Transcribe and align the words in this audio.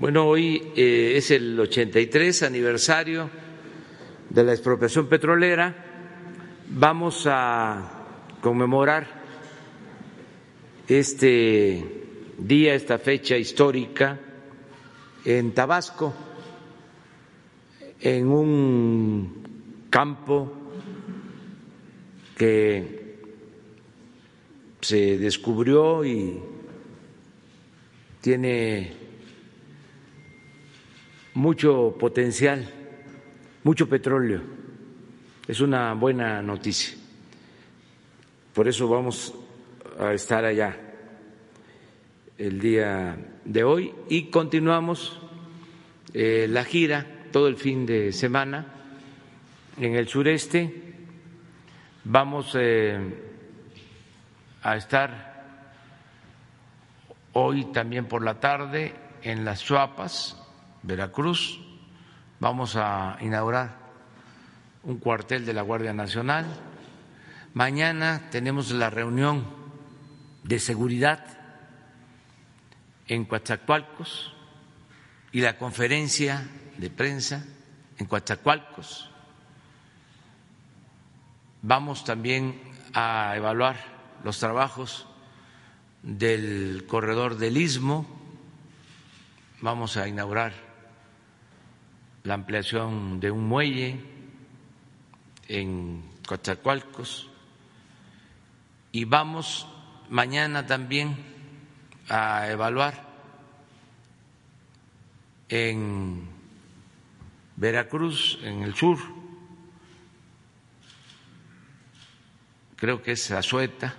Bueno, 0.00 0.28
hoy 0.28 0.62
eh, 0.76 1.14
es 1.16 1.32
el 1.32 1.58
83 1.58 2.44
aniversario 2.44 3.28
de 4.30 4.44
la 4.44 4.52
expropiación 4.52 5.08
petrolera. 5.08 5.74
Vamos 6.68 7.26
a 7.26 8.04
conmemorar 8.40 9.08
este 10.86 11.82
día, 12.38 12.74
esta 12.74 13.00
fecha 13.00 13.36
histórica 13.36 14.20
en 15.24 15.52
Tabasco, 15.52 16.14
en 18.00 18.28
un 18.28 19.86
campo 19.90 20.52
que 22.36 23.16
se 24.80 25.18
descubrió 25.18 26.04
y 26.04 26.38
tiene 28.20 29.07
mucho 31.38 31.94
potencial, 31.96 32.68
mucho 33.62 33.88
petróleo. 33.88 34.42
Es 35.46 35.60
una 35.60 35.94
buena 35.94 36.42
noticia. 36.42 36.98
Por 38.52 38.66
eso 38.66 38.88
vamos 38.88 39.32
a 40.00 40.12
estar 40.12 40.44
allá 40.44 40.76
el 42.36 42.58
día 42.60 43.16
de 43.44 43.62
hoy 43.62 43.94
y 44.08 44.30
continuamos 44.30 45.20
eh, 46.12 46.46
la 46.50 46.64
gira 46.64 47.06
todo 47.30 47.46
el 47.46 47.56
fin 47.56 47.86
de 47.86 48.12
semana 48.12 48.66
en 49.76 49.94
el 49.94 50.08
sureste. 50.08 50.74
Vamos 52.02 52.56
eh, 52.58 52.98
a 54.64 54.76
estar 54.76 55.44
hoy 57.34 57.66
también 57.66 58.06
por 58.06 58.24
la 58.24 58.40
tarde 58.40 58.92
en 59.22 59.44
las 59.44 59.62
Chuapas, 59.62 60.47
Veracruz. 60.88 61.60
Vamos 62.40 62.74
a 62.74 63.18
inaugurar 63.20 63.76
un 64.84 64.96
cuartel 64.98 65.44
de 65.44 65.52
la 65.52 65.60
Guardia 65.60 65.92
Nacional. 65.92 66.46
Mañana 67.52 68.30
tenemos 68.30 68.70
la 68.70 68.88
reunión 68.88 69.44
de 70.44 70.58
seguridad 70.58 71.22
en 73.06 73.26
Coatzacoalcos 73.26 74.32
y 75.30 75.42
la 75.42 75.58
conferencia 75.58 76.48
de 76.78 76.88
prensa 76.88 77.44
en 77.98 78.06
Coatzacoalcos. 78.06 79.10
Vamos 81.60 82.04
también 82.04 82.62
a 82.94 83.34
evaluar 83.36 83.76
los 84.24 84.38
trabajos 84.38 85.06
del 86.02 86.86
corredor 86.88 87.36
del 87.36 87.58
Istmo. 87.58 88.06
Vamos 89.60 89.98
a 89.98 90.08
inaugurar 90.08 90.67
la 92.24 92.34
ampliación 92.34 93.20
de 93.20 93.30
un 93.30 93.48
muelle 93.48 94.00
en 95.48 96.02
Coatzacoalcos. 96.26 97.28
Y 98.92 99.04
vamos 99.04 99.66
mañana 100.10 100.66
también 100.66 101.16
a 102.08 102.48
evaluar 102.50 103.06
en 105.48 106.28
Veracruz, 107.56 108.38
en 108.42 108.62
el 108.62 108.74
sur, 108.74 108.98
creo 112.76 113.02
que 113.02 113.12
es 113.12 113.30
Azueta, 113.30 113.96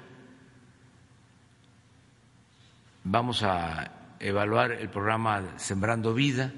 vamos 3.03 3.43
a 3.43 4.15
evaluar 4.19 4.71
el 4.71 4.89
programa 4.89 5.57
Sembrando 5.57 6.13
Vida, 6.13 6.53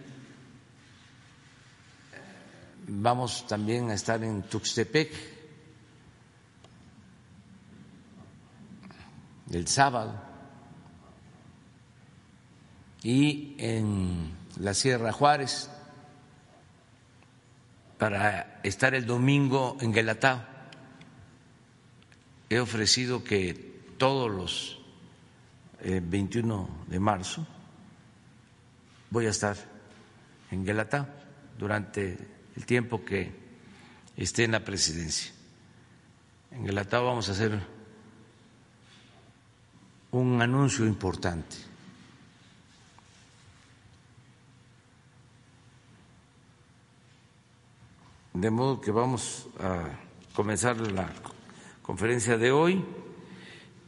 vamos 2.88 3.46
también 3.48 3.90
a 3.90 3.94
estar 3.94 4.24
en 4.24 4.44
Tuxtepec 4.44 5.12
el 9.52 9.68
sábado 9.68 10.14
y 13.04 13.56
en 13.58 14.32
la 14.60 14.74
Sierra 14.74 15.12
Juárez 15.12 15.70
para 17.98 18.60
estar 18.64 18.96
el 18.96 19.06
domingo 19.06 19.78
en 19.82 19.92
Guelatao. 19.92 20.42
He 22.50 22.60
ofrecido 22.60 23.24
que 23.24 23.94
todos 23.98 24.32
los 24.32 24.82
21 25.84 26.70
eh, 26.88 26.92
de 26.92 27.00
marzo 27.00 27.46
voy 29.10 29.28
a 29.28 29.30
estar 29.30 29.56
en 30.52 30.66
Guelatao 30.66 31.08
durante 31.58 32.41
el 32.56 32.66
tiempo 32.66 33.04
que 33.06 33.32
esté 34.18 34.44
en 34.44 34.52
la 34.52 34.66
presidencia. 34.66 35.32
En 36.52 36.66
Guelatao 36.66 37.06
vamos 37.06 37.30
a 37.30 37.32
hacer 37.32 37.60
un 40.12 40.42
anuncio 40.42 40.86
importante 40.86 41.72
De 48.34 48.50
modo 48.50 48.80
que 48.80 48.92
vamos 48.92 49.50
a 49.60 49.90
comenzar 50.34 50.80
la 50.80 51.12
conferencia 51.82 52.38
de 52.38 52.52
hoy. 52.52 52.84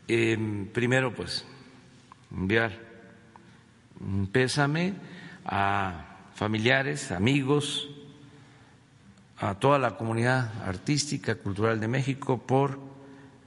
Em, 0.05 0.67
primero, 0.67 1.13
pues, 1.13 1.45
enviar 2.29 2.77
un 4.01 4.27
pésame 4.27 4.95
a 5.45 6.27
familiares, 6.35 7.13
amigos, 7.13 7.89
a 9.49 9.55
toda 9.55 9.77
la 9.77 9.97
comunidad 9.97 10.63
artística, 10.63 11.35
cultural 11.35 11.77
de 11.77 11.89
México 11.89 12.37
por 12.37 12.79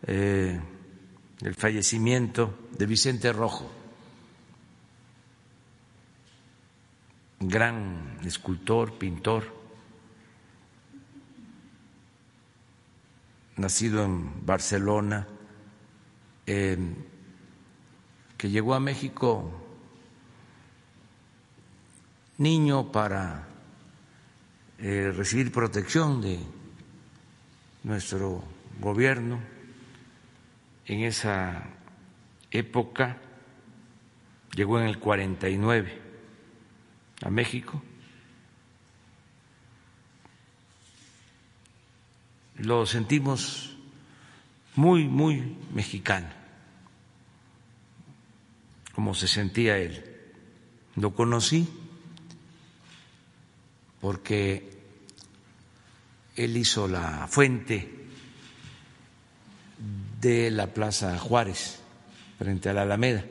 eh, 0.07 0.61
el 1.41 1.55
fallecimiento 1.55 2.69
de 2.77 2.85
Vicente 2.85 3.33
Rojo, 3.33 3.71
gran 7.41 8.19
escultor, 8.25 8.99
pintor 8.99 9.45
nacido 13.57 14.05
en 14.05 14.45
Barcelona, 14.45 15.27
que 16.45 16.85
llegó 18.51 18.75
a 18.75 18.81
México 18.81 19.51
niño 22.37 22.93
para 22.93 23.46
eh, 24.79 25.13
recibir 25.15 25.53
protección 25.53 26.21
de 26.21 26.39
nuestro 27.83 28.45
gobierno 28.81 29.41
en 30.87 31.01
esa 31.01 31.65
época, 32.51 33.19
llegó 34.55 34.79
en 34.81 34.87
el 34.87 34.99
49 34.99 36.03
a 37.23 37.31
México 37.31 37.83
lo 42.59 42.87
sentimos 42.87 43.77
muy, 44.75 45.05
muy 45.05 45.57
mexicano, 45.73 46.29
como 48.95 49.15
se 49.15 49.29
sentía 49.29 49.79
él. 49.79 50.05
Lo 50.97 51.15
conocí 51.15 51.69
porque 54.01 54.71
él 56.37 56.57
hizo 56.57 56.87
la 56.89 57.27
fuente 57.29 58.07
de 60.21 60.51
la 60.51 60.73
Plaza 60.73 61.19
Juárez 61.19 61.79
frente 62.39 62.69
a 62.69 62.73
la 62.75 62.83
Alameda. 62.83 63.25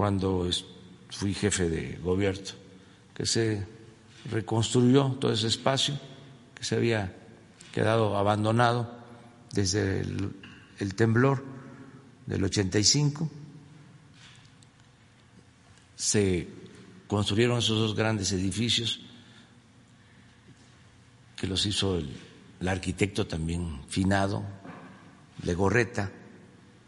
cuando 0.00 0.48
fui 1.10 1.34
jefe 1.34 1.68
de 1.68 1.98
gobierno 2.02 2.48
que 3.12 3.26
se 3.26 3.66
reconstruyó 4.30 5.10
todo 5.20 5.30
ese 5.30 5.48
espacio 5.48 6.00
que 6.54 6.64
se 6.64 6.76
había 6.76 7.14
quedado 7.70 8.16
abandonado 8.16 8.90
desde 9.52 10.00
el, 10.00 10.94
temblor 10.94 11.44
del 12.24 12.44
85. 12.44 13.28
Se 16.00 16.48
construyeron 17.08 17.58
esos 17.58 17.78
dos 17.78 17.94
grandes 17.94 18.32
edificios 18.32 19.00
que 21.36 21.46
los 21.46 21.66
hizo 21.66 21.98
el, 21.98 22.08
arquitecto 22.66 23.26
también 23.26 23.82
finado, 23.86 24.42
Legorreta, 25.42 26.10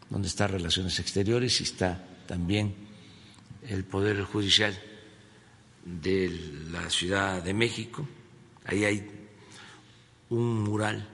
donde 0.09 0.27
está 0.27 0.47
Relaciones 0.47 0.97
Exteriores 0.97 1.61
y 1.61 1.63
está 1.63 2.03
también 2.25 2.73
el 3.67 3.83
Poder 3.83 4.23
Judicial 4.23 4.75
de 5.85 6.65
la 6.71 6.89
Ciudad 6.89 7.43
de 7.43 7.53
México. 7.53 8.07
Ahí 8.65 8.83
hay 8.83 9.07
un 10.31 10.63
mural 10.63 11.07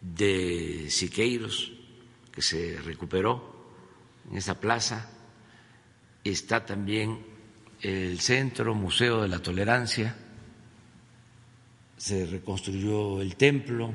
de 0.00 0.86
Siqueiros 0.90 1.72
que 2.30 2.40
se 2.40 2.80
recuperó 2.84 3.66
en 4.30 4.36
esa 4.36 4.60
plaza. 4.60 5.10
Está 6.24 6.64
también 6.64 7.18
el 7.82 8.18
centro, 8.18 8.74
Museo 8.74 9.22
de 9.22 9.28
la 9.28 9.40
Tolerancia. 9.40 10.16
Se 11.98 12.24
reconstruyó 12.24 13.20
el 13.20 13.36
templo 13.36 13.92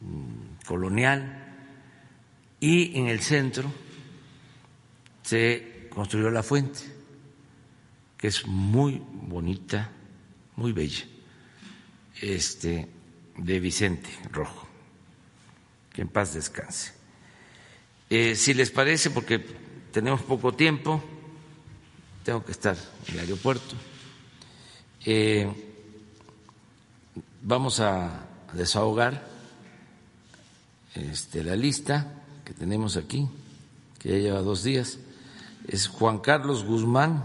mm, 0.00 0.66
colonial 0.66 1.46
y 2.60 2.98
en 2.98 3.08
el 3.08 3.20
centro 3.20 3.72
se 5.22 5.88
construyó 5.88 6.30
la 6.30 6.42
fuente, 6.42 6.80
que 8.18 8.28
es 8.28 8.46
muy 8.46 9.02
bonita, 9.12 9.90
muy 10.56 10.72
bella, 10.72 11.04
este, 12.20 12.88
de 13.38 13.60
Vicente 13.60 14.10
Rojo. 14.30 14.68
Que 15.92 16.02
en 16.02 16.08
paz 16.08 16.34
descanse. 16.34 16.92
Eh, 18.10 18.36
si 18.36 18.54
les 18.54 18.70
parece, 18.70 19.10
porque 19.10 19.44
tenemos 19.96 20.20
poco 20.20 20.52
tiempo, 20.52 21.02
tengo 22.22 22.44
que 22.44 22.52
estar 22.52 22.76
en 23.08 23.14
el 23.14 23.20
aeropuerto, 23.20 23.74
eh, 25.06 25.50
vamos 27.40 27.80
a 27.80 28.26
desahogar 28.52 29.26
este, 30.94 31.42
la 31.42 31.56
lista 31.56 32.12
que 32.44 32.52
tenemos 32.52 32.98
aquí, 32.98 33.26
que 33.98 34.10
ya 34.10 34.18
lleva 34.18 34.40
dos 34.42 34.62
días 34.62 34.98
es 35.66 35.88
Juan 35.88 36.18
Carlos 36.18 36.62
Guzmán. 36.66 37.24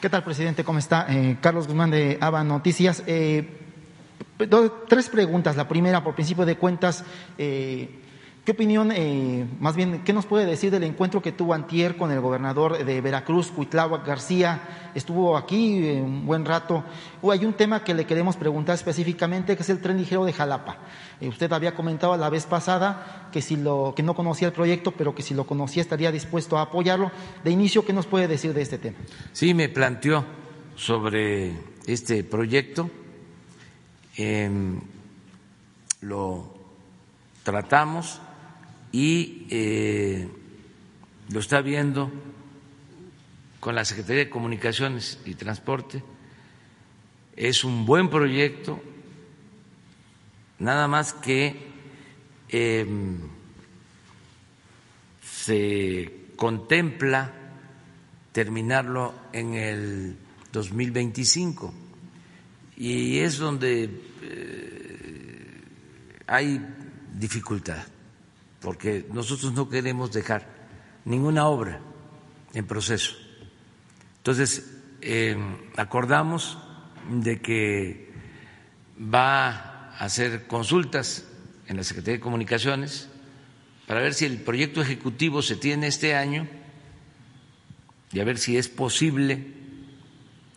¿Qué 0.00 0.10
tal, 0.10 0.24
presidente? 0.24 0.64
¿Cómo 0.64 0.80
está? 0.80 1.06
Eh, 1.14 1.38
Carlos 1.40 1.68
Guzmán 1.68 1.92
de 1.92 2.18
ABA 2.20 2.42
Noticias. 2.42 3.04
Eh, 3.06 3.67
tres 4.88 5.08
preguntas. 5.08 5.56
La 5.56 5.68
primera, 5.68 6.02
por 6.02 6.14
principio 6.14 6.44
de 6.44 6.56
cuentas, 6.56 7.04
eh, 7.36 7.88
¿Qué 8.48 8.52
opinión, 8.52 8.92
eh, 8.92 9.46
más 9.60 9.76
bien, 9.76 10.00
qué 10.06 10.14
nos 10.14 10.24
puede 10.24 10.46
decir 10.46 10.70
del 10.70 10.82
encuentro 10.84 11.20
que 11.20 11.32
tuvo 11.32 11.52
Antier 11.52 11.98
con 11.98 12.10
el 12.10 12.22
gobernador 12.22 12.82
de 12.82 13.00
Veracruz, 13.02 13.50
Cuitláhuac 13.50 14.06
García? 14.06 14.90
Estuvo 14.94 15.36
aquí 15.36 15.86
eh, 15.86 16.00
un 16.00 16.24
buen 16.24 16.46
rato. 16.46 16.82
O 17.20 17.30
hay 17.30 17.44
un 17.44 17.52
tema 17.52 17.84
que 17.84 17.92
le 17.92 18.06
queremos 18.06 18.36
preguntar 18.36 18.74
específicamente, 18.74 19.54
que 19.54 19.62
es 19.62 19.68
el 19.68 19.82
tren 19.82 19.98
ligero 19.98 20.24
de 20.24 20.32
Jalapa. 20.32 20.78
Usted 21.20 21.52
había 21.52 21.74
comentado 21.74 22.16
la 22.16 22.30
vez 22.30 22.46
pasada 22.46 23.28
que, 23.30 23.42
si 23.42 23.56
lo, 23.56 23.92
que 23.94 24.02
no 24.02 24.14
conocía 24.14 24.48
el 24.48 24.54
proyecto, 24.54 24.92
pero 24.92 25.14
que 25.14 25.20
si 25.20 25.34
lo 25.34 25.44
conocía 25.44 25.82
estaría 25.82 26.10
dispuesto 26.10 26.56
a 26.56 26.62
apoyarlo. 26.62 27.12
De 27.44 27.50
inicio, 27.50 27.84
¿qué 27.84 27.92
nos 27.92 28.06
puede 28.06 28.28
decir 28.28 28.54
de 28.54 28.62
este 28.62 28.78
tema? 28.78 28.96
Sí, 29.32 29.52
me 29.52 29.68
planteó 29.68 30.24
sobre 30.74 31.52
este 31.86 32.24
proyecto. 32.24 32.88
Em, 34.20 34.80
lo 36.00 36.52
tratamos 37.44 38.20
y 38.90 39.46
eh, 39.48 40.28
lo 41.28 41.38
está 41.38 41.60
viendo 41.60 42.10
con 43.60 43.76
la 43.76 43.84
Secretaría 43.84 44.24
de 44.24 44.30
Comunicaciones 44.30 45.20
y 45.24 45.36
Transporte. 45.36 46.02
Es 47.36 47.62
un 47.62 47.86
buen 47.86 48.10
proyecto, 48.10 48.82
nada 50.58 50.88
más 50.88 51.12
que 51.12 51.68
em, 52.48 53.20
se 55.22 56.12
contempla 56.34 57.32
terminarlo 58.32 59.14
en 59.32 59.54
el 59.54 60.16
2025 60.50 61.87
y 62.80 63.18
es 63.18 63.38
donde 63.38 63.90
eh, 64.22 65.62
hay 66.28 66.64
dificultad 67.12 67.84
porque 68.60 69.04
nosotros 69.12 69.52
no 69.52 69.68
queremos 69.68 70.12
dejar 70.12 70.46
ninguna 71.04 71.46
obra 71.46 71.80
en 72.54 72.66
proceso. 72.66 73.16
Entonces, 74.18 74.78
em, 75.00 75.56
acordamos 75.76 76.58
de 77.10 77.40
que 77.40 78.12
va 79.00 79.48
a 79.48 80.04
hacer 80.04 80.46
consultas 80.46 81.24
en 81.66 81.76
la 81.76 81.84
Secretaría 81.84 82.18
de 82.18 82.20
Comunicaciones 82.20 83.08
para 83.86 84.00
ver 84.00 84.14
si 84.14 84.24
el 84.24 84.38
proyecto 84.38 84.82
ejecutivo 84.82 85.42
se 85.42 85.56
tiene 85.56 85.86
este 85.86 86.14
año 86.14 86.46
y 88.12 88.20
a 88.20 88.24
ver 88.24 88.38
si 88.38 88.56
es 88.56 88.68
posible 88.68 89.46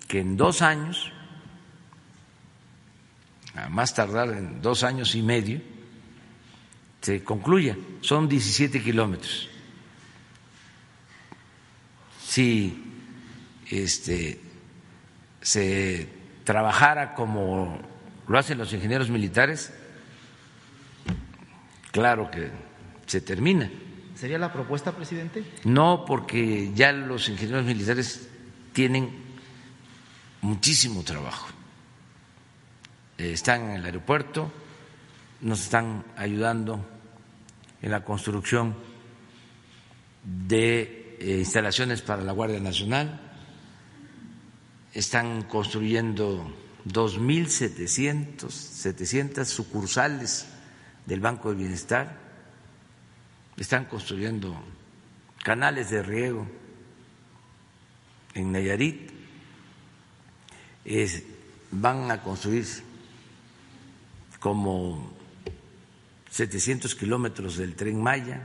que 0.07 0.19
en 0.19 0.37
dos 0.37 0.61
años, 0.61 1.11
a 3.55 3.69
más 3.69 3.93
tardar 3.93 4.29
en 4.29 4.61
dos 4.61 4.83
años 4.83 5.15
y 5.15 5.21
medio, 5.21 5.61
se 7.01 7.23
concluya. 7.23 7.77
Son 8.01 8.27
17 8.29 8.81
kilómetros. 8.81 9.49
Si 12.23 12.83
este, 13.69 14.39
se 15.41 16.07
trabajara 16.43 17.13
como 17.13 17.79
lo 18.27 18.37
hacen 18.37 18.57
los 18.57 18.71
ingenieros 18.71 19.09
militares, 19.09 19.73
claro 21.91 22.31
que 22.31 22.49
se 23.05 23.21
termina. 23.21 23.69
¿Sería 24.15 24.37
la 24.37 24.53
propuesta, 24.53 24.95
presidente? 24.95 25.43
No, 25.63 26.05
porque 26.05 26.71
ya 26.75 26.91
los 26.91 27.27
ingenieros 27.27 27.65
militares 27.65 28.29
tienen 28.71 29.09
muchísimo 30.41 31.03
trabajo. 31.03 31.47
Están 33.21 33.69
en 33.69 33.77
el 33.77 33.85
aeropuerto, 33.85 34.51
nos 35.41 35.61
están 35.61 36.03
ayudando 36.17 36.83
en 37.83 37.91
la 37.91 38.03
construcción 38.03 38.75
de 40.23 41.17
eh, 41.19 41.37
instalaciones 41.37 42.01
para 42.01 42.23
la 42.23 42.31
Guardia 42.31 42.59
Nacional, 42.59 43.21
están 44.91 45.43
construyendo 45.43 46.51
2.700 46.87 49.45
sucursales 49.45 50.47
del 51.05 51.19
Banco 51.19 51.49
del 51.49 51.59
Bienestar, 51.59 52.17
están 53.55 53.85
construyendo 53.85 54.59
canales 55.43 55.91
de 55.91 56.01
riego 56.01 56.47
en 58.33 58.51
Nayarit, 58.51 59.11
van 61.69 62.09
a 62.09 62.23
construir 62.23 62.89
como 64.41 65.13
700 66.31 66.95
kilómetros 66.95 67.57
del 67.57 67.75
tren 67.75 68.01
Maya, 68.01 68.41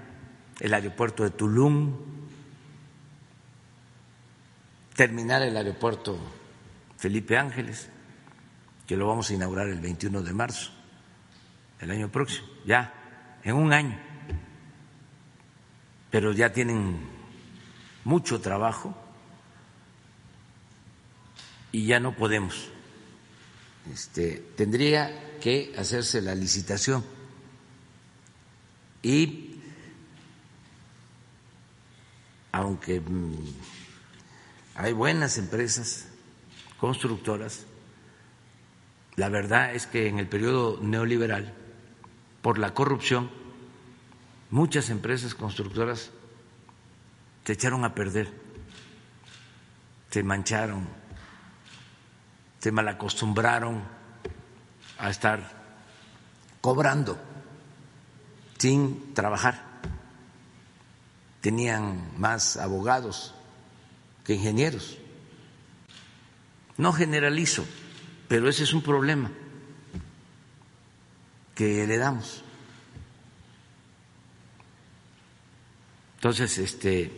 el 0.61 0.75
aeropuerto 0.75 1.25
de 1.25 1.31
Tulum, 1.31 1.97
terminar 4.95 5.41
el 5.43 5.57
aeropuerto 5.57 6.19
Felipe 6.99 7.39
Ángeles, 7.39 7.89
que 8.87 8.97
lo 8.97 9.09
vamos 9.09 9.31
a 9.31 9.35
inaugurar 9.35 9.69
el 9.69 9.81
21 9.81 10.23
de 10.23 10.33
marzo 10.35 10.71
el 11.81 11.91
año 11.91 12.13
próximo, 12.13 12.47
ya, 12.67 12.93
en 13.43 13.57
un 13.57 13.73
año. 13.73 13.99
Pero 16.11 16.33
ya 16.33 16.53
tienen 16.53 17.01
mucho 18.05 18.41
trabajo 18.43 18.95
y 21.73 21.87
ya 21.87 22.01
no 22.01 22.15
podemos. 22.15 22.71
Este, 23.91 24.45
tendría 24.57 25.26
que 25.47 25.73
hacerse 25.79 26.21
la 26.23 26.35
licitación. 26.35 27.05
Y 29.01 29.61
aunque 32.51 32.99
mm, 32.99 33.37
hay 34.75 34.93
buenas 34.93 35.39
empresas 35.39 36.09
constructoras, 36.81 37.65
la 39.15 39.29
verdad 39.29 39.73
es 39.73 39.87
que 39.87 40.09
en 40.09 40.19
el 40.19 40.27
periodo 40.27 40.81
neoliberal, 40.83 41.55
por 42.43 42.59
la 42.59 42.75
corrupción, 42.75 43.31
muchas 44.51 44.91
empresas 44.91 45.37
constructoras 45.37 46.11
se 47.45 47.53
echaron 47.53 47.85
a 47.85 47.95
perder, 47.95 48.33
se 50.11 50.25
mancharon, 50.25 50.89
se 52.59 52.73
malacostumbraron 52.73 53.96
a 54.99 55.11
estar 55.11 55.51
cobrando 56.61 57.19
sin 58.59 59.15
trabajar. 59.15 59.63
Tenían 61.41 62.19
más 62.19 62.57
abogados 62.57 63.35
que 64.25 64.35
ingenieros. 64.35 64.99
No 66.77 66.93
generalizo, 66.93 67.65
pero 68.29 68.49
ese 68.49 68.65
es 68.65 68.75
un 68.75 68.83
problema 68.83 69.31
que 71.55 71.87
le 71.87 71.97
damos. 71.97 72.43
Entonces, 76.17 76.59
este, 76.59 77.13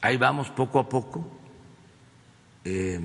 ahí 0.00 0.16
vamos 0.16 0.50
poco 0.50 0.80
a 0.80 0.88
poco. 0.88 1.38
Eh, 2.64 3.00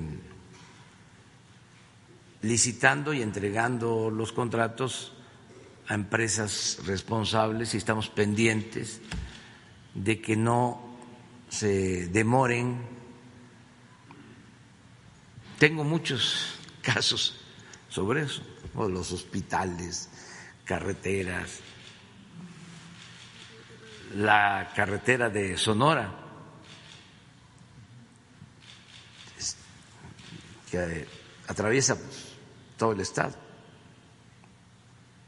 licitando 2.44 3.14
y 3.14 3.22
entregando 3.22 4.10
los 4.10 4.32
contratos 4.32 5.12
a 5.88 5.94
empresas 5.94 6.78
responsables 6.84 7.72
y 7.72 7.78
estamos 7.78 8.10
pendientes 8.10 9.00
de 9.94 10.20
que 10.20 10.36
no 10.36 10.98
se 11.48 12.06
demoren. 12.08 12.82
Tengo 15.58 15.84
muchos 15.84 16.58
casos 16.82 17.40
sobre 17.88 18.22
eso, 18.22 18.42
los 18.74 19.12
hospitales, 19.12 20.10
carreteras, 20.66 21.60
la 24.16 24.70
carretera 24.76 25.30
de 25.30 25.56
Sonora, 25.56 26.12
que 30.70 31.06
atraviesa 31.46 31.96
pues, 31.96 32.33
todo 32.76 32.92
el 32.92 33.00
estado, 33.00 33.34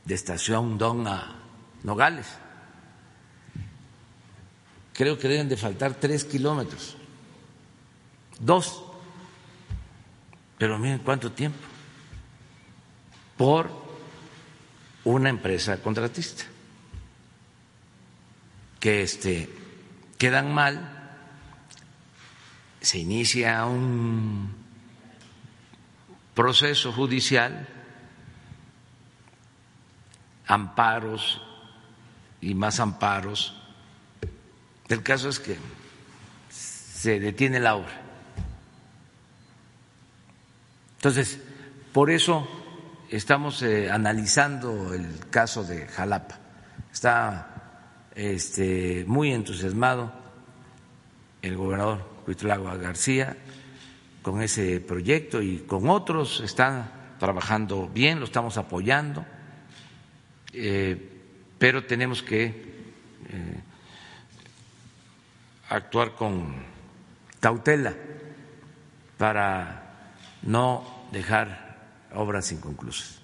de 0.05 0.15
Estación 0.15 0.79
Don 0.79 1.07
a 1.07 1.37
Nogales. 1.83 2.27
Creo 4.93 5.19
que 5.19 5.29
deben 5.29 5.49
de 5.49 5.57
faltar 5.57 5.95
tres 5.95 6.25
kilómetros, 6.25 6.97
dos, 8.41 8.83
pero 10.59 10.79
miren 10.79 11.01
cuánto 11.01 11.33
tiempo, 11.33 11.59
por 13.37 13.71
una 15.05 15.29
empresa 15.29 15.83
contratista. 15.83 16.45
Que 18.81 19.03
este, 19.03 19.51
quedan 20.19 20.55
mal, 20.55 21.11
se 22.81 22.99
inicia 22.99 23.67
un 23.67 24.66
proceso 26.37 26.93
judicial, 26.93 27.67
amparos 30.47 31.43
y 32.43 32.55
más 32.55 32.79
amparos. 32.79 33.57
El 34.89 35.03
caso 35.03 35.31
es 35.31 35.41
que 35.41 35.57
se 36.51 37.19
detiene 37.19 37.59
la 37.59 37.75
obra. 37.77 38.03
Entonces, 40.97 41.41
por 41.93 42.11
eso 42.11 42.47
estamos 43.11 43.63
eh, 43.63 43.91
analizando 43.91 44.93
el 44.93 45.31
caso 45.31 45.65
de 45.65 45.89
Jalapa. 45.89 46.39
Está 46.93 48.11
este, 48.15 49.05
muy 49.09 49.33
entusiasmado 49.33 50.13
el 51.41 51.57
gobernador 51.57 52.07
Cuitlagua 52.27 52.77
García 52.77 53.39
con 54.27 54.43
ese 54.43 54.81
proyecto 54.81 55.41
y 55.41 55.59
con 55.59 55.89
otros 55.89 56.41
están 56.41 56.91
trabajando 57.21 57.87
bien, 57.87 58.19
lo 58.19 58.25
estamos 58.25 58.57
apoyando, 58.57 59.25
eh, 60.53 61.23
pero 61.57 61.85
tenemos 61.85 62.25
que 62.25 62.47
eh, 62.47 63.61
actuar 65.69 66.17
con 66.17 66.57
cautela 67.39 67.95
para 69.17 70.09
no 70.43 71.07
dejar 71.13 71.77
obras 72.13 72.51
inconclusas. 72.51 73.21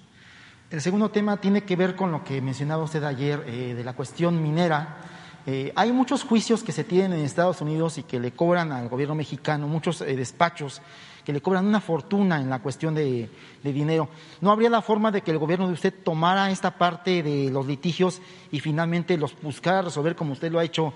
El 0.71 0.79
segundo 0.79 1.11
tema 1.11 1.35
tiene 1.35 1.63
que 1.65 1.75
ver 1.75 1.97
con 1.97 2.13
lo 2.13 2.23
que 2.23 2.39
mencionaba 2.39 2.81
usted 2.81 3.03
ayer 3.03 3.43
eh, 3.45 3.73
de 3.75 3.83
la 3.83 3.91
cuestión 3.91 4.41
minera. 4.41 4.99
Eh, 5.45 5.73
hay 5.75 5.91
muchos 5.91 6.23
juicios 6.23 6.63
que 6.63 6.71
se 6.71 6.85
tienen 6.85 7.19
en 7.19 7.25
Estados 7.25 7.59
Unidos 7.59 7.97
y 7.97 8.03
que 8.03 8.19
le 8.19 8.31
cobran 8.31 8.71
al 8.71 8.87
gobierno 8.87 9.13
mexicano, 9.13 9.67
muchos 9.67 9.99
eh, 10.01 10.15
despachos 10.15 10.81
que 11.25 11.33
le 11.33 11.41
cobran 11.41 11.65
una 11.65 11.81
fortuna 11.81 12.39
en 12.39 12.49
la 12.49 12.59
cuestión 12.59 12.95
de, 12.95 13.29
dinero. 13.63 14.09
¿No 14.41 14.51
habría 14.51 14.69
la 14.69 14.81
forma 14.81 15.09
de 15.09 15.21
que 15.21 15.31
el 15.31 15.37
gobierno 15.37 15.67
de 15.67 15.73
usted 15.73 15.93
tomara 16.03 16.51
esta 16.51 16.77
parte 16.77 17.23
de 17.23 17.49
los 17.49 17.65
litigios 17.65 18.21
y 18.51 18.59
finalmente 18.59 19.17
los 19.17 19.33
buscara 19.41 19.81
resolver 19.81 20.17
como 20.17 20.33
usted 20.33 20.51
lo 20.51 20.59
ha 20.59 20.65
hecho, 20.65 20.93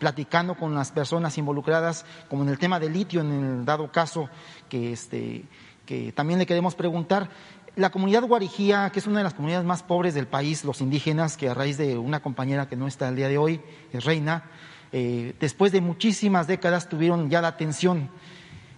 platicando 0.00 0.56
con 0.56 0.74
las 0.74 0.90
personas 0.90 1.38
involucradas, 1.38 2.04
como 2.28 2.42
en 2.42 2.48
el 2.48 2.58
tema 2.58 2.80
del 2.80 2.94
litio, 2.94 3.20
en 3.20 3.30
el 3.60 3.64
dado 3.64 3.92
caso 3.92 4.28
que, 4.68 4.92
este, 4.92 5.44
que 5.86 6.10
también 6.10 6.40
le 6.40 6.46
queremos 6.46 6.74
preguntar? 6.74 7.30
La 7.74 7.88
comunidad 7.88 8.24
guarijía, 8.24 8.90
que 8.92 8.98
es 8.98 9.06
una 9.06 9.18
de 9.18 9.24
las 9.24 9.32
comunidades 9.32 9.64
más 9.64 9.82
pobres 9.82 10.12
del 10.12 10.26
país, 10.26 10.62
los 10.62 10.82
indígenas, 10.82 11.38
que 11.38 11.48
a 11.48 11.54
raíz 11.54 11.78
de 11.78 11.96
una 11.96 12.20
compañera 12.20 12.68
que 12.68 12.76
no 12.76 12.86
está 12.86 13.08
el 13.08 13.16
día 13.16 13.28
de 13.28 13.38
hoy, 13.38 13.62
es 13.94 14.04
reina, 14.04 14.44
eh, 14.92 15.34
después 15.40 15.72
de 15.72 15.80
muchísimas 15.80 16.46
décadas 16.46 16.90
tuvieron 16.90 17.30
ya 17.30 17.40
la 17.40 17.48
atención. 17.48 18.10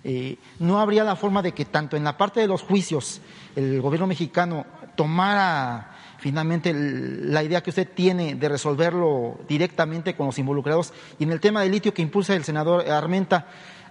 Eh, 0.04 0.36
no 0.60 0.78
habría 0.78 1.02
la 1.02 1.16
forma 1.16 1.42
de 1.42 1.50
que 1.50 1.64
tanto 1.64 1.96
en 1.96 2.04
la 2.04 2.16
parte 2.16 2.38
de 2.38 2.46
los 2.46 2.62
juicios 2.62 3.20
el 3.56 3.80
gobierno 3.80 4.06
mexicano 4.06 4.64
tomara 4.94 5.96
finalmente 6.18 6.72
la 6.72 7.42
idea 7.42 7.62
que 7.62 7.70
usted 7.70 7.88
tiene 7.92 8.36
de 8.36 8.48
resolverlo 8.48 9.40
directamente 9.48 10.14
con 10.14 10.26
los 10.26 10.38
involucrados 10.38 10.92
y 11.18 11.24
en 11.24 11.32
el 11.32 11.40
tema 11.40 11.62
del 11.62 11.72
litio 11.72 11.92
que 11.92 12.02
impulsa 12.02 12.34
el 12.34 12.44
senador 12.44 12.88
Armenta, 12.88 13.46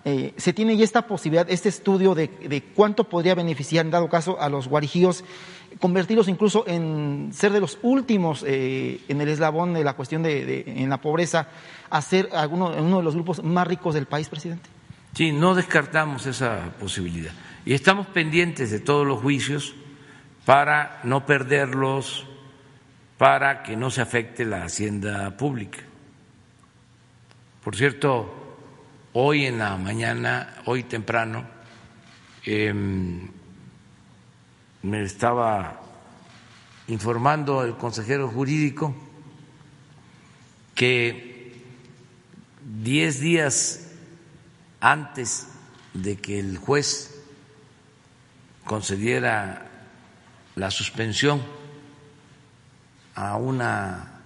eh, 0.05 0.33
se 0.35 0.51
tiene 0.51 0.75
ya 0.75 0.83
esta 0.83 1.07
posibilidad, 1.07 1.49
este 1.49 1.69
estudio 1.69 2.13
de, 2.13 2.63
cuánto 2.75 3.05
podría 3.05 3.35
beneficiar 3.35 3.85
en 3.85 3.91
dado 3.91 4.09
caso 4.09 4.39
a 4.39 4.49
los 4.49 4.67
guarijíos, 4.67 5.23
convertirlos 5.79 6.27
incluso 6.27 6.65
en 6.67 7.31
ser 7.33 7.53
de 7.53 7.61
los 7.61 7.79
últimos 7.83 8.43
eh, 8.45 8.99
en 9.07 9.21
el 9.21 9.29
eslabón 9.29 9.73
de 9.73 9.83
la 9.83 9.93
cuestión 9.93 10.21
de, 10.21 10.63
en 10.67 10.89
la 10.89 10.99
pobreza, 10.99 11.47
a 11.89 12.01
ser 12.01 12.29
alguno, 12.33 12.73
uno 12.77 12.97
de 12.97 13.03
los 13.03 13.13
grupos 13.13 13.41
más 13.43 13.65
ricos 13.65 13.93
del 13.93 14.05
país, 14.05 14.27
presidente. 14.27 14.69
Sí, 15.13 15.31
no 15.31 15.55
descartamos 15.55 16.25
esa 16.25 16.73
posibilidad. 16.79 17.31
Y 17.65 17.73
estamos 17.73 18.07
pendientes 18.07 18.71
de 18.71 18.79
todos 18.79 19.07
los 19.07 19.21
juicios 19.21 19.73
para 20.43 20.99
no 21.03 21.25
perderlos, 21.25 22.25
para 23.17 23.63
que 23.63 23.77
no 23.77 23.89
se 23.89 24.01
afecte 24.01 24.43
la 24.43 24.65
hacienda 24.65 25.37
pública. 25.37 25.79
Por 27.63 27.77
cierto, 27.77 28.42
Hoy 29.15 29.45
en 29.45 29.59
la 29.59 29.77
mañana, 29.77 30.55
hoy 30.65 30.81
temprano, 30.81 31.45
em, 32.45 33.29
me 34.81 35.03
estaba 35.03 35.79
informando 36.87 37.63
el 37.63 37.77
consejero 37.77 38.27
jurídico 38.27 38.95
que 40.73 41.61
diez 42.81 43.19
días 43.19 43.91
antes 44.79 45.47
de 45.93 46.15
que 46.15 46.39
el 46.39 46.57
juez 46.57 47.23
concediera 48.65 49.69
la 50.55 50.71
suspensión 50.71 51.39
a 53.13 53.35
una 53.35 54.23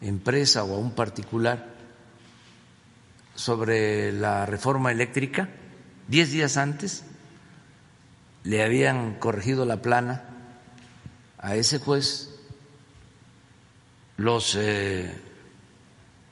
empresa 0.00 0.64
o 0.64 0.74
a 0.74 0.78
un 0.78 0.90
particular 0.90 1.71
sobre 3.34 4.12
la 4.12 4.46
reforma 4.46 4.92
eléctrica, 4.92 5.48
diez 6.08 6.30
días 6.30 6.56
antes 6.56 7.04
le 8.44 8.62
habían 8.62 9.14
corregido 9.14 9.64
la 9.64 9.80
plana 9.82 10.24
a 11.38 11.56
ese 11.56 11.78
juez 11.78 12.28
los 14.16 14.56
eh, 14.56 15.12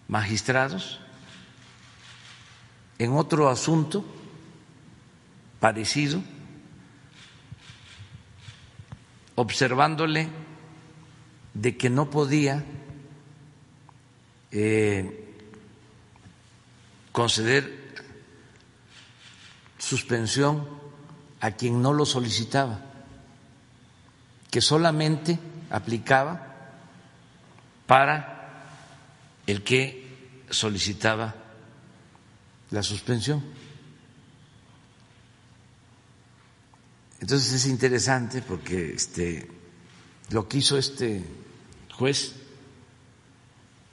magistrados 0.09 1.01
en 2.99 3.13
otro 3.13 3.49
asunto 3.49 4.05
parecido, 5.59 6.23
observándole 9.37 10.29
de 11.55 11.77
que 11.77 11.91
no 11.91 12.11
podía 12.11 12.65
eh, 14.53 15.30
conceder 17.13 17.81
suspensión 19.79 20.69
a 21.41 21.53
quien 21.53 21.81
no 21.83 21.93
lo 21.93 22.05
solicitaba, 22.05 22.81
que 24.51 24.61
solamente 24.61 25.39
aplicaba 25.71 26.47
para 27.87 28.67
el 29.47 29.63
que 29.65 30.45
solicitaba 30.51 31.35
la 32.71 32.83
suspensión. 32.83 33.43
Entonces 37.21 37.53
es 37.53 37.67
interesante 37.67 38.43
porque 38.43 38.95
este, 38.95 39.51
lo 40.31 40.49
que 40.49 40.59
hizo 40.59 40.79
este 40.79 41.23
juez 41.93 42.35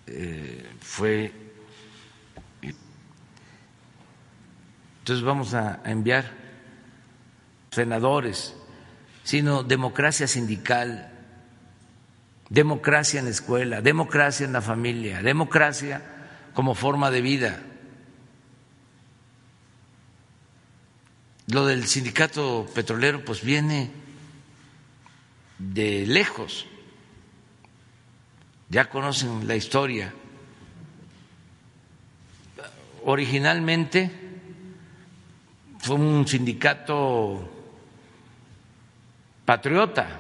eh, 0.06 0.76
fue 0.80 1.47
Entonces 5.08 5.24
vamos 5.24 5.54
a 5.54 5.80
enviar 5.86 6.30
senadores, 7.72 8.54
sino 9.24 9.64
democracia 9.64 10.28
sindical, 10.28 11.14
democracia 12.50 13.20
en 13.20 13.28
la 13.28 13.32
escuela, 13.32 13.80
democracia 13.80 14.46
en 14.46 14.52
la 14.52 14.62
familia, 14.62 15.22
democracia 15.22 16.02
como 16.54 16.76
forma 16.76 17.10
de 17.10 17.22
vida. 17.22 17.58
Lo 21.54 21.66
del 21.66 21.88
sindicato 21.88 22.70
petrolero 22.76 23.24
pues 23.24 23.46
viene 23.46 23.90
de 25.58 26.06
lejos. 26.06 26.66
Ya 28.68 28.90
conocen 28.90 29.48
la 29.48 29.56
historia. 29.56 30.14
Originalmente 33.06 34.27
fue 35.88 35.96
un 35.96 36.28
sindicato 36.28 37.50
patriota. 39.46 40.20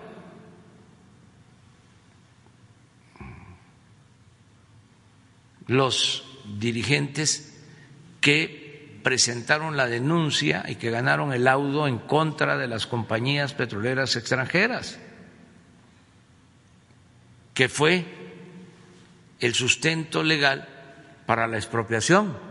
Los 5.67 6.23
dirigentes 6.57 7.61
que 8.21 9.01
presentaron 9.03 9.75
la 9.75 9.87
denuncia 9.87 10.63
y 10.69 10.75
que 10.75 10.89
ganaron 10.89 11.33
el 11.33 11.43
laudo 11.43 11.89
en 11.89 11.97
contra 11.97 12.55
de 12.57 12.69
las 12.69 12.87
compañías 12.87 13.53
petroleras 13.53 14.15
extranjeras, 14.15 14.97
que 17.53 17.67
fue 17.67 18.05
el 19.41 19.53
sustento 19.53 20.23
legal 20.23 20.65
para 21.25 21.45
la 21.45 21.57
expropiación. 21.57 22.46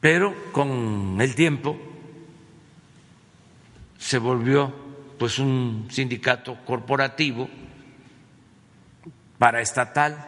Pero 0.00 0.34
con 0.52 1.18
el 1.20 1.34
tiempo 1.34 1.78
se 3.98 4.18
volvió 4.18 4.72
pues 5.18 5.38
un 5.38 5.88
sindicato 5.90 6.56
corporativo 6.64 7.48
paraestatal. 9.38 10.26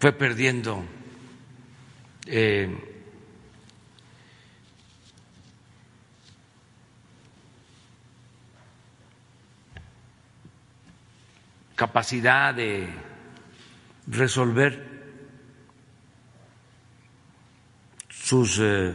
Fue 0.00 0.12
perdiendo 0.12 0.84
eh, 2.26 2.76
capacidad 11.76 12.52
de 12.52 12.88
resolver 14.08 14.93
sus 18.24 18.58
eh, 18.58 18.94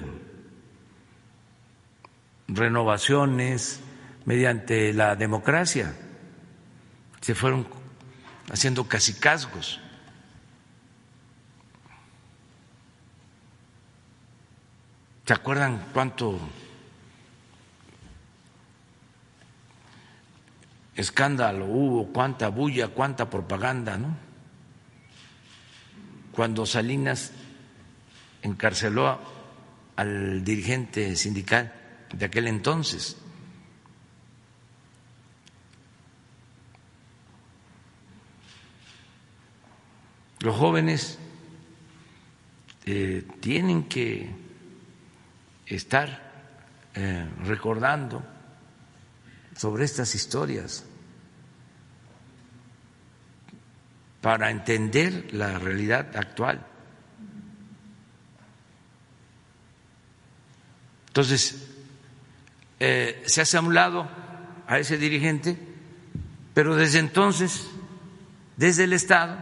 renovaciones 2.48 3.80
mediante 4.26 4.92
la 4.92 5.16
democracia. 5.16 5.94
Se 7.22 7.36
fueron 7.36 7.68
haciendo 8.52 8.88
casicazgos. 8.88 9.80
¿Se 15.26 15.34
acuerdan 15.34 15.86
cuánto 15.94 16.40
escándalo 20.96 21.66
hubo, 21.66 22.08
cuánta 22.12 22.48
bulla, 22.48 22.88
cuánta 22.88 23.30
propaganda, 23.30 23.96
¿no? 23.96 24.18
Cuando 26.32 26.66
Salinas 26.66 27.32
encarceló 28.42 29.20
al 29.96 30.44
dirigente 30.44 31.16
sindical 31.16 31.74
de 32.14 32.26
aquel 32.26 32.48
entonces. 32.48 33.18
Los 40.40 40.56
jóvenes 40.56 41.20
eh, 42.86 43.28
tienen 43.42 43.84
que 43.84 44.30
estar 45.66 46.32
eh, 46.96 47.28
recordando 47.44 48.24
sobre 49.56 49.84
estas 49.84 50.16
historias 50.16 50.86
para 54.22 54.50
entender 54.50 55.34
la 55.34 55.60
realidad 55.60 56.16
actual. 56.16 56.66
Entonces, 61.10 61.68
eh, 62.80 63.22
se 63.26 63.42
hace 63.42 63.58
a 63.58 63.62
un 63.62 63.74
lado 63.74 64.08
a 64.68 64.80
ese 64.80 64.98
dirigente, 64.98 65.58
pero 66.54 66.76
desde 66.76 67.00
entonces, 67.00 67.68
desde 68.56 68.86
el 68.86 68.94
Estado, 68.94 69.38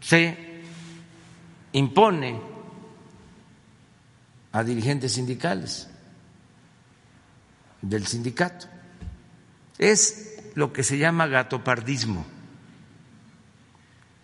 se 0.00 0.62
impone 1.72 2.40
a 4.50 4.64
dirigentes 4.64 5.12
sindicales 5.12 5.88
del 7.80 8.06
sindicato. 8.06 8.66
Es 9.78 10.40
lo 10.54 10.72
que 10.72 10.82
se 10.82 10.98
llama 10.98 11.26
gatopardismo, 11.26 12.26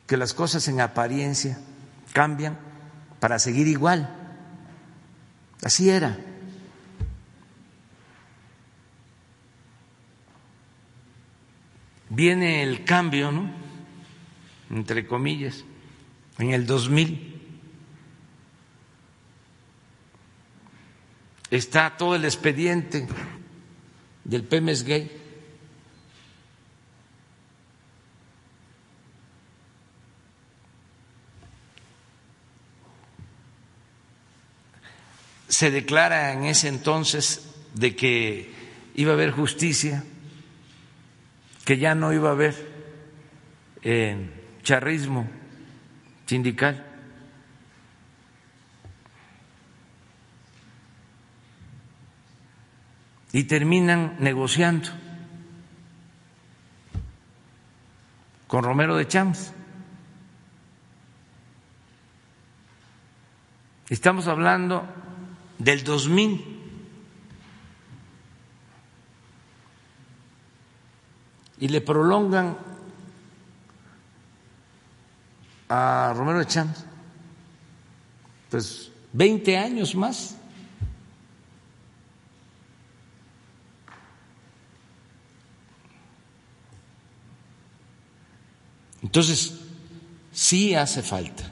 que 0.06 0.16
las 0.16 0.34
cosas 0.34 0.66
en 0.68 0.80
apariencia 0.80 1.58
cambian 2.12 2.58
para 3.20 3.38
seguir 3.38 3.68
igual. 3.68 4.17
Así 5.62 5.90
era. 5.90 6.16
Viene 12.10 12.62
el 12.62 12.84
cambio, 12.84 13.30
¿no? 13.32 13.50
Entre 14.70 15.06
comillas, 15.06 15.64
en 16.38 16.50
el 16.50 16.66
2000. 16.66 17.34
Está 21.50 21.96
todo 21.96 22.14
el 22.14 22.24
expediente 22.24 23.06
del 24.24 24.44
PEMES 24.44 24.84
Gay. 24.84 25.17
Se 35.48 35.70
declara 35.70 36.32
en 36.32 36.44
ese 36.44 36.68
entonces 36.68 37.54
de 37.74 37.96
que 37.96 38.52
iba 38.94 39.12
a 39.12 39.14
haber 39.14 39.30
justicia, 39.30 40.04
que 41.64 41.78
ya 41.78 41.94
no 41.94 42.12
iba 42.12 42.28
a 42.28 42.32
haber 42.32 42.54
eh, 43.82 44.30
charrismo 44.62 45.28
sindical. 46.26 46.84
Y 53.32 53.44
terminan 53.44 54.16
negociando 54.20 54.88
con 58.46 58.64
Romero 58.64 58.96
de 58.96 59.06
Champs. 59.06 59.52
Estamos 63.90 64.26
hablando 64.26 64.86
del 65.58 65.84
2000. 65.84 66.56
Y 71.60 71.68
le 71.68 71.80
prolongan 71.80 72.56
a 75.68 76.14
Romero 76.16 76.40
Echams 76.40 76.84
pues 78.50 78.90
20 79.12 79.56
años 79.58 79.94
más. 79.94 80.36
Entonces, 89.02 89.58
sí 90.32 90.74
hace 90.74 91.02
falta 91.02 91.44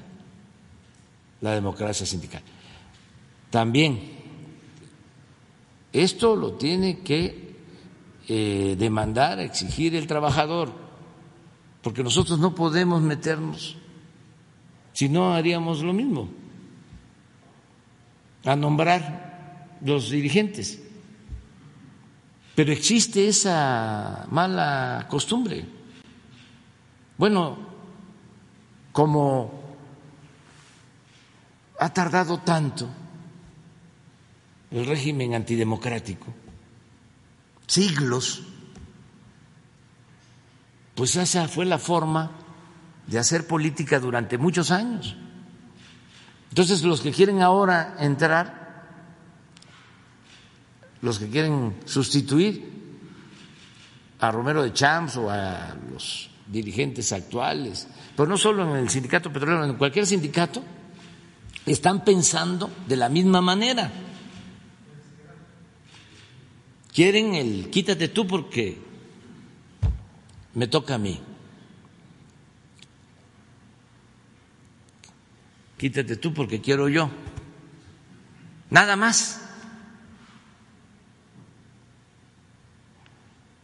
la 1.40 1.53
democracia 1.53 2.05
sindical. 2.05 2.42
También, 3.51 4.01
esto 5.93 6.37
lo 6.37 6.53
tiene 6.53 7.01
que 7.01 7.57
eh, 8.29 8.77
demandar, 8.79 9.39
exigir 9.41 9.95
el 9.95 10.07
trabajador, 10.07 10.73
porque 11.83 12.03
nosotros 12.03 12.39
no 12.39 12.55
podemos 12.55 13.01
meternos, 13.01 13.77
si 14.93 15.09
no 15.09 15.35
haríamos 15.35 15.83
lo 15.83 15.93
mismo, 15.93 16.29
a 18.45 18.57
nombrar 18.57 19.79
los 19.81 20.11
dirigentes. 20.11 20.83
Pero 22.55 22.73
existe 22.73 23.29
esa 23.29 24.27
mala 24.31 25.07
costumbre. 25.09 25.65
Bueno, 27.19 27.59
como 28.93 29.77
ha 31.79 31.93
tardado 31.93 32.39
tanto 32.39 32.89
el 34.70 34.87
régimen 34.87 35.35
antidemocrático, 35.35 36.26
siglos 37.66 38.42
Pues 40.96 41.14
esa 41.14 41.46
fue 41.46 41.66
la 41.66 41.79
forma 41.79 42.31
de 43.07 43.18
hacer 43.18 43.46
política 43.46 44.00
durante 44.00 44.38
muchos 44.38 44.70
años. 44.70 45.14
Entonces, 46.48 46.83
los 46.83 47.02
que 47.02 47.12
quieren 47.12 47.42
ahora 47.42 47.96
entrar, 48.00 48.87
los 51.02 51.18
que 51.18 51.29
quieren 51.29 51.76
sustituir 51.85 52.72
a 54.18 54.31
Romero 54.31 54.62
de 54.62 54.72
Champs 54.72 55.18
o 55.18 55.31
a 55.31 55.76
los 55.92 56.31
dirigentes 56.46 57.12
actuales, 57.12 57.87
pero 58.16 58.26
no 58.26 58.38
solo 58.38 58.66
en 58.66 58.76
el 58.76 58.88
sindicato 58.88 59.31
petrolero, 59.31 59.66
en 59.66 59.74
cualquier 59.74 60.07
sindicato, 60.07 60.64
están 61.66 62.05
pensando 62.05 62.70
de 62.88 62.96
la 62.96 63.11
misma 63.11 63.42
manera. 63.42 63.92
Quieren 66.97 67.35
el 67.35 67.69
quítate 67.69 68.09
tú 68.09 68.27
porque 68.27 68.79
me 70.55 70.67
toca 70.67 70.95
a 70.95 70.99
mí. 70.99 71.21
Quítate 75.77 76.17
tú 76.17 76.33
porque 76.33 76.63
quiero 76.63 76.89
yo. 76.89 77.11
Nada 78.71 78.97
más. 78.97 79.47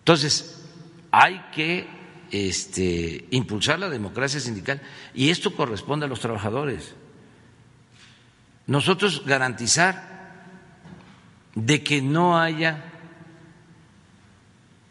Entonces, 0.00 0.62
hay 1.10 1.40
que 1.54 1.88
este, 2.30 3.28
impulsar 3.30 3.78
la 3.78 3.88
democracia 3.88 4.40
sindical 4.40 4.82
y 5.14 5.30
esto 5.30 5.56
corresponde 5.56 6.04
a 6.04 6.08
los 6.10 6.20
trabajadores. 6.20 6.94
Nosotros 8.66 9.24
garantizar 9.24 10.44
de 11.54 11.82
que 11.82 12.02
no 12.02 12.38
haya 12.38 12.91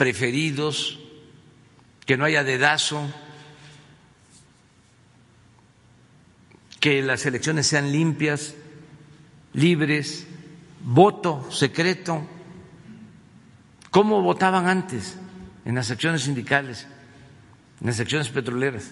preferidos, 0.01 0.99
que 2.07 2.17
no 2.17 2.25
haya 2.25 2.43
dedazo, 2.43 3.07
que 6.79 7.03
las 7.03 7.23
elecciones 7.27 7.67
sean 7.67 7.91
limpias, 7.91 8.55
libres, 9.53 10.25
voto 10.83 11.51
secreto. 11.51 12.27
¿Cómo 13.91 14.23
votaban 14.23 14.67
antes 14.67 15.19
en 15.65 15.75
las 15.75 15.85
secciones 15.85 16.23
sindicales, 16.23 16.87
en 17.79 17.85
las 17.85 17.97
secciones 17.97 18.29
petroleras? 18.29 18.89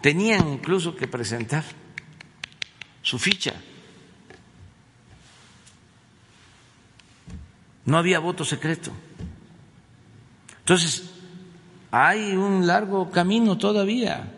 Tenían 0.00 0.46
incluso 0.46 0.94
que 0.94 1.08
presentar 1.08 1.64
su 3.02 3.18
ficha. 3.18 3.54
No 7.84 7.98
había 7.98 8.18
voto 8.18 8.44
secreto. 8.44 8.92
Entonces, 10.58 11.10
hay 11.90 12.36
un 12.36 12.66
largo 12.66 13.10
camino 13.10 13.58
todavía 13.58 14.32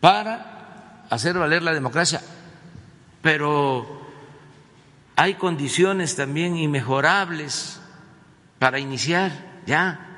para 0.00 1.06
hacer 1.08 1.38
valer 1.38 1.62
la 1.62 1.72
democracia, 1.72 2.20
pero 3.22 4.02
hay 5.16 5.34
condiciones 5.34 6.16
también 6.16 6.56
inmejorables 6.56 7.80
para 8.58 8.78
iniciar 8.78 9.62
ya 9.64 10.08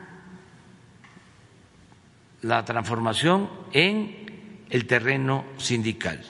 la 2.42 2.64
transformación 2.64 3.50
en 3.72 4.64
el 4.70 4.87
terreno 4.87 5.44
sindical. 5.57 6.24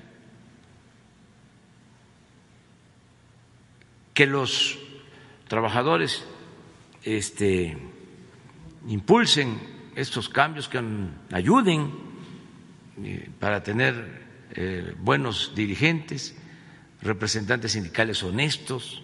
Que 4.12 4.26
los 4.26 4.78
trabajadores 5.48 6.24
este, 7.02 7.76
impulsen 8.88 9.58
estos 9.94 10.28
cambios, 10.28 10.68
que 10.68 10.82
ayuden 11.32 11.92
eh, 13.02 13.30
para 13.38 13.62
tener 13.62 14.24
eh, 14.52 14.94
buenos 14.98 15.52
dirigentes, 15.54 16.36
representantes 17.02 17.72
sindicales 17.72 18.22
honestos, 18.22 19.02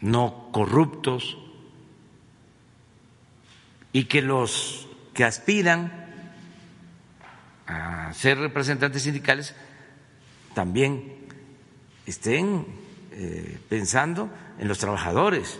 no 0.00 0.50
corruptos, 0.52 1.38
y 3.92 4.04
que 4.04 4.22
los 4.22 4.86
que 5.14 5.24
aspiran 5.24 6.06
a 7.66 8.12
ser 8.14 8.38
representantes 8.38 9.02
sindicales 9.02 9.54
también 10.54 11.16
estén 12.06 12.66
eh, 13.20 13.58
pensando 13.68 14.30
en 14.60 14.68
los 14.68 14.78
trabajadores, 14.78 15.58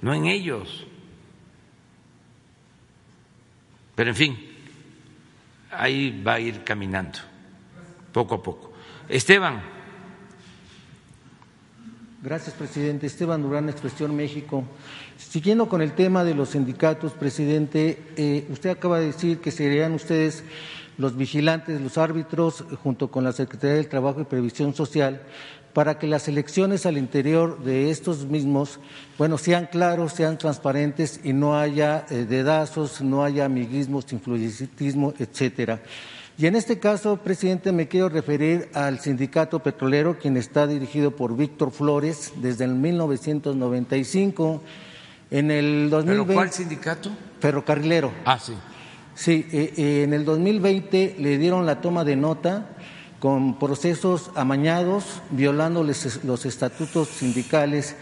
no 0.00 0.14
en 0.14 0.24
ellos. 0.24 0.86
Pero 3.94 4.08
en 4.08 4.16
fin, 4.16 4.38
ahí 5.70 6.22
va 6.22 6.34
a 6.34 6.40
ir 6.40 6.64
caminando, 6.64 7.18
poco 8.10 8.36
a 8.36 8.42
poco. 8.42 8.72
Esteban. 9.06 9.62
Gracias, 12.22 12.54
presidente. 12.54 13.06
Esteban 13.06 13.42
Durán, 13.42 13.68
Expresión 13.68 14.16
México. 14.16 14.64
Siguiendo 15.18 15.68
con 15.68 15.82
el 15.82 15.92
tema 15.92 16.24
de 16.24 16.34
los 16.34 16.48
sindicatos, 16.50 17.12
presidente, 17.12 18.02
eh, 18.16 18.46
usted 18.48 18.70
acaba 18.70 18.98
de 18.98 19.08
decir 19.08 19.40
que 19.42 19.50
serían 19.50 19.92
ustedes 19.92 20.42
los 20.96 21.18
vigilantes, 21.18 21.82
los 21.82 21.98
árbitros, 21.98 22.64
junto 22.82 23.10
con 23.10 23.24
la 23.24 23.32
Secretaría 23.32 23.76
del 23.76 23.88
Trabajo 23.88 24.22
y 24.22 24.24
Previsión 24.24 24.74
Social, 24.74 25.20
para 25.74 25.98
que 25.98 26.06
las 26.06 26.28
elecciones 26.28 26.86
al 26.86 26.96
interior 26.96 27.62
de 27.64 27.90
estos 27.90 28.26
mismos, 28.26 28.78
bueno, 29.18 29.36
sean 29.36 29.66
claros, 29.66 30.12
sean 30.12 30.38
transparentes 30.38 31.20
y 31.24 31.32
no 31.32 31.58
haya 31.58 32.06
eh, 32.08 32.24
dedazos, 32.28 33.02
no 33.02 33.24
haya 33.24 33.44
amiguismos, 33.44 34.10
influyentismo, 34.12 35.12
etcétera. 35.18 35.82
Y 36.38 36.46
en 36.46 36.56
este 36.56 36.78
caso, 36.78 37.16
presidente, 37.16 37.72
me 37.72 37.88
quiero 37.88 38.08
referir 38.08 38.68
al 38.72 39.00
sindicato 39.00 39.60
petrolero, 39.60 40.18
quien 40.18 40.36
está 40.36 40.66
dirigido 40.66 41.10
por 41.10 41.36
Víctor 41.36 41.72
Flores 41.72 42.32
desde 42.36 42.64
el 42.64 42.74
1995. 42.74 44.62
En 45.30 45.50
el 45.50 45.90
2020, 45.90 46.26
¿Pero 46.26 46.34
cuál 46.34 46.50
sindicato? 46.52 47.10
Ferrocarrilero. 47.40 48.12
Ah, 48.24 48.38
sí. 48.38 48.54
Sí, 49.14 49.46
eh, 49.52 49.74
eh, 49.76 50.02
en 50.04 50.12
el 50.12 50.24
2020 50.24 51.16
le 51.18 51.38
dieron 51.38 51.66
la 51.66 51.80
toma 51.80 52.04
de 52.04 52.16
nota 52.16 52.68
con 53.24 53.58
procesos 53.58 54.30
amañados, 54.34 55.22
violando 55.30 55.82
los 55.82 56.44
estatutos 56.44 57.08
sindicales 57.08 57.96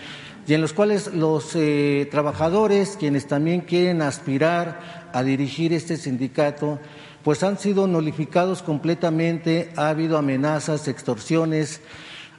y 0.48 0.54
en 0.54 0.60
los 0.60 0.72
cuales 0.72 1.14
los 1.14 1.54
eh, 1.54 2.08
trabajadores, 2.10 2.96
quienes 2.98 3.28
también 3.28 3.60
quieren 3.60 4.02
aspirar 4.02 5.10
a 5.12 5.22
dirigir 5.22 5.72
este 5.72 5.96
sindicato, 5.96 6.80
pues 7.22 7.44
han 7.44 7.56
sido 7.56 7.86
nullificados 7.86 8.62
completamente, 8.62 9.70
ha 9.76 9.90
habido 9.90 10.18
amenazas, 10.18 10.88
extorsiones, 10.88 11.82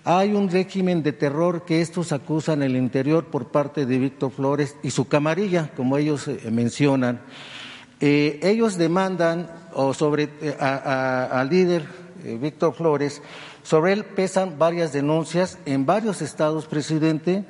hay 0.04 0.34
un 0.34 0.50
régimen 0.50 1.04
de 1.04 1.14
terror 1.14 1.64
que 1.64 1.80
estos 1.80 2.12
acusan 2.12 2.64
en 2.64 2.72
el 2.72 2.76
interior 2.76 3.28
por 3.28 3.48
parte 3.48 3.86
de 3.86 3.98
Víctor 3.98 4.34
Flores 4.34 4.76
y 4.84 4.92
su 4.92 5.08
camarilla, 5.08 5.72
como 5.78 5.98
ellos 5.98 6.28
eh, 6.28 6.52
mencionan. 6.52 7.22
Eh, 8.02 8.42
ellos 8.44 8.78
demandan 8.78 9.50
o 9.74 9.94
sobre 9.94 10.28
al 10.60 11.50
líder 11.50 12.03
eh, 12.24 12.38
Víctor 12.42 12.74
Flores, 12.74 13.22
sobre 13.64 13.94
él 13.94 14.06
pesan 14.06 14.58
varias 14.58 14.94
denuncias 14.94 15.58
en 15.66 15.86
varios 15.86 16.22
estados, 16.22 16.66
presidente, 16.66 17.46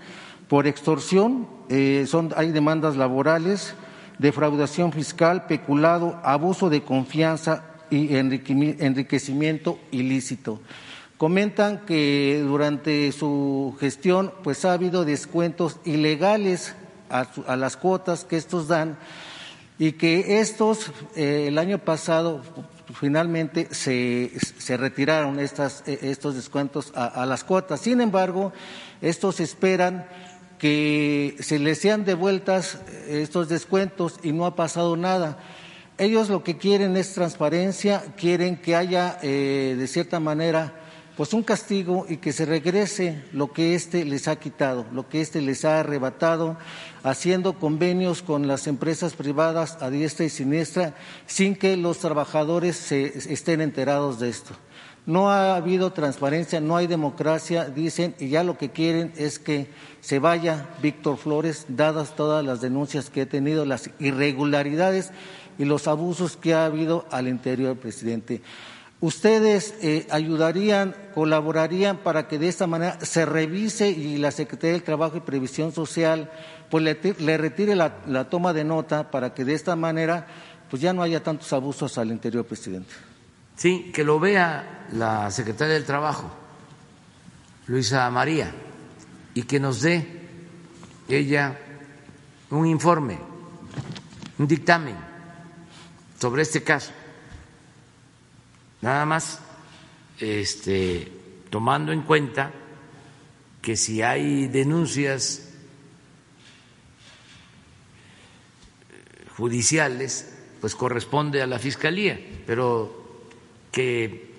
por 0.48 0.68
extorsión, 0.68 1.48
eh, 1.70 2.06
son, 2.08 2.34
hay 2.36 2.52
demandas 2.52 2.96
laborales, 2.96 3.74
defraudación 4.20 4.92
fiscal, 4.92 5.48
peculado, 5.48 6.20
abuso 6.24 6.70
de 6.70 6.84
confianza 6.84 7.66
y 7.90 8.16
enriquecimiento 8.16 9.80
ilícito. 9.92 10.60
Comentan 11.18 11.86
que 11.86 12.44
durante 12.46 13.12
su 13.12 13.76
gestión 13.80 14.34
pues 14.44 14.66
ha 14.66 14.74
habido 14.74 15.06
descuentos 15.06 15.80
ilegales 15.86 16.76
a, 17.10 17.56
las 17.56 17.78
cuotas 17.78 18.26
que 18.26 18.38
estos 18.38 18.68
dan 18.68 18.98
y 19.78 19.94
que 19.94 20.40
estos 20.40 20.92
eh, 21.16 21.46
el 21.48 21.58
año 21.58 21.78
pasado 21.78 22.42
finalmente 22.93 23.67
se, 23.71 24.32
se 24.58 24.77
retiraron 24.77 25.39
estas, 25.39 25.84
eh, 25.88 25.99
estos 26.03 26.36
descuentos 26.36 26.91
a, 26.95 27.25
las 27.25 27.43
cuotas. 27.43 27.82
Sin 27.82 28.01
embargo, 28.01 28.53
estos 29.01 29.39
esperan 29.39 30.06
que 30.60 31.36
se 31.39 31.60
les 31.60 31.79
sean 31.79 32.06
devueltas 32.06 32.79
estos 33.08 33.49
descuentos 33.49 34.19
y 34.23 34.32
no 34.32 34.45
ha 34.45 34.56
pasado 34.56 34.95
nada. 34.95 35.38
Ellos 35.97 36.29
lo 36.29 36.43
que 36.43 36.58
quieren 36.58 36.97
es 36.97 37.13
transparencia, 37.13 38.03
quieren 38.17 38.58
que 38.58 38.75
haya, 38.75 39.19
eh, 39.21 39.75
de 39.77 39.88
cierta 39.88 40.19
manera, 40.19 40.83
pues 41.15 41.34
un 41.34 41.43
castigo 41.43 42.06
y 42.10 42.17
que 42.17 42.34
se 42.34 42.45
regrese 42.45 43.23
lo 43.34 43.52
que 43.52 43.76
éste 43.76 44.04
les 44.04 44.28
ha 44.28 44.38
quitado, 44.38 44.86
lo 44.91 45.08
que 45.08 45.21
éste 45.21 45.41
les 45.41 45.63
ha 45.63 45.80
arrebatado, 45.80 46.58
haciendo 47.04 47.60
convenios 47.60 48.23
con 48.23 48.47
las 48.47 48.65
empresas 48.65 49.13
privadas 49.13 49.78
a 49.82 49.89
diestra 49.89 50.26
y 50.26 50.30
siniestra 50.30 50.95
sin 51.28 51.56
que 51.56 51.78
los 51.78 51.99
trabajadores 51.99 52.76
se 52.78 53.32
estén 53.32 53.62
enterados 53.62 54.19
de 54.19 54.30
esto. 54.30 54.56
No 55.06 55.30
ha 55.30 55.58
habido 55.58 55.91
transparencia, 55.91 56.62
no 56.62 56.78
hay 56.78 56.88
democracia, 56.88 57.65
dicen, 57.65 58.15
y 58.19 58.30
ya 58.30 58.43
lo 58.43 58.58
que 58.58 58.71
quieren 58.71 59.12
es 59.17 59.38
que 59.38 59.67
se 59.99 60.17
vaya 60.17 60.69
Víctor 60.82 61.17
Flores, 61.17 61.65
dadas 61.67 62.15
todas 62.15 62.43
las 62.43 62.62
denuncias 62.62 63.10
que 63.10 63.21
ha 63.21 63.26
tenido, 63.26 63.65
las 63.65 63.89
irregularidades 63.99 65.12
y 65.58 65.65
los 65.65 65.89
abusos 65.89 66.38
que 66.38 66.54
ha 66.54 66.65
habido 66.65 67.06
al 67.12 67.28
interior 67.28 67.69
del 67.69 67.78
presidente. 67.78 68.41
¿Ustedes 69.04 69.76
eh, 69.82 70.08
ayudarían, 70.12 70.96
colaborarían 71.13 71.98
para 71.98 72.30
que 72.30 72.39
de 72.39 72.48
esta 72.48 72.68
manera 72.68 72.98
se 73.02 73.26
revise 73.26 73.89
y 73.89 74.16
la 74.16 74.32
Secretaría 74.32 74.72
del 74.72 74.84
Trabajo 74.84 75.18
y 75.18 75.20
Previsión 75.20 75.74
Social 75.74 76.32
pues 76.72 76.86
le, 76.86 77.38
retire 77.38 77.76
la, 77.76 77.98
la, 78.08 78.30
toma 78.30 78.54
de 78.54 78.63
nota 78.63 79.12
para 79.12 79.34
que 79.34 79.44
de 79.44 79.56
esta 79.56 79.76
manera 79.76 80.26
pues 80.70 80.82
ya 80.82 80.94
no 80.94 81.02
haya 81.02 81.22
tantos 81.22 81.52
abusos 81.52 81.98
al 81.98 82.12
interior, 82.12 82.46
presidente? 82.46 82.94
Sí, 83.58 83.92
que 83.94 84.06
lo 84.06 84.22
vea 84.22 84.88
la 84.94 85.30
Secretaria 85.32 85.74
del 85.74 85.84
Trabajo, 85.84 86.32
Luisa 87.68 88.10
María, 88.10 88.54
y 89.34 89.44
que 89.44 89.60
nos 89.60 89.82
dé 89.82 90.08
ella 91.10 91.60
un 92.52 92.66
informe, 92.68 93.20
un 94.39 94.48
dictamen 94.48 94.96
sobre 96.18 96.44
este 96.44 96.63
caso. 96.63 96.94
Nada 98.84 99.06
más 99.06 99.39
este, 100.19 101.10
tomando 101.50 101.93
en 101.93 102.02
cuenta 102.02 102.52
que 103.62 103.78
si 103.78 104.02
hay 104.02 104.48
denuncias 104.50 105.54
judiciales, 109.38 110.38
pues 110.60 110.76
corresponde 110.76 111.41
a 111.41 111.48
la 111.48 111.60
Fiscalía, 111.60 112.19
pero 112.46 113.30
que 113.72 114.36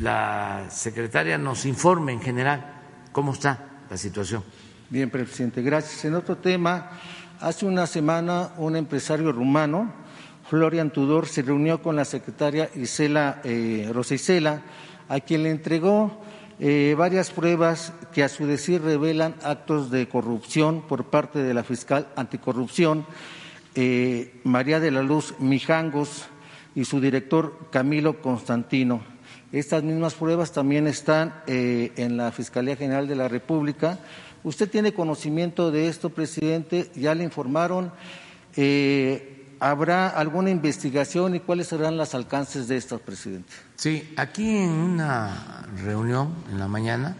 la 0.00 0.66
secretaria 0.72 1.38
nos 1.38 1.64
informe 1.64 2.12
en 2.12 2.20
general 2.20 2.82
cómo 3.12 3.32
está 3.32 3.84
la 3.88 3.96
situación. 3.96 4.42
Bien, 4.90 5.08
presidente, 5.08 5.62
gracias. 5.62 6.04
En 6.04 6.16
otro 6.16 6.38
tema, 6.38 6.98
hace 7.38 7.64
una 7.64 7.86
semana 7.86 8.54
un 8.56 8.74
empresario 8.74 9.30
rumano, 9.30 10.07
Florian 10.48 10.90
Tudor, 10.90 11.26
se 11.26 11.42
reunió 11.42 11.82
con 11.82 11.96
la 11.96 12.04
secretaria 12.04 12.70
Isela 12.74 13.40
eh, 13.44 13.88
Rosa 13.92 14.14
Isela, 14.14 14.62
a 15.08 15.20
quien 15.20 15.42
le 15.42 15.50
entregó 15.50 16.22
eh, 16.58 16.94
varias 16.96 17.30
pruebas 17.30 17.92
que 18.12 18.24
a 18.24 18.28
su 18.28 18.46
decir 18.46 18.82
revelan 18.82 19.34
actos 19.42 19.90
de 19.90 20.08
corrupción 20.08 20.82
por 20.82 21.04
parte 21.04 21.40
de 21.40 21.54
la 21.54 21.64
fiscal 21.64 22.08
anticorrupción 22.16 23.06
eh, 23.74 24.40
María 24.42 24.80
de 24.80 24.90
la 24.90 25.02
Luz 25.02 25.34
Mijangos, 25.38 26.26
y 26.74 26.84
su 26.84 27.00
director 27.00 27.68
Camilo 27.70 28.20
Constantino. 28.20 29.00
Estas 29.50 29.82
mismas 29.82 30.14
pruebas 30.14 30.52
también 30.52 30.86
están 30.86 31.34
eh, 31.46 31.92
en 31.96 32.16
la 32.16 32.30
Fiscalía 32.30 32.76
General 32.76 33.08
de 33.08 33.16
la 33.16 33.26
República. 33.26 33.98
¿Usted 34.44 34.70
tiene 34.70 34.92
conocimiento 34.92 35.70
de 35.70 35.88
esto, 35.88 36.10
presidente? 36.10 36.90
¿Ya 36.94 37.14
le 37.14 37.24
informaron? 37.24 37.90
¿Habrá 39.60 40.08
alguna 40.08 40.50
investigación 40.50 41.34
y 41.34 41.40
cuáles 41.40 41.68
serán 41.68 41.96
los 41.96 42.14
alcances 42.14 42.68
de 42.68 42.76
esto, 42.76 42.98
presidente? 42.98 43.52
Sí, 43.76 44.12
aquí 44.16 44.56
en 44.56 44.70
una 44.70 45.66
reunión 45.82 46.34
en 46.50 46.58
la 46.58 46.68
mañana, 46.68 47.16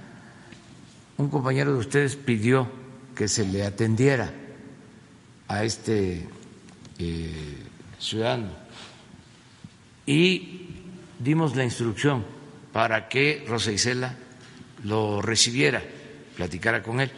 un 1.17 1.29
compañero 1.29 1.73
de 1.73 1.79
ustedes 1.79 2.17
pidió 2.17 2.69
que 3.15 3.27
se 3.27 3.45
le 3.45 3.65
atendiera 3.65 4.33
a 5.49 5.65
este 5.65 6.29
eh, 6.99 7.67
ciudadano 7.99 8.69
y 10.09 10.69
dimos 11.19 11.55
la 11.55 11.65
instrucción 11.65 12.25
para 12.73 13.09
que 13.11 13.45
Rosa 13.47 13.73
Isela 13.73 14.15
lo 14.85 15.21
recibiera, 15.21 15.83
platicara 16.35 16.83
con 16.83 17.01
él. 17.01 17.11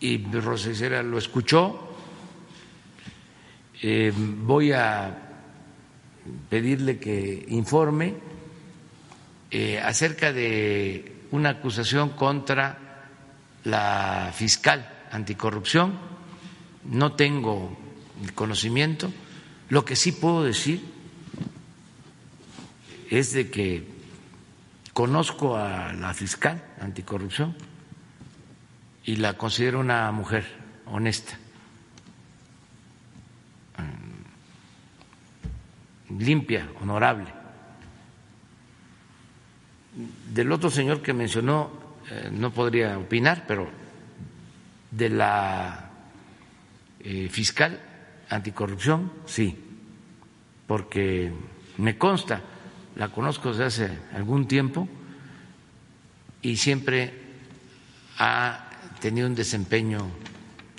Y 0.00 0.24
Rosa 0.32 0.70
Isela 0.70 1.02
lo 1.02 1.18
escuchó. 1.18 1.83
Eh, 3.86 4.14
voy 4.16 4.72
a 4.72 5.14
pedirle 6.48 6.98
que 6.98 7.44
informe 7.50 8.14
eh, 9.50 9.78
acerca 9.78 10.32
de 10.32 11.26
una 11.32 11.50
acusación 11.50 12.08
contra 12.16 12.78
la 13.64 14.32
fiscal 14.34 14.90
anticorrupción. 15.10 15.98
No 16.84 17.12
tengo 17.12 17.76
conocimiento. 18.34 19.12
Lo 19.68 19.84
que 19.84 19.96
sí 19.96 20.12
puedo 20.12 20.44
decir 20.44 20.82
es 23.10 23.34
de 23.34 23.50
que 23.50 23.86
conozco 24.94 25.58
a 25.58 25.92
la 25.92 26.14
fiscal 26.14 26.64
anticorrupción 26.80 27.54
y 29.04 29.16
la 29.16 29.34
considero 29.34 29.78
una 29.78 30.10
mujer 30.10 30.46
honesta, 30.86 31.38
limpia, 36.18 36.68
honorable. 36.80 37.26
Del 40.32 40.50
otro 40.52 40.70
señor 40.70 41.02
que 41.02 41.12
mencionó 41.12 41.70
eh, 42.10 42.30
no 42.32 42.50
podría 42.52 42.98
opinar, 42.98 43.44
pero 43.46 43.68
de 44.90 45.08
la 45.08 45.90
eh, 47.00 47.28
fiscal 47.30 47.80
anticorrupción 48.28 49.12
sí, 49.26 49.56
porque 50.66 51.32
me 51.78 51.96
consta 51.98 52.42
la 52.96 53.08
conozco 53.08 53.50
desde 53.50 53.64
hace 53.64 53.98
algún 54.14 54.46
tiempo 54.46 54.88
y 56.42 56.56
siempre 56.56 57.12
ha 58.18 58.70
tenido 59.00 59.26
un 59.26 59.34
desempeño 59.34 60.06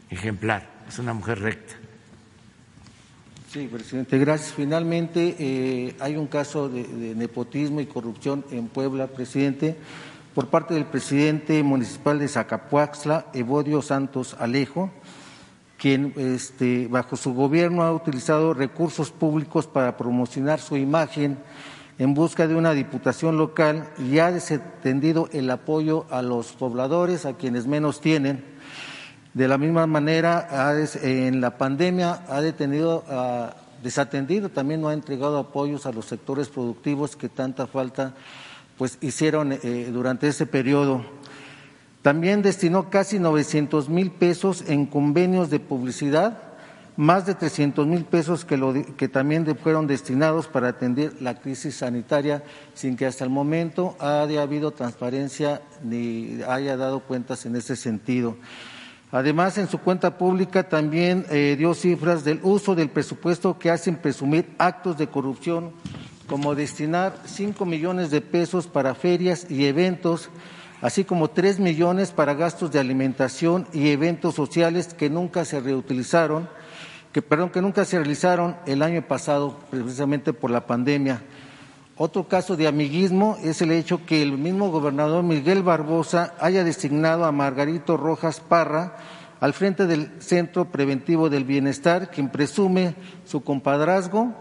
ejemplar. 0.10 0.70
Es 0.88 1.00
una 1.00 1.14
mujer 1.14 1.40
recta. 1.40 1.76
Sí, 3.56 3.70
presidente, 3.72 4.18
gracias. 4.18 4.52
Finalmente, 4.52 5.34
eh, 5.40 5.96
hay 6.02 6.18
un 6.18 6.28
caso 6.28 6.68
de, 6.68 7.16
nepotismo 7.16 7.80
y 7.80 7.86
corrupción 7.86 8.44
en 8.52 8.68
Puebla, 8.68 9.08
presidente, 9.08 9.78
por 10.34 10.50
parte 10.50 10.74
del 10.74 10.84
presidente 10.84 11.64
municipal 11.64 12.20
de 12.20 12.28
Zacapuaxla, 12.28 13.28
Evodio 13.34 13.82
Santos 13.82 14.36
Alejo, 14.38 14.92
quien 15.78 16.12
este, 16.18 16.90
bajo 16.90 17.16
su 17.16 17.34
gobierno 17.34 17.84
ha 17.84 17.94
utilizado 17.94 18.54
recursos 18.54 19.10
públicos 19.12 19.68
para 19.68 19.96
promocionar 19.96 20.60
su 20.60 20.76
imagen 20.76 21.38
en 21.98 22.14
busca 22.14 22.50
de 22.50 22.56
una 22.56 22.74
diputación 22.74 23.38
local 23.38 23.88
y 23.98 24.20
ha 24.20 24.34
desatendido 24.34 25.30
el 25.32 25.50
apoyo 25.50 26.08
a 26.10 26.22
los 26.22 26.52
pobladores, 26.52 27.26
a 27.26 27.38
quienes 27.38 27.68
menos 27.68 28.02
tienen. 28.02 28.44
De 29.36 29.50
la 29.50 29.58
misma 29.58 29.86
manera, 29.86 30.48
en 31.04 31.42
la 31.42 31.58
pandemia 31.58 32.24
ha 32.30 32.40
detenido, 32.40 33.04
desatendido, 33.84 34.48
también 34.48 34.80
no 34.80 34.88
ha 34.88 34.94
entregado 34.94 35.38
apoyos 35.38 35.86
a 35.86 35.92
los 35.92 36.06
sectores 36.06 36.48
productivos 36.48 37.18
que 37.18 37.28
tanta 37.28 37.68
falta 37.68 38.14
pues 38.78 38.98
hicieron 39.02 39.52
eh, 39.52 39.90
durante 39.92 40.30
ese 40.30 40.46
periodo. 40.46 41.04
También 42.02 42.44
destinó 42.44 42.90
casi 42.90 43.20
900 43.20 43.90
mil 43.90 44.10
pesos 44.12 44.64
en 44.70 44.86
convenios 44.86 45.50
de 45.50 45.60
publicidad 45.60 46.42
más 46.96 47.26
de 47.26 47.36
300 47.36 47.86
mil 47.88 48.06
pesos 48.06 48.46
que, 48.46 48.86
que 48.96 49.10
también 49.10 49.46
fueron 49.58 49.86
destinados 49.86 50.48
para 50.48 50.70
atender 50.70 51.22
la 51.22 51.42
crisis 51.42 51.76
sanitaria 51.76 52.42
sin 52.74 52.96
que 52.96 53.06
hasta 53.06 53.26
el 53.26 53.30
momento 53.30 53.98
haya 54.00 54.42
habido 54.42 54.72
transparencia 54.72 55.62
ni 55.84 56.40
haya 56.48 56.78
dado 56.78 57.02
cuentas 57.02 57.46
en 57.46 57.58
ese 57.58 57.76
sentido. 57.76 58.38
Además, 59.16 59.58
en 59.58 59.70
su 59.70 59.78
cuenta 59.78 60.18
pública 60.18 60.68
también 60.68 61.26
eh, 61.30 61.56
dio 61.58 61.74
cifras 61.74 62.26
del 62.26 62.42
uso 62.44 62.76
del 62.76 62.90
presupuesto 62.90 63.58
que 63.58 63.72
hacen 63.72 63.96
presumir 63.96 64.54
actos 64.58 64.98
de 64.98 65.08
corrupción, 65.08 65.72
como 66.28 66.54
destinar 66.54 67.16
5 67.24 67.66
millones 67.66 68.12
de 68.12 68.20
pesos 68.20 68.68
para 68.68 68.94
ferias 68.94 69.50
y 69.50 69.68
eventos, 69.68 70.30
así 70.82 71.06
como 71.06 71.30
3 71.30 71.62
millones 71.62 72.12
para 72.12 72.34
gastos 72.34 72.74
de 72.74 72.80
alimentación 72.80 73.66
y 73.72 73.88
eventos 73.88 74.36
sociales 74.36 74.94
que 74.94 75.10
nunca 75.10 75.46
se 75.46 75.62
reutilizaron 75.62 76.50
que, 77.14 77.22
perdón, 77.22 77.52
que 77.52 77.62
nunca 77.62 77.86
se 77.86 77.98
realizaron 77.98 78.58
el 78.66 78.82
año 78.82 79.02
pasado 79.02 79.58
precisamente 79.72 80.34
por 80.34 80.52
la 80.52 80.68
pandemia. 80.68 81.22
Otro 81.98 82.28
caso 82.28 82.58
de 82.58 82.68
amiguismo 82.68 83.38
es 83.42 83.62
el 83.62 83.72
hecho 83.72 84.06
que 84.06 84.22
el 84.22 84.38
mismo 84.38 84.70
gobernador 84.70 85.24
Miguel 85.24 85.64
Barbosa 85.64 86.34
haya 86.42 86.66
designado 86.66 87.24
a 87.24 87.32
Margarito 87.32 87.96
Rojas 87.96 88.42
Parra 88.42 88.98
al 89.40 89.54
frente 89.54 89.88
del 89.88 90.12
Centro 90.22 90.66
Preventivo 90.66 91.30
del 91.30 91.46
Bienestar, 91.46 92.12
quien 92.12 92.28
presume 92.28 92.96
su 93.24 93.46
compadrazgo 93.46 94.34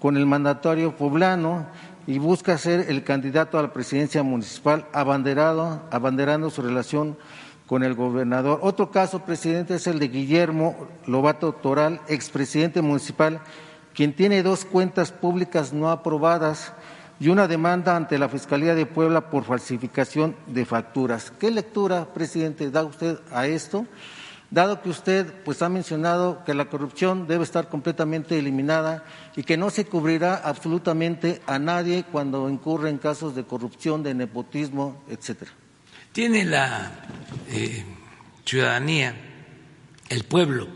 con 0.00 0.16
el 0.16 0.24
mandatario 0.24 0.96
poblano 0.96 1.66
y 2.06 2.18
busca 2.18 2.56
ser 2.56 2.86
el 2.88 3.04
candidato 3.04 3.58
a 3.58 3.62
la 3.62 3.74
presidencia 3.74 4.22
municipal 4.22 4.86
abanderado, 4.94 5.82
abanderando 5.90 6.48
su 6.48 6.62
relación 6.62 7.18
con 7.66 7.82
el 7.82 7.94
gobernador. 7.94 8.58
Otro 8.62 8.90
caso, 8.90 9.20
presidente, 9.20 9.74
es 9.74 9.86
el 9.86 9.98
de 9.98 10.08
Guillermo 10.08 10.88
Lobato 11.06 11.52
Toral, 11.52 12.00
expresidente 12.08 12.80
municipal, 12.80 13.42
quien 13.94 14.14
tiene 14.14 14.42
dos 14.42 14.64
cuentas 14.64 15.12
públicas 15.12 15.74
no 15.74 15.90
aprobadas, 15.90 16.72
y 17.22 17.28
una 17.28 17.46
demanda 17.46 17.94
ante 17.94 18.18
la 18.18 18.28
Fiscalía 18.28 18.74
de 18.74 18.84
Puebla 18.84 19.30
por 19.30 19.44
falsificación 19.44 20.34
de 20.48 20.64
facturas. 20.64 21.32
¿Qué 21.38 21.52
lectura, 21.52 22.12
presidente, 22.12 22.68
da 22.68 22.82
usted 22.82 23.16
a 23.30 23.46
esto? 23.46 23.86
Dado 24.50 24.82
que 24.82 24.88
usted 24.90 25.32
pues, 25.44 25.62
ha 25.62 25.68
mencionado 25.68 26.42
que 26.44 26.52
la 26.52 26.64
corrupción 26.64 27.28
debe 27.28 27.44
estar 27.44 27.68
completamente 27.68 28.36
eliminada 28.36 29.04
y 29.36 29.44
que 29.44 29.56
no 29.56 29.70
se 29.70 29.84
cubrirá 29.84 30.34
absolutamente 30.34 31.40
a 31.46 31.60
nadie 31.60 32.02
cuando 32.10 32.50
incurre 32.50 32.90
en 32.90 32.98
casos 32.98 33.36
de 33.36 33.44
corrupción, 33.44 34.02
de 34.02 34.14
nepotismo, 34.14 35.04
etcétera. 35.08 35.52
Tiene 36.10 36.44
la 36.44 36.90
eh, 37.50 37.84
ciudadanía, 38.44 39.14
el 40.08 40.24
pueblo, 40.24 40.66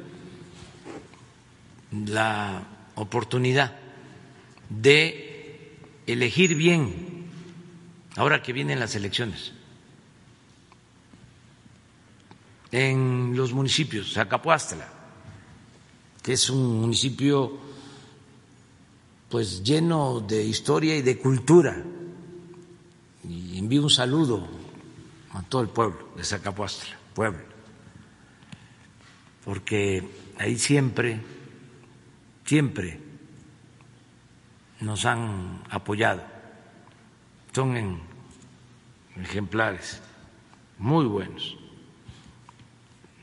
la 1.90 2.62
oportunidad 2.94 3.72
de 4.70 5.25
elegir 6.06 6.54
bien 6.54 7.26
ahora 8.16 8.42
que 8.42 8.52
vienen 8.52 8.80
las 8.80 8.94
elecciones. 8.94 9.52
En 12.72 13.36
los 13.36 13.52
municipios, 13.52 14.12
Zacapuastla, 14.12 14.88
que 16.22 16.32
es 16.32 16.50
un 16.50 16.80
municipio 16.80 17.58
pues 19.28 19.62
lleno 19.62 20.20
de 20.20 20.44
historia 20.44 20.96
y 20.96 21.02
de 21.02 21.18
cultura. 21.18 21.84
Y 23.28 23.58
envío 23.58 23.82
un 23.82 23.90
saludo 23.90 24.46
a 25.32 25.42
todo 25.42 25.62
el 25.62 25.68
pueblo 25.68 26.10
de 26.16 26.24
Zacapuastla, 26.24 26.96
pueblo, 27.14 27.40
porque 29.44 30.08
ahí 30.38 30.58
siempre, 30.58 31.20
siempre 32.44 33.05
nos 34.80 35.04
han 35.04 35.62
apoyado. 35.70 36.22
Son 37.52 37.76
en 37.76 38.00
ejemplares 39.16 40.02
muy 40.78 41.06
buenos. 41.06 41.56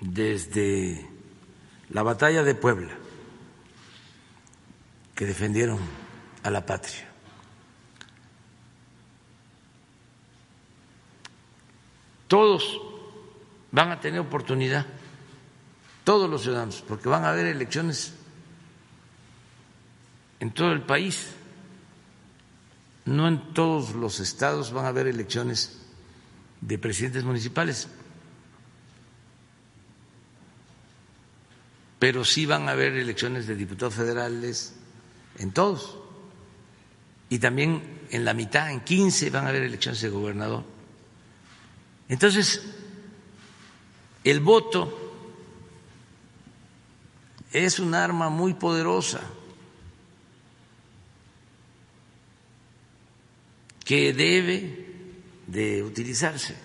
Desde 0.02 1.08
la 1.90 2.04
batalla 2.04 2.44
de 2.44 2.56
Puebla, 2.56 2.94
que 5.16 5.26
defendieron 5.26 5.80
a 6.44 6.50
la 6.50 6.66
patria. 6.66 7.10
Todos 12.28 12.82
van 13.72 13.92
a 13.92 14.00
tener 14.00 14.20
oportunidad, 14.20 14.88
todos 16.04 16.30
los 16.30 16.42
ciudadanos, 16.42 16.84
porque 16.88 17.08
van 17.08 17.24
a 17.24 17.30
haber 17.30 17.46
elecciones 17.46 18.16
en 20.40 20.52
todo 20.52 20.72
el 20.72 20.82
país 20.82 21.36
no 23.06 23.28
en 23.28 23.54
todos 23.54 23.96
los 23.96 24.20
estados 24.20 24.72
van 24.72 24.86
a 24.86 24.90
haber 24.90 25.08
elecciones 25.08 25.80
de 26.62 26.78
presidentes 26.78 27.24
municipales, 27.24 27.88
pero 32.00 32.24
sí 32.24 32.46
van 32.46 32.68
a 32.68 32.72
haber 32.72 32.94
elecciones 32.94 33.48
de 33.48 33.56
diputados 33.56 33.96
federales 33.96 34.76
en 35.38 35.52
todos. 35.52 35.98
Y 37.30 37.40
también 37.40 38.02
en 38.10 38.26
la 38.26 38.34
mitad, 38.34 38.72
en 38.72 38.82
15, 38.82 39.30
van 39.30 39.46
a 39.46 39.50
haber 39.50 39.64
elecciones 39.64 40.02
de 40.02 40.10
gobernador. 40.10 40.64
Entonces, 42.10 42.62
el 44.24 44.40
voto 44.40 45.00
es 47.52 47.80
un 47.80 47.96
arma 47.96 48.30
muy 48.30 48.54
poderosa 48.54 49.22
que 53.84 54.14
debe 54.14 54.86
de 55.48 55.84
utilizarse. 55.84 56.56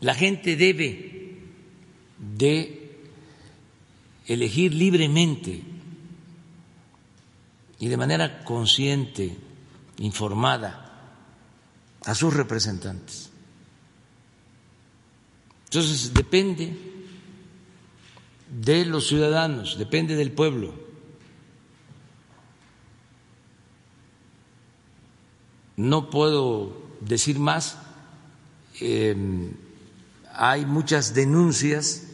La 0.00 0.14
gente 0.14 0.56
debe 0.56 1.38
de 2.18 2.98
elegir 4.26 4.74
libremente 4.74 5.62
y 7.78 7.88
de 7.88 7.96
manera 7.96 8.44
consciente, 8.44 9.36
informada, 9.98 10.82
a 12.04 12.14
sus 12.14 12.34
representantes. 12.34 13.30
Entonces 15.64 16.12
depende 16.12 16.76
de 18.50 18.84
los 18.84 19.06
ciudadanos, 19.06 19.78
depende 19.78 20.16
del 20.16 20.32
pueblo. 20.32 20.74
No 25.76 26.10
puedo 26.10 26.82
decir 27.00 27.38
más. 27.38 27.78
Em, 28.80 29.52
hay 30.34 30.64
muchas 30.66 31.14
denuncias 31.14 32.08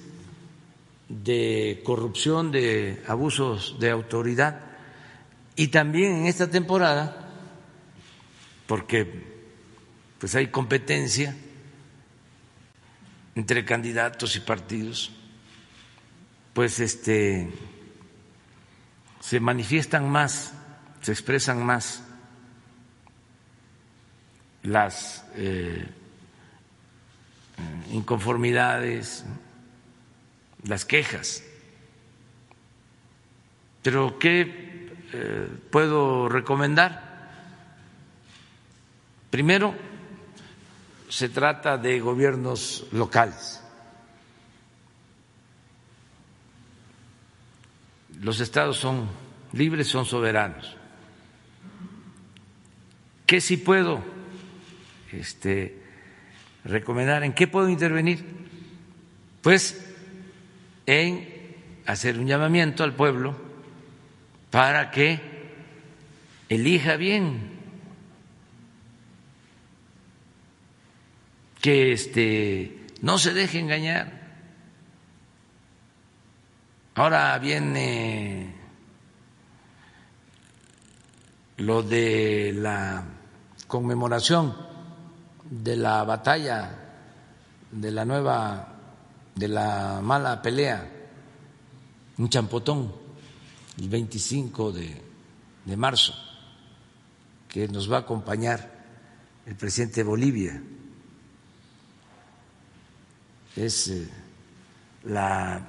de 1.08 1.82
corrupción, 1.84 2.50
de 2.50 3.02
abusos 3.06 3.76
de 3.78 3.90
autoridad 3.90 4.60
y 5.56 5.68
también 5.68 6.12
en 6.12 6.26
esta 6.26 6.50
temporada, 6.50 7.30
porque 8.66 9.26
pues 10.18 10.34
hay 10.34 10.48
competencia 10.48 11.34
entre 13.34 13.64
candidatos 13.64 14.36
y 14.36 14.40
partidos, 14.40 15.12
pues 16.52 16.80
este 16.80 17.48
se 19.20 19.40
manifiestan 19.40 20.08
más, 20.08 20.52
se 21.02 21.12
expresan 21.12 21.64
más 21.64 22.02
las 24.62 25.24
eh, 25.36 25.86
inconformidades, 27.92 29.24
las 30.64 30.84
quejas. 30.84 31.42
Pero 33.82 34.18
¿qué 34.18 34.92
eh, 35.12 35.48
puedo 35.70 36.28
recomendar? 36.28 37.08
Primero, 39.30 39.74
se 41.08 41.28
trata 41.28 41.78
de 41.78 42.00
gobiernos 42.00 42.86
locales. 42.92 43.62
Los 48.20 48.40
estados 48.40 48.78
son 48.78 49.08
libres, 49.52 49.88
son 49.88 50.04
soberanos. 50.04 50.76
¿Qué 53.26 53.40
sí 53.40 53.56
puedo 53.58 54.17
este, 55.12 55.78
recomendar. 56.64 57.24
¿En 57.24 57.32
qué 57.32 57.46
puedo 57.46 57.68
intervenir? 57.68 58.24
Pues 59.42 59.84
en 60.86 61.28
hacer 61.86 62.18
un 62.18 62.26
llamamiento 62.26 62.84
al 62.84 62.94
pueblo 62.94 63.36
para 64.50 64.90
que 64.90 65.20
elija 66.48 66.96
bien, 66.96 67.58
que 71.60 71.92
este, 71.92 72.86
no 73.00 73.18
se 73.18 73.34
deje 73.34 73.58
engañar. 73.58 74.18
Ahora 76.94 77.38
viene 77.38 78.54
lo 81.58 81.82
de 81.82 82.52
la 82.54 83.04
conmemoración 83.66 84.67
de 85.50 85.76
la 85.76 86.04
batalla, 86.04 86.70
de 87.70 87.90
la 87.90 88.04
nueva, 88.04 88.74
de 89.34 89.48
la 89.48 90.00
mala 90.02 90.40
pelea, 90.42 90.88
un 92.18 92.28
champotón, 92.28 92.92
el 93.78 93.88
25 93.88 94.72
de, 94.72 95.02
de 95.64 95.76
marzo, 95.76 96.14
que 97.48 97.68
nos 97.68 97.90
va 97.90 97.98
a 97.98 98.00
acompañar 98.00 98.78
el 99.46 99.54
presidente 99.54 99.96
de 99.96 100.04
Bolivia. 100.04 100.62
Es 103.56 103.88
eh, 103.88 104.08
la 105.04 105.66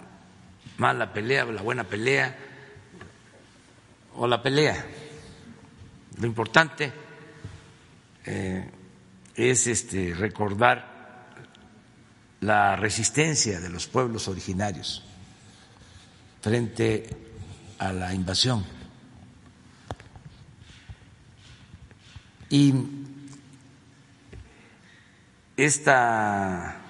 mala 0.78 1.14
pelea, 1.14 1.46
la 1.46 1.62
buena 1.62 1.84
pelea 1.84 2.38
o 4.16 4.28
la 4.28 4.42
pelea. 4.42 4.86
Lo 6.20 6.28
importante 6.28 6.92
eh, 8.26 8.70
es 9.40 9.68
este, 9.68 10.14
recordar 10.14 11.30
la 12.42 12.76
resistencia 12.76 13.62
de 13.62 13.70
los 13.70 13.88
pueblos 13.88 14.28
originarios 14.28 15.02
frente 16.42 17.08
a 17.78 17.94
la 17.94 18.14
invasión. 18.14 18.66
Y 22.50 22.74
esta 25.56 26.82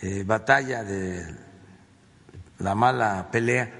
eh, 0.00 0.22
batalla 0.24 0.82
de 0.82 1.36
la 2.58 2.74
mala 2.74 3.28
pelea, 3.30 3.70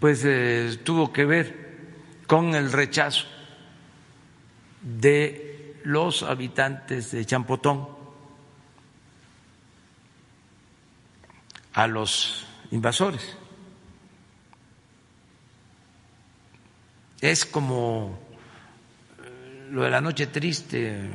pues 0.00 0.22
eh, 0.24 0.80
tuvo 0.82 1.12
que 1.12 1.24
ver 1.24 1.64
con 2.26 2.56
el 2.56 2.72
rechazo 2.72 3.26
de 4.82 5.43
los 5.84 6.22
habitantes 6.22 7.12
de 7.12 7.24
Champotón 7.24 7.88
a 11.74 11.86
los 11.86 12.46
invasores. 12.70 13.36
Es 17.20 17.44
como 17.44 18.18
eh, 19.22 19.68
lo 19.70 19.82
de 19.84 19.90
la 19.90 20.00
noche 20.00 20.26
triste 20.26 21.10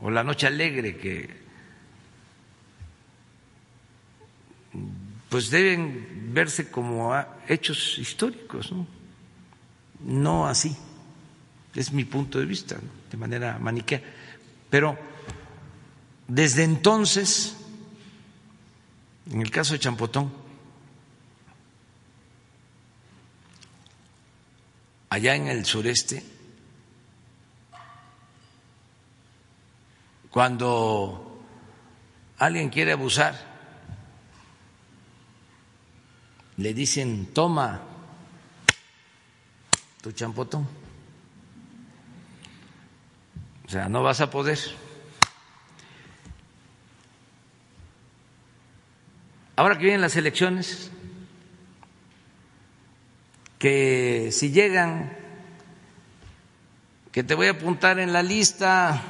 o 0.00 0.10
la 0.10 0.24
noche 0.24 0.46
alegre 0.46 0.96
que 0.96 1.40
pues 5.28 5.50
deben 5.50 6.32
verse 6.34 6.70
como 6.70 7.14
hechos 7.46 7.98
históricos, 7.98 8.72
¿no? 8.72 8.86
No 10.00 10.46
así, 10.46 10.76
es 11.74 11.92
mi 11.92 12.04
punto 12.04 12.38
de 12.38 12.46
vista, 12.46 12.76
de 13.10 13.16
manera 13.16 13.58
maniquea. 13.58 14.02
Pero 14.68 14.98
desde 16.26 16.64
entonces, 16.64 17.56
en 19.30 19.40
el 19.40 19.50
caso 19.50 19.72
de 19.72 19.80
Champotón, 19.80 20.32
allá 25.08 25.34
en 25.34 25.48
el 25.48 25.64
sureste, 25.64 26.24
cuando 30.30 31.42
alguien 32.38 32.70
quiere 32.70 32.92
abusar 32.92 33.50
le 36.60 36.74
dicen, 36.74 37.30
toma 37.32 37.80
tu 40.02 40.12
champotón. 40.12 40.68
O 43.70 43.72
sea, 43.72 43.88
no 43.88 44.02
vas 44.02 44.20
a 44.20 44.32
poder. 44.32 44.58
Ahora 49.54 49.78
que 49.78 49.84
vienen 49.84 50.00
las 50.00 50.16
elecciones, 50.16 50.90
que 53.60 54.30
si 54.32 54.50
llegan, 54.50 55.16
que 57.12 57.22
te 57.22 57.36
voy 57.36 57.46
a 57.46 57.52
apuntar 57.52 58.00
en 58.00 58.12
la 58.12 58.24
lista 58.24 59.00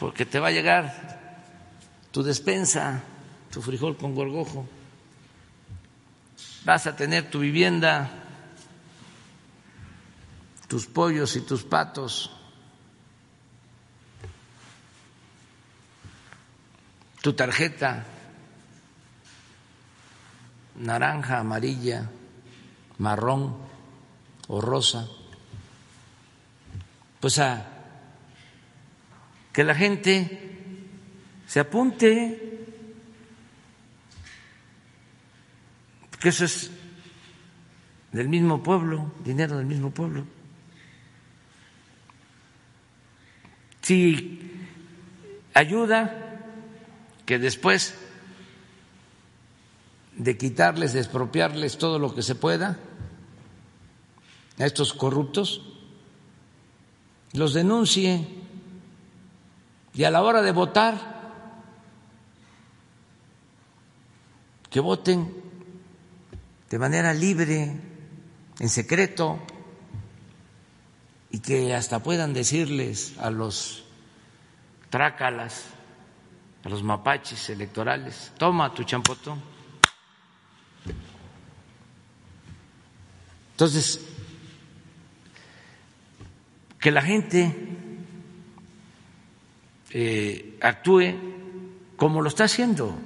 porque 0.00 0.24
te 0.24 0.38
va 0.38 0.48
a 0.48 0.52
llegar 0.52 1.60
tu 2.10 2.22
despensa, 2.22 3.02
tu 3.50 3.60
frijol 3.60 3.98
con 3.98 4.14
gorgojo 4.14 4.66
vas 6.64 6.86
a 6.86 6.96
tener 6.96 7.28
tu 7.28 7.40
vivienda, 7.40 8.08
tus 10.68 10.86
pollos 10.86 11.36
y 11.36 11.42
tus 11.42 11.62
patos, 11.64 12.32
tu 17.26 17.32
tarjeta 17.32 18.04
naranja, 20.76 21.40
amarilla, 21.40 22.08
marrón 22.98 23.56
o 24.46 24.60
rosa, 24.60 25.08
pues 27.18 27.40
a 27.40 27.66
que 29.52 29.64
la 29.64 29.74
gente 29.74 30.38
se 31.48 31.58
apunte 31.58 32.60
que 36.20 36.28
eso 36.28 36.44
es 36.44 36.70
del 38.12 38.28
mismo 38.28 38.62
pueblo, 38.62 39.10
dinero 39.24 39.56
del 39.56 39.66
mismo 39.66 39.90
pueblo. 39.90 40.24
Si 43.82 44.70
ayuda 45.54 46.25
que 47.26 47.38
después 47.38 47.94
de 50.16 50.38
quitarles, 50.38 50.92
de 50.92 51.00
expropiarles 51.00 51.76
todo 51.76 51.98
lo 51.98 52.14
que 52.14 52.22
se 52.22 52.34
pueda 52.34 52.78
a 54.58 54.64
estos 54.64 54.94
corruptos, 54.94 55.60
los 57.32 57.52
denuncie 57.52 58.26
y 59.92 60.04
a 60.04 60.10
la 60.10 60.22
hora 60.22 60.40
de 60.40 60.52
votar, 60.52 61.16
que 64.70 64.80
voten 64.80 65.34
de 66.70 66.78
manera 66.78 67.12
libre, 67.12 67.76
en 68.58 68.68
secreto, 68.68 69.38
y 71.30 71.40
que 71.40 71.74
hasta 71.74 72.02
puedan 72.02 72.32
decirles 72.32 73.14
a 73.18 73.30
los 73.30 73.84
trácalas, 74.90 75.75
a 76.66 76.68
los 76.68 76.82
mapaches 76.82 77.48
electorales, 77.48 78.32
toma 78.36 78.74
tu 78.74 78.82
champotón. 78.82 79.40
Entonces, 83.52 84.04
que 86.80 86.90
la 86.90 87.02
gente 87.02 87.54
eh, 89.90 90.58
actúe 90.60 91.14
como 91.96 92.20
lo 92.20 92.28
está 92.28 92.44
haciendo. 92.44 92.98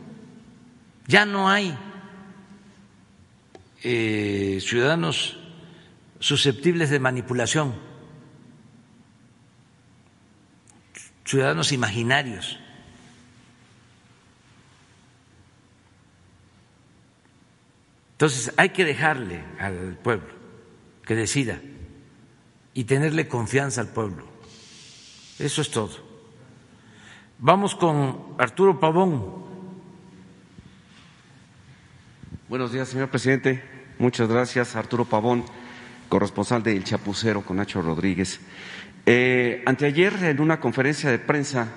Ya 1.06 1.26
no 1.26 1.50
hay 1.50 1.76
eh, 3.82 4.58
ciudadanos 4.62 5.38
susceptibles 6.18 6.88
de 6.88 6.98
manipulación, 6.98 7.74
ciudadanos 11.26 11.72
imaginarios. 11.72 12.58
Entonces 18.20 18.52
hay 18.58 18.68
que 18.68 18.84
dejarle 18.84 19.42
al 19.58 19.96
pueblo 19.96 20.28
que 21.06 21.14
decida 21.14 21.58
y 22.74 22.84
tenerle 22.84 23.28
confianza 23.28 23.80
al 23.80 23.88
pueblo. 23.88 24.24
Eso 25.38 25.62
es 25.62 25.70
todo. 25.70 25.92
Vamos 27.38 27.74
con 27.74 28.34
Arturo 28.36 28.78
Pavón. 28.78 29.24
Buenos 32.50 32.72
días, 32.72 32.90
señor 32.90 33.08
presidente. 33.08 33.64
Muchas 33.98 34.28
gracias, 34.28 34.76
Arturo 34.76 35.06
Pavón, 35.06 35.42
corresponsal 36.10 36.62
de 36.62 36.76
El 36.76 36.84
Chapucero 36.84 37.40
con 37.40 37.56
Nacho 37.56 37.80
Rodríguez. 37.80 38.38
Eh, 39.06 39.62
anteayer, 39.64 40.24
en 40.24 40.42
una 40.42 40.60
conferencia 40.60 41.10
de 41.10 41.20
prensa 41.20 41.68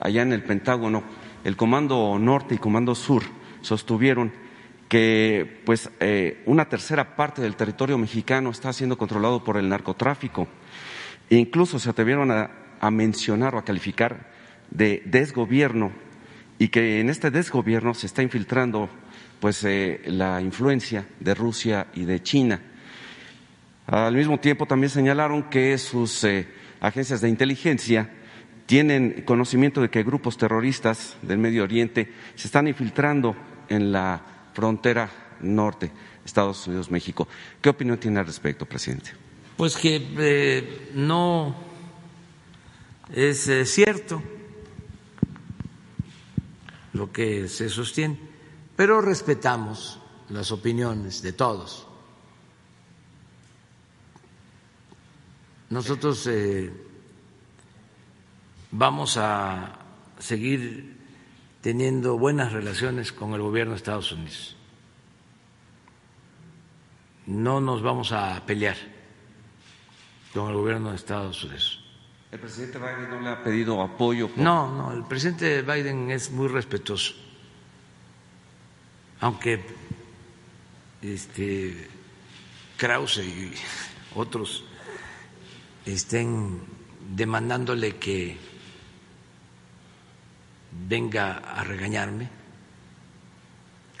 allá 0.00 0.22
en 0.22 0.32
el 0.32 0.42
Pentágono, 0.42 1.04
el 1.44 1.56
Comando 1.56 2.18
Norte 2.18 2.56
y 2.56 2.58
Comando 2.58 2.96
Sur 2.96 3.22
sostuvieron 3.60 4.45
que 4.88 5.60
pues, 5.64 5.90
eh, 6.00 6.42
una 6.46 6.68
tercera 6.68 7.16
parte 7.16 7.42
del 7.42 7.56
territorio 7.56 7.98
mexicano 7.98 8.50
está 8.50 8.72
siendo 8.72 8.96
controlado 8.98 9.42
por 9.42 9.56
el 9.56 9.68
narcotráfico. 9.68 10.48
Incluso 11.30 11.78
se 11.78 11.90
atrevieron 11.90 12.30
a, 12.30 12.50
a 12.80 12.90
mencionar 12.90 13.54
o 13.54 13.58
a 13.58 13.64
calificar 13.64 14.30
de 14.70 15.02
desgobierno 15.06 15.92
y 16.58 16.68
que 16.68 17.00
en 17.00 17.10
este 17.10 17.30
desgobierno 17.30 17.94
se 17.94 18.06
está 18.06 18.22
infiltrando 18.22 18.88
pues 19.40 19.62
eh, 19.64 20.00
la 20.06 20.40
influencia 20.40 21.06
de 21.20 21.34
Rusia 21.34 21.88
y 21.94 22.04
de 22.04 22.22
China. 22.22 22.60
Al 23.86 24.14
mismo 24.14 24.38
tiempo 24.38 24.66
también 24.66 24.90
señalaron 24.90 25.44
que 25.44 25.76
sus 25.78 26.24
eh, 26.24 26.48
agencias 26.80 27.20
de 27.20 27.28
inteligencia 27.28 28.10
tienen 28.66 29.22
conocimiento 29.24 29.80
de 29.80 29.90
que 29.90 30.02
grupos 30.02 30.36
terroristas 30.36 31.16
del 31.22 31.38
Medio 31.38 31.62
Oriente 31.62 32.10
se 32.34 32.48
están 32.48 32.66
infiltrando 32.66 33.36
en 33.68 33.92
la 33.92 34.35
frontera 34.56 35.36
norte, 35.40 35.92
Estados 36.24 36.66
Unidos-México. 36.66 37.28
¿Qué 37.60 37.68
opinión 37.68 37.98
tiene 37.98 38.20
al 38.20 38.26
respecto, 38.26 38.64
presidente? 38.64 39.12
Pues 39.54 39.76
que 39.76 39.96
eh, 40.18 40.90
no 40.94 41.54
es 43.12 43.50
cierto 43.70 44.22
lo 46.94 47.12
que 47.12 47.46
se 47.48 47.68
sostiene 47.68 48.34
pero 48.76 49.00
respetamos 49.00 49.98
las 50.28 50.52
opiniones 50.52 51.22
de 51.22 51.32
todos. 51.32 51.86
Nosotros 55.70 56.26
eh, 56.26 56.70
vamos 58.70 59.16
a 59.16 59.78
seguir 60.18 60.96
teniendo 61.60 62.18
buenas 62.18 62.52
relaciones 62.52 63.12
con 63.12 63.34
el 63.34 63.42
gobierno 63.42 63.72
de 63.72 63.78
Estados 63.78 64.12
Unidos. 64.12 64.56
No 67.26 67.60
nos 67.60 67.82
vamos 67.82 68.12
a 68.12 68.44
pelear 68.46 68.76
con 70.32 70.48
el 70.48 70.54
gobierno 70.54 70.90
de 70.90 70.96
Estados 70.96 71.42
Unidos. 71.42 71.82
¿El 72.30 72.40
presidente 72.40 72.78
Biden 72.78 73.10
no 73.10 73.20
le 73.20 73.28
ha 73.30 73.42
pedido 73.42 73.80
apoyo? 73.80 74.30
No, 74.36 74.72
no, 74.72 74.92
el 74.92 75.04
presidente 75.04 75.62
Biden 75.62 76.10
es 76.10 76.30
muy 76.30 76.48
respetuoso 76.48 77.14
aunque 79.20 79.60
este, 81.02 81.88
Krause 82.76 83.18
y 83.18 83.52
otros 84.14 84.64
estén 85.84 86.60
demandándole 87.14 87.96
que 87.96 88.36
venga 90.88 91.38
a 91.38 91.64
regañarme 91.64 92.28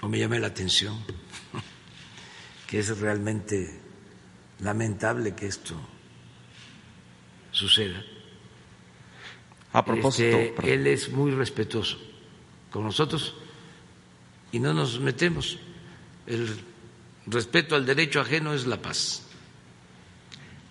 o 0.02 0.08
me 0.08 0.18
llame 0.18 0.38
la 0.38 0.48
atención, 0.48 0.98
que 2.66 2.78
es 2.78 2.98
realmente 2.98 3.80
lamentable 4.60 5.34
que 5.34 5.46
esto 5.46 5.74
suceda. 7.50 8.02
A 9.72 9.84
propósito, 9.84 10.36
Este, 10.36 10.72
él 10.72 10.86
es 10.86 11.10
muy 11.10 11.30
respetuoso 11.32 11.98
con 12.70 12.84
nosotros 12.84 13.34
y 14.52 14.58
no 14.58 14.72
nos 14.72 15.00
metemos. 15.00 15.58
El 16.26 16.48
respeto 17.26 17.74
al 17.74 17.84
derecho 17.84 18.20
ajeno 18.20 18.54
es 18.54 18.66
la 18.66 18.80
paz. 18.80 19.22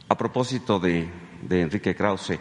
A 0.08 0.18
propósito 0.18 0.80
de, 0.80 1.10
de 1.41 1.62
Enrique 1.62 1.95
Krause, 1.95 2.39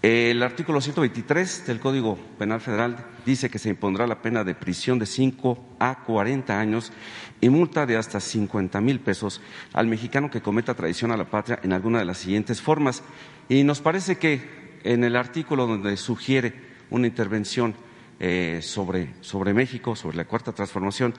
el 0.00 0.44
artículo 0.44 0.80
123 0.80 1.66
del 1.66 1.80
Código 1.80 2.16
Penal 2.38 2.60
Federal 2.60 3.04
dice 3.26 3.50
que 3.50 3.58
se 3.58 3.70
impondrá 3.70 4.06
la 4.06 4.22
pena 4.22 4.44
de 4.44 4.54
prisión 4.54 5.00
de 5.00 5.06
5 5.06 5.76
a 5.80 6.04
40 6.04 6.58
años 6.58 6.92
y 7.40 7.48
multa 7.48 7.84
de 7.84 7.96
hasta 7.96 8.20
50 8.20 8.80
mil 8.80 9.00
pesos 9.00 9.40
al 9.72 9.88
mexicano 9.88 10.30
que 10.30 10.40
cometa 10.40 10.74
traición 10.74 11.10
a 11.10 11.16
la 11.16 11.28
patria 11.28 11.58
en 11.64 11.72
alguna 11.72 11.98
de 11.98 12.04
las 12.04 12.18
siguientes 12.18 12.60
formas. 12.60 13.02
Y 13.48 13.64
nos 13.64 13.80
parece 13.80 14.18
que 14.18 14.78
en 14.84 15.02
el 15.02 15.16
artículo 15.16 15.66
donde 15.66 15.96
sugiere 15.96 16.54
una 16.90 17.08
intervención 17.08 17.74
eh, 18.20 18.60
sobre, 18.62 19.14
sobre, 19.20 19.52
México, 19.52 19.96
sobre 19.96 20.16
la 20.16 20.26
cuarta 20.26 20.52
transformación, 20.52 21.12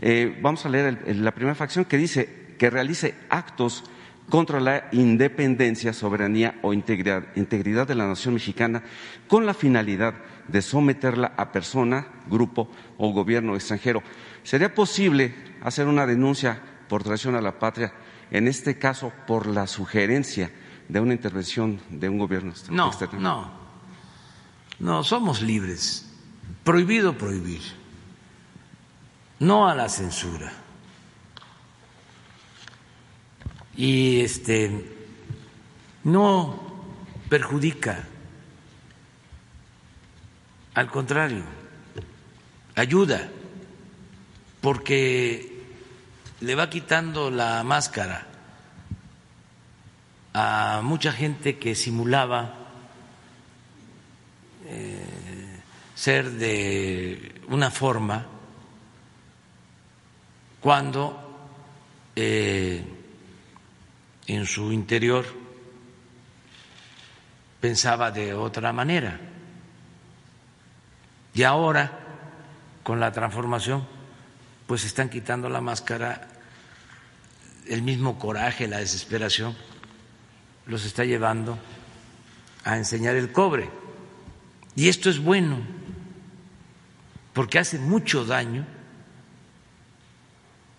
eh, 0.00 0.38
vamos 0.40 0.64
a 0.64 0.68
leer 0.68 0.98
el, 1.06 1.24
la 1.24 1.34
primera 1.34 1.56
facción 1.56 1.84
que 1.86 1.96
dice 1.96 2.54
que 2.56 2.70
realice 2.70 3.16
actos 3.30 3.82
contra 4.32 4.60
la 4.60 4.88
independencia, 4.92 5.92
soberanía 5.92 6.58
o 6.62 6.72
integridad, 6.72 7.22
integridad, 7.36 7.86
de 7.86 7.94
la 7.94 8.08
nación 8.08 8.32
mexicana 8.32 8.82
con 9.28 9.44
la 9.44 9.52
finalidad 9.52 10.14
de 10.48 10.62
someterla 10.62 11.34
a 11.36 11.52
persona, 11.52 12.06
grupo 12.30 12.70
o 12.96 13.12
gobierno 13.12 13.54
extranjero. 13.56 14.02
¿Sería 14.42 14.74
posible 14.74 15.34
hacer 15.62 15.86
una 15.86 16.06
denuncia 16.06 16.62
por 16.88 17.02
traición 17.02 17.34
a 17.34 17.42
la 17.42 17.58
patria, 17.58 17.92
en 18.30 18.48
este 18.48 18.78
caso 18.78 19.12
por 19.26 19.46
la 19.46 19.66
sugerencia 19.66 20.50
de 20.88 20.98
una 20.98 21.12
intervención 21.12 21.78
de 21.90 22.08
un 22.08 22.16
gobierno 22.16 22.52
extranjero? 22.52 23.20
No, 23.20 23.20
no, 23.20 23.50
no, 24.78 25.04
somos 25.04 25.42
libres. 25.42 26.10
Prohibido 26.64 27.18
prohibir. 27.18 27.60
No 29.40 29.68
a 29.68 29.74
la 29.74 29.90
censura. 29.90 30.61
Y 33.76 34.20
este 34.20 34.70
no 36.04 36.60
perjudica, 37.28 38.04
al 40.74 40.90
contrario, 40.90 41.44
ayuda, 42.74 43.28
porque 44.60 45.64
le 46.40 46.54
va 46.54 46.68
quitando 46.68 47.30
la 47.30 47.62
máscara 47.62 48.26
a 50.34 50.80
mucha 50.82 51.12
gente 51.12 51.58
que 51.58 51.74
simulaba 51.74 52.54
eh, 54.66 55.60
ser 55.94 56.30
de 56.30 57.42
una 57.48 57.70
forma 57.70 58.26
cuando 60.60 61.18
eh, 62.16 63.01
en 64.34 64.46
su 64.46 64.72
interior 64.72 65.24
pensaba 67.60 68.10
de 68.10 68.34
otra 68.34 68.72
manera. 68.72 69.20
Y 71.34 71.42
ahora, 71.44 71.98
con 72.82 73.00
la 73.00 73.12
transformación, 73.12 73.86
pues 74.66 74.84
están 74.84 75.08
quitando 75.08 75.48
la 75.48 75.60
máscara, 75.60 76.28
el 77.68 77.82
mismo 77.82 78.18
coraje, 78.18 78.66
la 78.66 78.78
desesperación, 78.78 79.56
los 80.66 80.84
está 80.84 81.04
llevando 81.04 81.58
a 82.64 82.76
enseñar 82.76 83.16
el 83.16 83.32
cobre. 83.32 83.70
Y 84.74 84.88
esto 84.88 85.10
es 85.10 85.18
bueno, 85.18 85.58
porque 87.32 87.58
hace 87.58 87.78
mucho 87.78 88.24
daño 88.24 88.66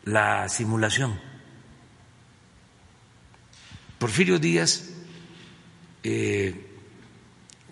la 0.05 0.49
simulación. 0.49 1.32
Porfirio 4.03 4.37
Díaz 4.37 4.89
eh, 6.03 6.53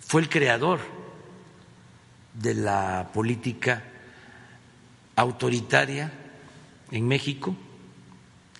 fue 0.00 0.22
el 0.22 0.30
creador 0.30 0.80
de 2.32 2.54
la 2.54 3.10
política 3.12 3.84
autoritaria 5.14 6.10
en 6.90 7.06
México, 7.06 7.54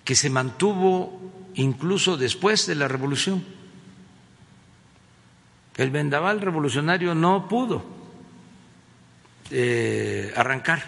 que 0.03 0.13
se 0.13 0.29
mantuvo 0.29 1.49
incluso 1.55 2.15
después 2.15 2.67
de 2.67 2.75
la 2.75 2.87
revolución. 2.87 3.43
El 5.75 5.89
vendaval 5.89 6.41
revolucionario 6.41 7.15
no 7.15 7.49
pudo 7.49 7.83
eh, 9.49 10.31
arrancar 10.37 10.83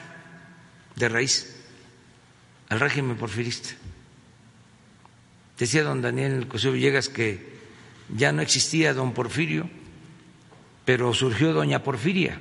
de 0.95 1.09
raíz 1.09 1.65
al 2.69 2.79
régimen 2.79 3.17
porfirista. 3.17 3.71
Decía 5.58 5.84
don 5.84 6.01
Daniel 6.01 6.47
Cosío 6.47 6.72
Villegas 6.72 7.10
que 7.10 7.56
ya 8.10 8.32
no 8.32 8.41
existía 8.41 8.93
don 8.93 9.14
Porfirio, 9.14 9.70
pero 10.84 11.14
surgió 11.14 11.53
doña 11.53 11.84
Porfiria. 11.84 12.39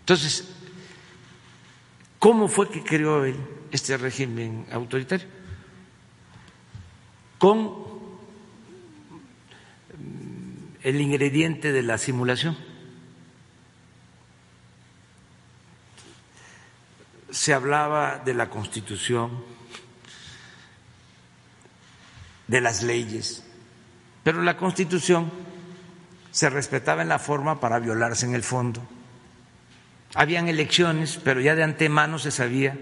Entonces, 0.00 0.48
¿cómo 2.18 2.48
fue 2.48 2.68
que 2.68 2.82
creó 2.82 3.24
él 3.24 3.36
este 3.70 3.96
régimen 3.96 4.66
autoritario? 4.70 5.26
Con 7.38 7.90
el 10.82 11.00
ingrediente 11.00 11.72
de 11.72 11.82
la 11.82 11.98
simulación. 11.98 12.56
Se 17.30 17.54
hablaba 17.54 18.18
de 18.18 18.34
la 18.34 18.50
Constitución, 18.50 19.44
de 22.50 22.60
las 22.60 22.82
leyes, 22.82 23.44
pero 24.24 24.42
la 24.42 24.56
Constitución 24.56 25.30
se 26.32 26.50
respetaba 26.50 27.02
en 27.02 27.08
la 27.08 27.20
forma 27.20 27.60
para 27.60 27.78
violarse 27.78 28.26
en 28.26 28.34
el 28.34 28.42
fondo. 28.42 28.82
Habían 30.14 30.48
elecciones, 30.48 31.20
pero 31.22 31.40
ya 31.40 31.54
de 31.54 31.62
antemano 31.62 32.18
se 32.18 32.32
sabía 32.32 32.76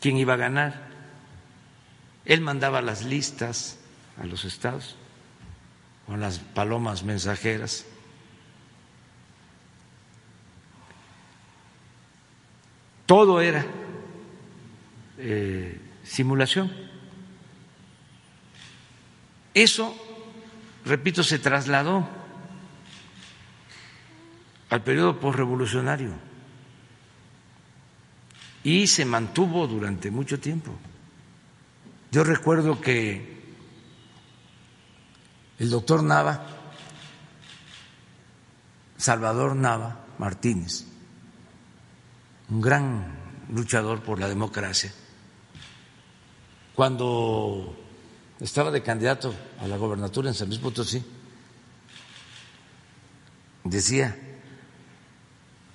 quién 0.00 0.16
iba 0.16 0.34
a 0.34 0.38
ganar. 0.38 0.88
Él 2.24 2.40
mandaba 2.40 2.82
las 2.82 3.04
listas 3.04 3.78
a 4.20 4.26
los 4.26 4.44
estados 4.44 4.96
con 6.06 6.20
las 6.20 6.40
palomas 6.40 7.04
mensajeras. 7.04 7.86
Todo 13.06 13.40
era 13.40 13.64
eh, 15.18 15.80
simulación. 16.02 16.91
Eso, 19.54 19.94
repito, 20.84 21.22
se 21.22 21.38
trasladó 21.38 22.08
al 24.70 24.82
periodo 24.82 25.20
postrevolucionario 25.20 26.12
y 28.64 28.86
se 28.86 29.04
mantuvo 29.04 29.66
durante 29.66 30.10
mucho 30.10 30.40
tiempo. 30.40 30.72
Yo 32.10 32.24
recuerdo 32.24 32.80
que 32.80 33.42
el 35.58 35.70
doctor 35.70 36.02
Nava, 36.02 36.46
Salvador 38.96 39.56
Nava 39.56 40.06
Martínez, 40.18 40.86
un 42.48 42.60
gran 42.60 43.18
luchador 43.50 44.02
por 44.02 44.18
la 44.18 44.28
democracia, 44.28 44.92
cuando 46.74 47.81
estaba 48.42 48.70
de 48.70 48.82
candidato 48.82 49.32
a 49.60 49.68
la 49.68 49.76
gobernatura 49.76 50.28
en 50.28 50.34
San 50.34 50.48
Luis 50.48 50.60
Potosí, 50.60 51.02
decía, 53.62 54.16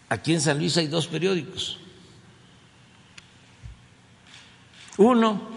aquí 0.10 0.34
en 0.34 0.42
San 0.42 0.58
Luis 0.58 0.76
hay 0.78 0.88
dos 0.88 1.08
periódicos. 1.08 1.80
Uno, 4.98 5.50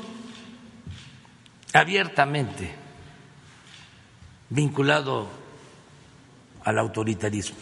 abiertamente 1.72 2.72
vinculado 4.50 5.28
al 6.62 6.78
autoritarismo 6.78 7.56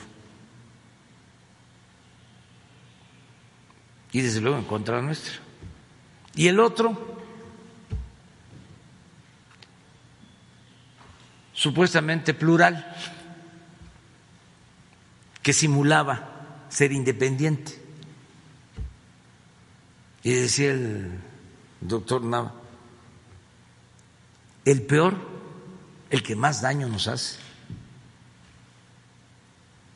y 4.12 4.20
desde 4.20 4.40
luego 4.40 4.58
en 4.58 4.64
contra 4.64 5.00
nuestra. 5.00 5.34
Y 6.34 6.48
el 6.48 6.60
otro, 6.60 7.17
supuestamente 11.58 12.34
plural 12.34 12.86
que 15.42 15.52
simulaba 15.52 16.66
ser 16.68 16.92
independiente. 16.92 17.82
Y 20.22 20.34
decía 20.34 20.70
el 20.70 21.18
doctor 21.80 22.22
Nava, 22.22 22.54
el 24.64 24.82
peor, 24.82 25.16
el 26.10 26.22
que 26.22 26.36
más 26.36 26.62
daño 26.62 26.86
nos 26.86 27.08
hace, 27.08 27.40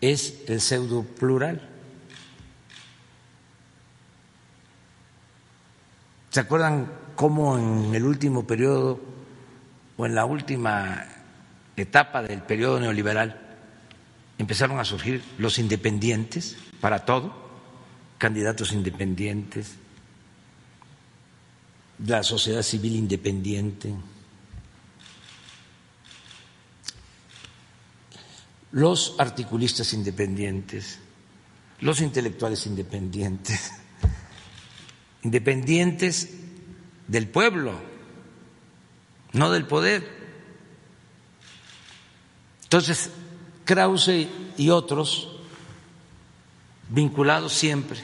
es 0.01 0.43
el 0.49 0.61
pseudo 0.61 1.05
plural. 1.05 1.69
¿Se 6.31 6.41
acuerdan 6.41 6.91
cómo 7.15 7.57
en 7.57 7.95
el 7.95 8.05
último 8.05 8.49
periodo 8.49 9.01
o 9.97 10.07
en 10.07 10.17
la 10.17 10.25
última 10.25 11.12
etapa 11.77 12.23
del 12.23 12.43
periodo 12.43 12.81
neoliberal 12.81 13.41
empezaron 14.39 14.79
a 14.79 14.85
surgir 14.85 15.23
los 15.39 15.59
independientes 15.59 16.57
para 16.81 17.05
todo, 17.05 17.35
candidatos 18.19 18.73
independientes, 18.73 19.77
la 22.07 22.23
sociedad 22.23 22.63
civil 22.63 22.97
independiente, 22.97 23.95
los 28.73 29.15
articulistas 29.19 29.93
independientes, 29.93 30.99
los 31.81 32.01
intelectuales 32.01 32.67
independientes, 32.67 33.73
independientes 35.23 36.31
del 37.07 37.29
pueblo, 37.29 37.75
no 39.33 39.51
del 39.51 39.67
poder. 39.67 40.22
Entonces, 42.73 43.11
Krause 43.67 44.29
y 44.57 44.71
otros, 44.71 45.29
vinculados 46.89 47.53
siempre 47.53 48.03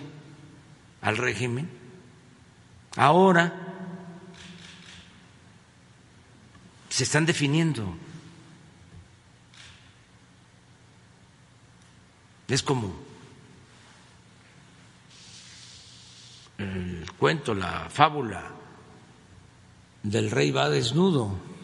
al 1.00 1.16
régimen, 1.16 1.70
ahora 2.94 3.50
se 6.90 7.04
están 7.04 7.24
definiendo. 7.24 7.96
Es 12.48 12.62
como 12.62 12.94
el 16.58 17.10
cuento, 17.18 17.54
la 17.54 17.88
fábula 17.88 18.44
del 20.02 20.30
rey 20.30 20.50
va 20.50 20.68
desnudo. 20.68 21.57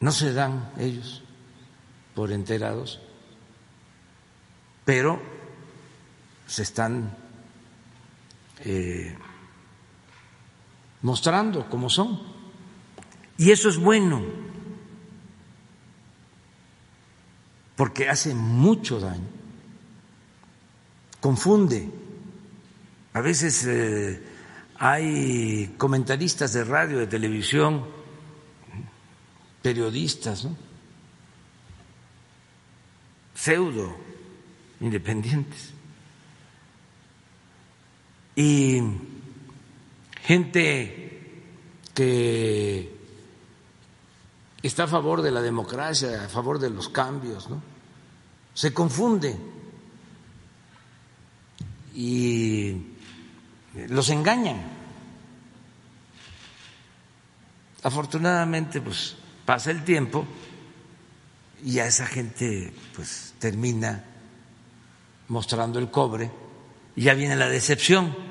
No 0.00 0.12
se 0.12 0.32
dan 0.32 0.72
ellos 0.78 1.22
por 2.14 2.32
enterados, 2.32 3.00
pero 4.84 5.20
se 6.46 6.62
están 6.62 7.16
eh, 8.60 9.16
mostrando 11.02 11.68
cómo 11.68 11.90
son. 11.90 12.20
Y 13.38 13.50
eso 13.50 13.68
es 13.68 13.76
bueno, 13.76 14.22
porque 17.74 18.08
hace 18.08 18.34
mucho 18.34 18.98
daño, 18.98 19.28
confunde. 21.20 21.90
A 23.12 23.20
veces 23.20 23.64
eh, 23.66 24.22
hay 24.78 25.74
comentaristas 25.76 26.52
de 26.52 26.64
radio, 26.64 26.98
de 26.98 27.06
televisión, 27.06 27.95
periodistas, 29.66 30.44
¿no? 30.44 30.56
pseudo 33.34 33.96
independientes. 34.78 35.70
Y 38.36 38.80
gente 40.22 41.42
que 41.94 42.96
está 44.62 44.84
a 44.84 44.86
favor 44.86 45.20
de 45.20 45.32
la 45.32 45.42
democracia, 45.42 46.26
a 46.26 46.28
favor 46.28 46.60
de 46.60 46.70
los 46.70 46.88
cambios, 46.88 47.50
¿no? 47.50 47.60
Se 48.54 48.72
confunde 48.72 49.36
y 51.92 52.82
los 53.88 54.10
engañan. 54.10 54.62
Afortunadamente, 57.82 58.80
pues 58.80 59.16
pasa 59.46 59.70
el 59.70 59.84
tiempo 59.84 60.26
y 61.64 61.78
a 61.78 61.86
esa 61.86 62.06
gente 62.06 62.72
pues 62.94 63.32
termina 63.38 64.04
mostrando 65.28 65.78
el 65.78 65.90
cobre 65.90 66.30
y 66.94 67.02
ya 67.04 67.14
viene 67.14 67.36
la 67.36 67.48
decepción. 67.48 68.26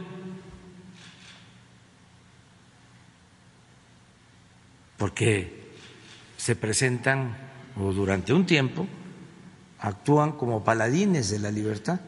porque 4.97 5.73
se 6.37 6.55
presentan 6.55 7.37
o 7.77 7.91
durante 7.91 8.33
un 8.33 8.45
tiempo 8.45 8.87
actúan 9.79 10.31
como 10.33 10.63
paladines 10.63 11.29
de 11.29 11.39
la 11.39 11.51
libertad. 11.51 11.99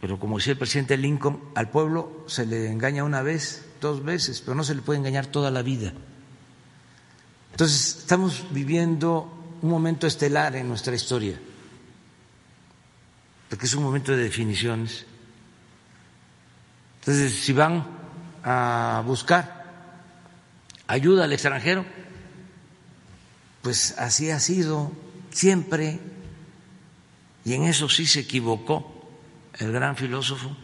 Pero 0.00 0.20
como 0.20 0.36
decía 0.36 0.52
el 0.52 0.58
presidente 0.58 0.96
Lincoln, 0.96 1.40
al 1.54 1.70
pueblo 1.70 2.24
se 2.26 2.44
le 2.44 2.70
engaña 2.70 3.04
una 3.04 3.22
vez, 3.22 3.66
dos 3.80 4.04
veces, 4.04 4.42
pero 4.42 4.54
no 4.54 4.62
se 4.62 4.74
le 4.74 4.82
puede 4.82 4.98
engañar 4.98 5.26
toda 5.26 5.50
la 5.50 5.62
vida. 5.62 5.94
Entonces, 7.54 7.98
estamos 7.98 8.46
viviendo 8.50 9.32
un 9.62 9.70
momento 9.70 10.08
estelar 10.08 10.56
en 10.56 10.66
nuestra 10.66 10.92
historia, 10.96 11.38
porque 13.48 13.66
es 13.66 13.74
un 13.74 13.84
momento 13.84 14.10
de 14.10 14.24
definiciones. 14.24 15.06
Entonces, 16.98 17.32
si 17.32 17.52
van 17.52 17.86
a 18.42 19.04
buscar 19.06 19.66
ayuda 20.88 21.22
al 21.22 21.32
extranjero, 21.32 21.86
pues 23.62 23.94
así 23.98 24.32
ha 24.32 24.40
sido 24.40 24.90
siempre, 25.30 26.00
y 27.44 27.52
en 27.52 27.62
eso 27.66 27.88
sí 27.88 28.04
se 28.06 28.18
equivocó 28.18 29.08
el 29.60 29.70
gran 29.70 29.94
filósofo 29.94 30.56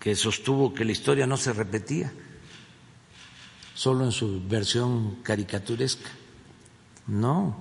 que 0.00 0.16
sostuvo 0.16 0.72
que 0.72 0.86
la 0.86 0.92
historia 0.92 1.26
no 1.26 1.36
se 1.36 1.52
repetía, 1.52 2.10
solo 3.74 4.04
en 4.04 4.12
su 4.12 4.42
versión 4.46 5.16
caricaturesca. 5.22 6.10
No, 7.06 7.56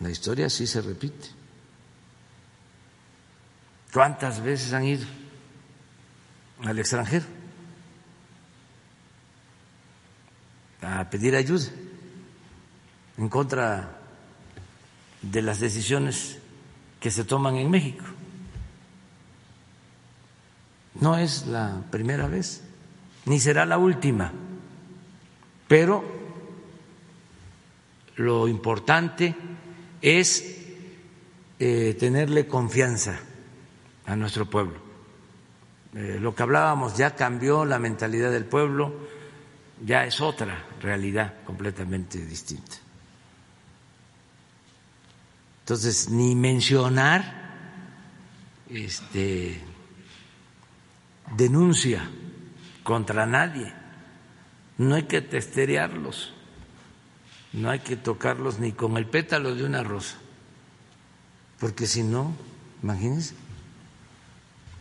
la 0.00 0.10
historia 0.10 0.50
sí 0.50 0.66
se 0.66 0.82
repite. 0.82 1.28
¿Cuántas 3.92 4.42
veces 4.42 4.72
han 4.72 4.84
ido 4.84 5.06
al 6.62 6.78
extranjero? 6.78 7.38
a 10.80 11.10
pedir 11.10 11.34
ayuda 11.34 11.66
en 13.16 13.28
contra 13.28 13.98
de 15.22 15.42
las 15.42 15.60
decisiones 15.60 16.38
que 17.00 17.10
se 17.10 17.24
toman 17.24 17.56
en 17.56 17.70
México. 17.70 18.04
No 21.00 21.16
es 21.16 21.46
la 21.46 21.82
primera 21.90 22.26
vez, 22.26 22.62
ni 23.24 23.38
será 23.38 23.64
la 23.66 23.78
última, 23.78 24.32
pero 25.68 26.02
lo 28.16 28.48
importante 28.48 29.34
es 30.02 30.56
eh, 31.58 31.96
tenerle 31.98 32.48
confianza 32.48 33.20
a 34.06 34.16
nuestro 34.16 34.48
pueblo. 34.48 34.80
Eh, 35.94 36.18
lo 36.20 36.34
que 36.34 36.42
hablábamos 36.42 36.96
ya 36.96 37.14
cambió 37.14 37.64
la 37.64 37.78
mentalidad 37.78 38.30
del 38.30 38.44
pueblo 38.44 38.92
ya 39.84 40.04
es 40.04 40.20
otra 40.20 40.66
realidad 40.80 41.34
completamente 41.44 42.24
distinta. 42.24 42.76
Entonces, 45.60 46.08
ni 46.08 46.34
mencionar 46.34 47.48
este 48.70 49.60
denuncia 51.36 52.08
contra 52.82 53.26
nadie. 53.26 53.72
No 54.78 54.94
hay 54.94 55.02
que 55.04 55.20
testerearlos, 55.20 56.32
no 57.52 57.70
hay 57.70 57.80
que 57.80 57.96
tocarlos 57.96 58.60
ni 58.60 58.72
con 58.72 58.96
el 58.96 59.06
pétalo 59.06 59.54
de 59.54 59.64
una 59.64 59.82
rosa, 59.82 60.16
porque 61.58 61.86
si 61.86 62.04
no, 62.04 62.34
imagínense, 62.82 63.34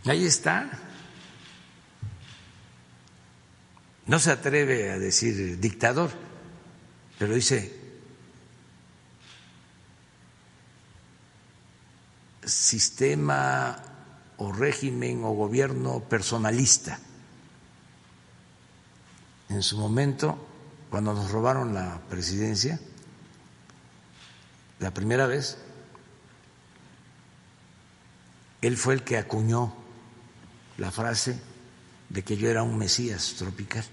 ahí 0.06 0.26
está. 0.26 0.70
No 4.06 4.20
se 4.20 4.32
atreve 4.32 4.92
a 4.92 5.00
decir 5.00 5.60
dictador, 5.60 6.12
pero 7.18 7.34
dice 7.34 7.76
sistema 12.46 13.84
o 14.38 14.52
régimen 14.52 15.24
o 15.24 15.34
gobierno 15.34 16.00
personalista. 16.08 17.00
En 19.50 19.64
su 19.64 19.78
momento, 19.78 20.38
cuando 20.90 21.14
nos 21.14 21.32
robaron 21.32 21.74
la 21.74 22.02
presidencia, 22.10 22.80
la 24.80 24.94
primera 24.94 25.26
vez, 25.26 25.58
él 28.62 28.78
fue 28.78 28.94
el 28.94 29.04
que 29.04 29.18
acuñó 29.18 29.74
la 30.78 30.92
frase 30.92 31.40
de 32.10 32.24
que 32.24 32.38
yo 32.38 32.50
era 32.50 32.64
un 32.64 32.78
Mesías 32.78 33.36
tropical. 33.38 33.84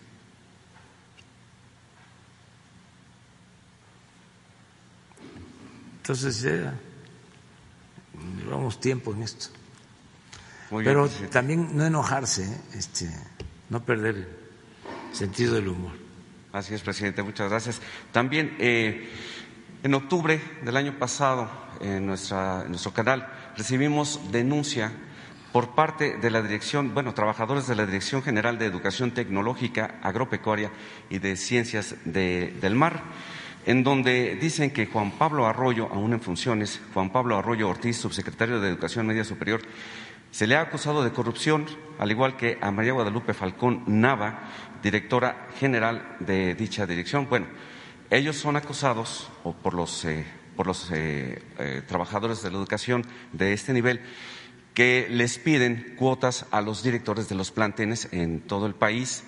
Entonces 5.96 6.42
ya 6.42 6.74
llevamos 8.38 8.80
tiempo 8.80 9.12
en 9.12 9.22
esto. 9.22 9.46
Pero 10.68 11.08
también 11.30 11.76
no 11.76 11.86
enojarse, 11.86 12.44
¿eh? 12.44 12.60
este, 12.74 13.10
no 13.70 13.82
perder 13.84 14.43
sentido 15.14 15.54
del 15.54 15.68
humor. 15.68 15.92
Así 16.52 16.74
es, 16.74 16.82
presidente, 16.82 17.22
muchas 17.22 17.50
gracias. 17.50 17.80
También 18.12 18.54
eh, 18.58 19.08
en 19.82 19.94
octubre 19.94 20.40
del 20.62 20.76
año 20.76 20.98
pasado, 20.98 21.50
en, 21.80 22.06
nuestro 22.06 22.92
canal, 22.92 23.28
recibimos 23.56 24.20
denuncia 24.30 24.92
por 25.52 25.74
parte 25.74 26.16
de 26.18 26.30
la 26.30 26.42
dirección, 26.42 26.94
bueno, 26.94 27.14
trabajadores 27.14 27.66
de 27.68 27.76
la 27.76 27.86
Dirección 27.86 28.22
General 28.22 28.58
de 28.58 28.66
Educación 28.66 29.12
Tecnológica, 29.12 30.00
Agropecuaria 30.02 30.72
y 31.10 31.18
de 31.18 31.36
Ciencias 31.36 31.94
del 32.04 32.74
Mar, 32.74 33.02
en 33.66 33.84
donde 33.84 34.36
dicen 34.36 34.72
que 34.72 34.86
Juan 34.86 35.12
Pablo 35.12 35.46
Arroyo, 35.46 35.88
aún 35.92 36.12
en 36.12 36.20
funciones, 36.20 36.80
Juan 36.92 37.10
Pablo 37.10 37.38
Arroyo 37.38 37.68
Ortiz, 37.68 37.96
subsecretario 37.96 38.60
de 38.60 38.68
Educación 38.68 39.06
Media 39.06 39.24
Superior, 39.24 39.62
se 40.34 40.48
le 40.48 40.56
ha 40.56 40.62
acusado 40.62 41.04
de 41.04 41.12
corrupción, 41.12 41.66
al 41.96 42.10
igual 42.10 42.36
que 42.36 42.58
a 42.60 42.72
María 42.72 42.92
Guadalupe 42.92 43.34
Falcón 43.34 43.84
Nava, 43.86 44.50
directora 44.84 45.48
general 45.58 46.16
de 46.20 46.54
dicha 46.54 46.86
dirección. 46.86 47.26
Bueno, 47.28 47.46
ellos 48.10 48.36
son 48.36 48.56
acusados 48.56 49.30
por 49.62 49.72
los, 49.72 50.04
eh, 50.04 50.26
por 50.56 50.66
los 50.66 50.90
eh, 50.92 51.42
eh, 51.58 51.82
trabajadores 51.88 52.42
de 52.42 52.50
la 52.50 52.58
educación 52.58 53.04
de 53.32 53.54
este 53.54 53.72
nivel 53.72 54.02
que 54.74 55.06
les 55.08 55.38
piden 55.38 55.94
cuotas 55.96 56.44
a 56.50 56.60
los 56.60 56.82
directores 56.82 57.30
de 57.30 57.34
los 57.34 57.50
plantenes 57.50 58.08
en 58.12 58.40
todo 58.40 58.66
el 58.66 58.74
país, 58.74 59.24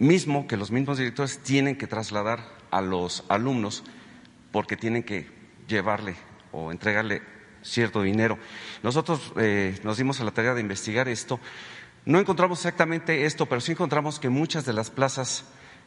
mismo 0.00 0.48
que 0.48 0.56
los 0.56 0.72
mismos 0.72 0.98
directores 0.98 1.38
tienen 1.38 1.76
que 1.76 1.86
trasladar 1.86 2.40
a 2.72 2.80
los 2.80 3.24
alumnos 3.28 3.84
porque 4.50 4.76
tienen 4.76 5.04
que 5.04 5.28
llevarle 5.68 6.16
o 6.50 6.72
entregarle 6.72 7.22
cierto 7.66 8.02
dinero. 8.02 8.38
Nosotros 8.82 9.32
eh, 9.36 9.78
nos 9.82 9.98
dimos 9.98 10.20
a 10.20 10.24
la 10.24 10.30
tarea 10.30 10.54
de 10.54 10.60
investigar 10.60 11.08
esto. 11.08 11.40
No 12.06 12.20
encontramos 12.20 12.60
exactamente 12.60 13.26
esto, 13.26 13.46
pero 13.46 13.60
sí 13.60 13.72
encontramos 13.72 14.20
que 14.20 14.28
muchas 14.28 14.64
de 14.64 14.72
las 14.72 14.90
plazas 14.90 15.44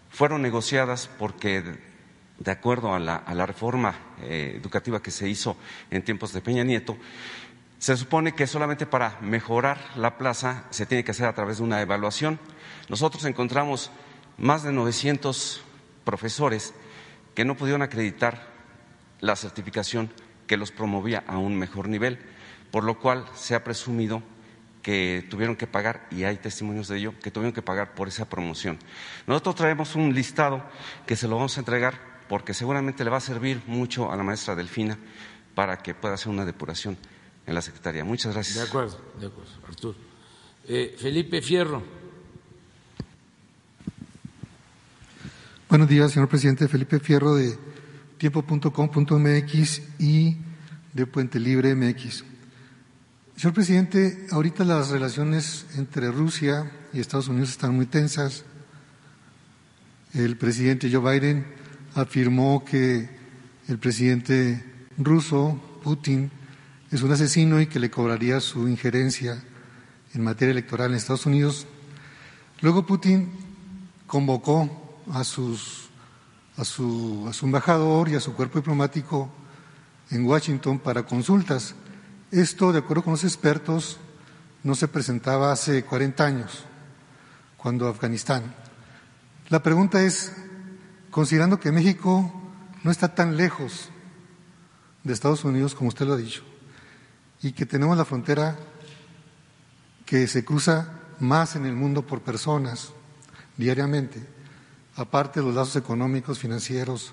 fueron 0.10 0.42
negociadas 0.42 1.10
porque, 1.18 1.64
de 2.38 2.52
acuerdo 2.52 2.94
a 2.94 3.00
la, 3.00 3.46
reforma 3.46 3.96
eh, 4.22 4.52
educativa 4.58 5.02
que 5.02 5.12
se 5.12 5.30
hizo 5.30 5.56
en 5.90 6.04
tiempos 6.04 6.34
de 6.34 6.42
Peña 6.42 6.66
Nieto, 6.66 6.98
se 7.78 7.96
supone 7.96 8.36
que 8.36 8.48
solamente 8.48 8.86
para 8.86 9.18
mejorar 9.22 9.80
la 9.96 10.18
plaza 10.18 10.66
se 10.72 10.86
tiene 10.86 11.06
que 11.06 11.12
hacer 11.12 11.26
a 11.26 11.34
través 11.34 11.60
de 11.60 11.64
una 11.64 11.80
evaluación. 11.80 12.38
Nosotros 12.90 13.24
encontramos 13.24 13.90
más 14.38 14.64
de 14.64 14.74
900 14.74 15.62
profesores 16.04 16.74
que 17.34 17.46
no 17.46 17.56
pudieron 17.56 17.82
acreditar 17.82 18.46
la 19.22 19.38
certificación 19.38 20.12
que 20.48 20.58
los 20.58 20.72
promovía 20.72 21.24
a 21.28 21.38
un 21.38 21.56
mejor 21.56 21.88
nivel, 21.88 22.20
por 22.72 22.84
lo 22.84 23.00
cual 23.00 23.24
se 23.36 23.56
ha 23.56 23.64
presumido 23.64 24.22
que 24.90 25.24
tuvieron 25.30 25.56
que 25.56 25.68
pagar, 25.68 26.08
y 26.10 26.24
hay 26.24 26.38
testimonios 26.38 26.88
de 26.88 26.98
ello, 26.98 27.14
que 27.22 27.30
tuvieron 27.30 27.54
que 27.54 27.62
pagar 27.62 27.94
por 27.94 28.08
esa 28.08 28.28
promoción. 28.28 28.80
Nosotros 29.28 29.54
traemos 29.54 29.94
un 29.94 30.16
listado 30.16 30.68
que 31.06 31.16
se 31.16 31.28
lo 31.28 31.36
vamos 31.36 31.56
a 31.58 31.60
entregar 31.60 32.26
porque 32.28 32.56
seguramente 32.56 33.04
le 33.04 33.12
va 33.12 33.18
a 33.18 33.22
servir 33.22 33.62
mucho 33.68 34.12
a 34.12 34.16
la 34.16 34.24
maestra 34.24 34.56
Delfina 34.56 34.98
para 35.54 35.78
que 35.78 35.94
pueda 35.94 36.16
hacer 36.16 36.30
una 36.30 36.44
depuración 36.44 36.98
en 37.46 37.54
la 37.54 37.62
Secretaría. 37.62 38.04
Muchas 38.04 38.34
gracias. 38.34 38.56
De 38.58 38.64
acuerdo, 38.64 39.00
de 39.20 39.28
acuerdo, 39.28 39.52
Arturo. 39.68 39.96
Eh, 40.68 40.96
Felipe 40.98 41.40
Fierro. 41.44 41.84
Buenos 45.70 45.88
días, 45.88 46.12
señor 46.12 46.30
presidente. 46.30 46.68
Felipe 46.68 47.00
Fierro 47.00 47.36
de 47.36 47.56
tiempo.com.mx 48.18 49.82
y 50.00 50.36
de 50.94 51.06
Puente 51.06 51.40
Libre 51.40 51.76
MX. 51.76 52.29
Señor 53.40 53.54
presidente, 53.54 54.28
ahorita 54.32 54.66
las 54.66 54.90
relaciones 54.90 55.66
entre 55.78 56.12
Rusia 56.12 56.70
y 56.92 57.00
Estados 57.00 57.30
Unidos 57.30 57.52
están 57.52 57.74
muy 57.74 57.86
tensas. 57.86 58.44
El 60.14 60.36
presidente 60.36 60.92
Joe 60.92 61.00
Biden 61.00 61.46
afirmó 61.96 62.66
que 62.66 63.10
el 63.70 63.80
presidente 63.80 64.62
ruso, 64.98 65.58
Putin, 65.82 66.30
es 66.92 67.02
un 67.02 67.14
asesino 67.14 67.62
y 67.62 67.68
que 67.68 67.80
le 67.80 67.90
cobraría 67.90 68.42
su 68.42 68.68
injerencia 68.68 69.42
en 70.14 70.22
materia 70.22 70.52
electoral 70.52 70.92
en 70.92 70.98
Estados 70.98 71.26
Unidos. 71.26 71.66
Luego 72.60 72.86
Putin 72.86 73.32
convocó 74.06 75.00
a, 75.14 75.24
sus, 75.24 75.88
a, 76.58 76.66
su, 76.66 77.26
a 77.30 77.32
su 77.32 77.46
embajador 77.46 78.10
y 78.10 78.16
a 78.16 78.20
su 78.20 78.34
cuerpo 78.34 78.60
diplomático 78.60 79.32
en 80.12 80.26
Washington 80.26 80.78
para 80.78 81.04
consultas. 81.04 81.74
Esto, 82.32 82.72
de 82.72 82.78
acuerdo 82.78 83.04
con 83.04 83.14
los 83.14 83.24
expertos, 83.24 83.98
no 84.64 84.76
se 84.76 84.88
presentaba 84.88 85.52
hace 85.52 85.84
40 85.84 86.24
años, 86.24 86.64
cuando 87.58 87.88
Afganistán. 87.88 88.54
La 89.48 89.64
pregunta 89.64 90.04
es, 90.04 90.32
considerando 91.10 91.60
que 91.60 91.72
México 91.72 92.32
no 92.84 92.92
está 92.92 93.16
tan 93.16 93.36
lejos 93.36 93.90
de 95.04 95.14
Estados 95.14 95.44
Unidos 95.44 95.74
como 95.74 95.88
usted 95.88 96.06
lo 96.06 96.14
ha 96.14 96.18
dicho, 96.18 96.44
y 97.42 97.54
que 97.54 97.66
tenemos 97.66 97.98
la 97.98 98.06
frontera 98.06 98.60
que 100.06 100.28
se 100.28 100.46
cruza 100.46 101.00
más 101.20 101.56
en 101.56 101.66
el 101.66 101.74
mundo 101.74 102.06
por 102.06 102.22
personas 102.22 102.92
diariamente, 103.58 104.24
aparte 104.96 105.40
de 105.40 105.48
los 105.48 105.56
lazos 105.56 105.78
económicos, 105.78 106.38
financieros, 106.38 107.12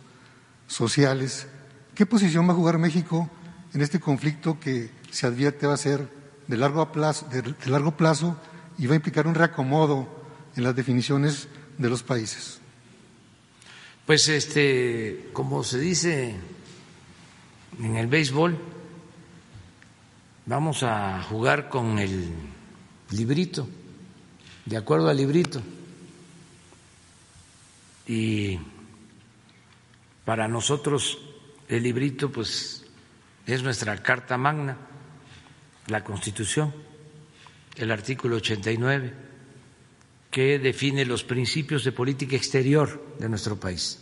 sociales. 0.66 1.46
¿Qué 1.94 2.04
posición 2.04 2.46
va 2.46 2.52
a 2.52 2.56
jugar 2.56 2.76
México 2.76 3.30
en 3.72 3.80
este 3.80 3.98
conflicto 4.00 4.60
que 4.60 4.90
se 5.10 5.26
advierte 5.26 5.66
va 5.66 5.74
a 5.74 5.78
ser 5.78 6.08
de 6.46 6.56
largo 6.56 6.92
plazo, 6.92 7.26
de, 7.28 7.54
largo 7.70 7.96
plazo 7.96 8.36
y 8.78 8.86
va 8.86 8.92
a 8.92 8.96
implicar 8.96 9.26
un 9.26 9.34
reacomodo 9.34 10.08
en 10.56 10.64
las 10.64 10.76
definiciones 10.76 11.48
de 11.78 11.88
los 11.88 12.02
países? 12.02 12.60
Pues 14.06 14.28
este, 14.28 15.30
como 15.32 15.64
se 15.64 15.78
dice 15.78 16.34
en 17.80 17.96
el 17.96 18.06
béisbol, 18.06 18.56
vamos 20.46 20.82
a 20.82 21.22
jugar 21.24 21.68
con 21.68 21.98
el 21.98 22.32
librito, 23.10 23.68
de 24.64 24.76
acuerdo 24.76 25.08
al 25.08 25.16
librito. 25.16 25.60
Y 28.06 28.58
para 30.24 30.46
nosotros 30.46 31.18
el 31.68 31.82
librito 31.82 32.30
pues 32.30 32.84
es 33.46 33.62
nuestra 33.62 34.02
carta 34.02 34.36
magna, 34.36 34.76
la 35.88 36.02
Constitución, 36.02 36.72
el 37.76 37.90
artículo 37.90 38.36
89, 38.36 39.12
que 40.30 40.58
define 40.58 41.04
los 41.04 41.24
principios 41.24 41.84
de 41.84 41.92
política 41.92 42.36
exterior 42.36 43.16
de 43.18 43.28
nuestro 43.28 43.58
país. 43.58 44.00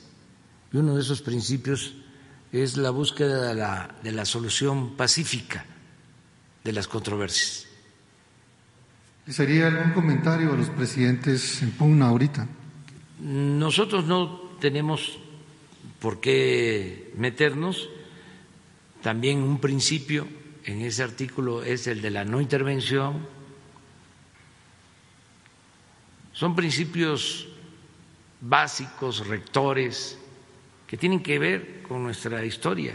Y 0.73 0.79
uno 0.79 0.95
de 0.97 1.03
esos 1.03 1.23
principios 1.23 1.95
es 2.53 2.77
la 2.77 2.91
búsqueda 2.91 3.49
de 3.49 3.55
la, 3.55 3.95
de 4.03 4.13
la 4.13 4.25
solución 4.25 4.97
pacífica 4.97 5.65
de 6.63 6.73
las 6.73 6.89
controversias. 6.89 7.67
¿Sería 9.29 9.69
algún 9.69 9.93
comentario 9.93 10.53
a 10.53 10.57
los 10.57 10.69
presidentes 10.71 11.63
en 11.63 11.71
pugna 11.73 12.09
ahorita? 12.09 12.47
Nosotros 13.21 14.05
no 14.05 14.57
tenemos 14.61 15.19
por 15.99 16.21
qué 16.21 17.13
meternos. 17.17 17.89
También 19.03 19.39
un 19.39 19.61
principio 19.61 20.27
en 20.65 20.81
ese 20.83 21.03
artículo 21.03 21.63
es 21.63 21.87
el 21.87 22.01
de 22.03 22.11
la 22.11 22.25
no 22.25 22.41
intervención. 22.41 23.27
Son 26.33 26.55
principios 26.57 27.49
básicos, 28.41 29.27
rectores, 29.27 30.19
que 30.87 30.97
tienen 30.97 31.23
que 31.23 31.39
ver 31.39 31.83
con 31.83 32.03
nuestra 32.03 32.45
historia 32.45 32.95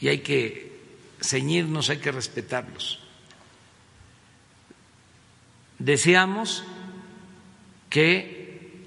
y 0.00 0.08
hay 0.08 0.18
que 0.18 0.80
ceñirnos, 1.20 1.90
hay 1.90 1.98
que 1.98 2.12
respetarlos. 2.12 3.00
Deseamos 5.78 6.64
que 7.90 8.84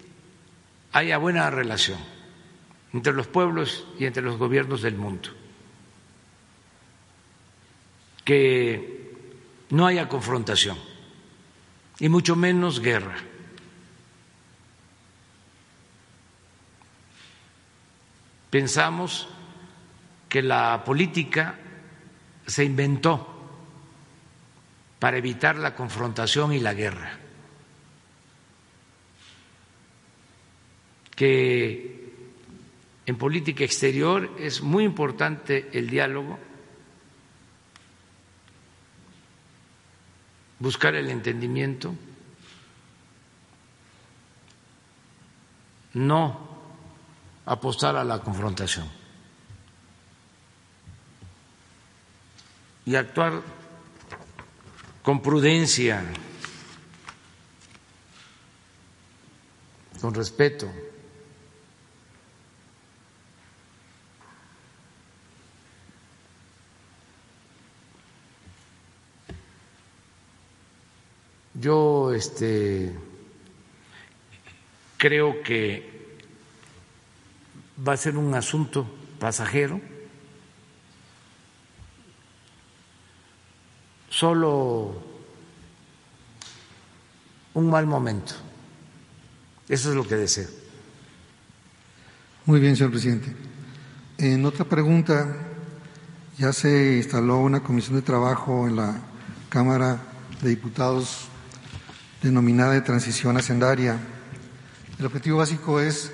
haya 0.92 1.18
buena 1.18 1.50
relación 1.50 2.00
entre 2.94 3.14
los 3.14 3.28
pueblos 3.28 3.86
y 4.00 4.06
entre 4.06 4.24
los 4.24 4.38
gobiernos 4.38 4.82
del 4.82 4.96
mundo, 4.96 5.30
que 8.30 9.10
no 9.72 9.88
haya 9.88 10.08
confrontación 10.08 10.78
y 11.98 12.10
mucho 12.10 12.36
menos 12.36 12.80
guerra. 12.80 13.16
Pensamos 18.52 19.28
que 20.30 20.44
la 20.44 20.84
política 20.86 21.56
se 22.46 22.66
inventó 22.66 23.50
para 25.00 25.18
evitar 25.18 25.56
la 25.56 25.74
confrontación 25.74 26.54
y 26.54 26.60
la 26.60 26.76
guerra, 26.76 27.18
que 31.16 32.14
en 33.08 33.18
política 33.18 33.64
exterior 33.64 34.36
es 34.40 34.62
muy 34.62 34.84
importante 34.84 35.72
el 35.74 35.90
diálogo 35.90 36.38
buscar 40.60 40.96
el 40.96 41.10
entendimiento, 41.10 41.96
no 45.94 46.48
apostar 47.46 47.96
a 47.96 48.04
la 48.04 48.20
confrontación 48.20 48.88
y 52.86 52.96
actuar 52.96 53.42
con 55.02 55.22
prudencia, 55.22 56.04
con 60.02 60.14
respeto. 60.14 60.72
Yo 71.60 72.14
este 72.14 72.96
creo 74.98 75.44
que 75.44 76.16
va 77.86 77.94
a 77.94 77.98
ser 77.98 78.16
un 78.16 78.34
asunto 78.34 78.88
pasajero. 79.20 79.82
Solo 84.10 85.04
un 87.54 87.70
mal 87.70 87.86
momento. 87.86 88.36
Eso 89.68 89.90
es 89.90 89.96
lo 89.96 90.08
que 90.08 90.16
deseo. 90.16 90.48
Muy 92.46 92.60
bien, 92.60 92.76
señor 92.76 92.92
presidente. 92.92 93.36
En 94.18 94.46
otra 94.46 94.66
pregunta, 94.66 95.36
ya 96.38 96.54
se 96.54 96.98
instaló 96.98 97.38
una 97.38 97.62
comisión 97.62 97.96
de 97.96 98.02
trabajo 98.02 98.68
en 98.68 98.78
la 98.78 99.02
Cámara 99.50 100.02
de 100.42 100.50
Diputados 100.50 101.29
denominada 102.22 102.74
de 102.74 102.82
transición 102.82 103.38
hacendaria. 103.38 103.98
El 105.00 105.06
objetivo 105.06 105.38
básico 105.38 105.80
es 105.80 106.12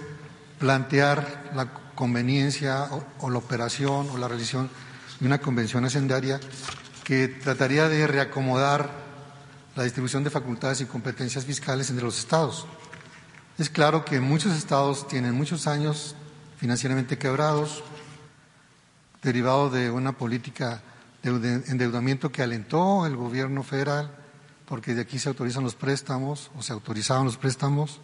plantear 0.60 1.52
la 1.56 1.74
conveniencia 1.96 2.88
o, 3.20 3.30
la 3.30 3.38
operación 3.38 4.10
o 4.12 4.18
la 4.18 4.28
realización 4.28 4.70
de 5.20 5.26
una 5.28 5.40
convención 5.40 5.86
hacendaria 5.86 6.40
que 7.04 7.28
trataría 7.28 7.90
de 7.90 8.06
reacomodar 8.08 8.90
la 9.76 9.84
distribución 9.84 10.24
de 10.24 10.30
facultades 10.30 10.82
y 10.82 10.86
competencias 10.86 11.46
fiscales 11.46 11.90
entre 11.90 12.06
los 12.06 12.20
estados. 12.20 12.68
Es 13.58 13.70
claro 13.70 14.06
que 14.06 14.20
muchos 14.20 14.56
estados 14.56 15.08
tienen 15.08 15.34
muchos 15.34 15.68
años 15.68 16.16
financieramente 16.58 17.18
quebrados, 17.18 17.84
derivado 19.24 19.70
de 19.70 19.90
una 19.90 20.12
política 20.14 20.82
de 21.24 21.64
endeudamiento 21.68 22.32
que 22.32 22.44
alentó 22.44 23.06
el 23.06 23.16
gobierno 23.16 23.64
federal, 23.64 24.12
porque 24.68 24.96
de 24.96 25.02
aquí 25.02 25.20
se 25.20 25.30
autorizan 25.30 25.64
los 25.64 25.76
préstamos 25.76 26.52
o 26.58 26.64
se 26.64 26.74
autorizaban 26.74 27.26
los 27.26 27.38
préstamos 27.38 28.00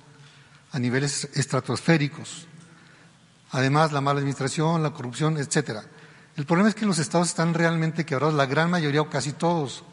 a 0.72 0.80
niveles 0.80 1.30
estratosféricos. 1.34 2.47
Además, 3.51 3.91
la 3.91 4.01
mala 4.01 4.20
administración, 4.20 4.82
la 4.82 4.91
corrupción, 4.91 5.38
etcétera. 5.38 5.84
El 6.38 6.45
problema 6.45 6.70
es 6.70 6.76
que 6.76 6.86
los 6.86 6.99
estados 6.99 7.28
están 7.28 7.53
realmente 7.53 8.05
quebrados, 8.05 8.36
la 8.36 8.45
gran 8.45 8.70
mayoría 8.70 9.01
o 9.01 9.09
casi 9.09 9.34
todos. 9.34 9.84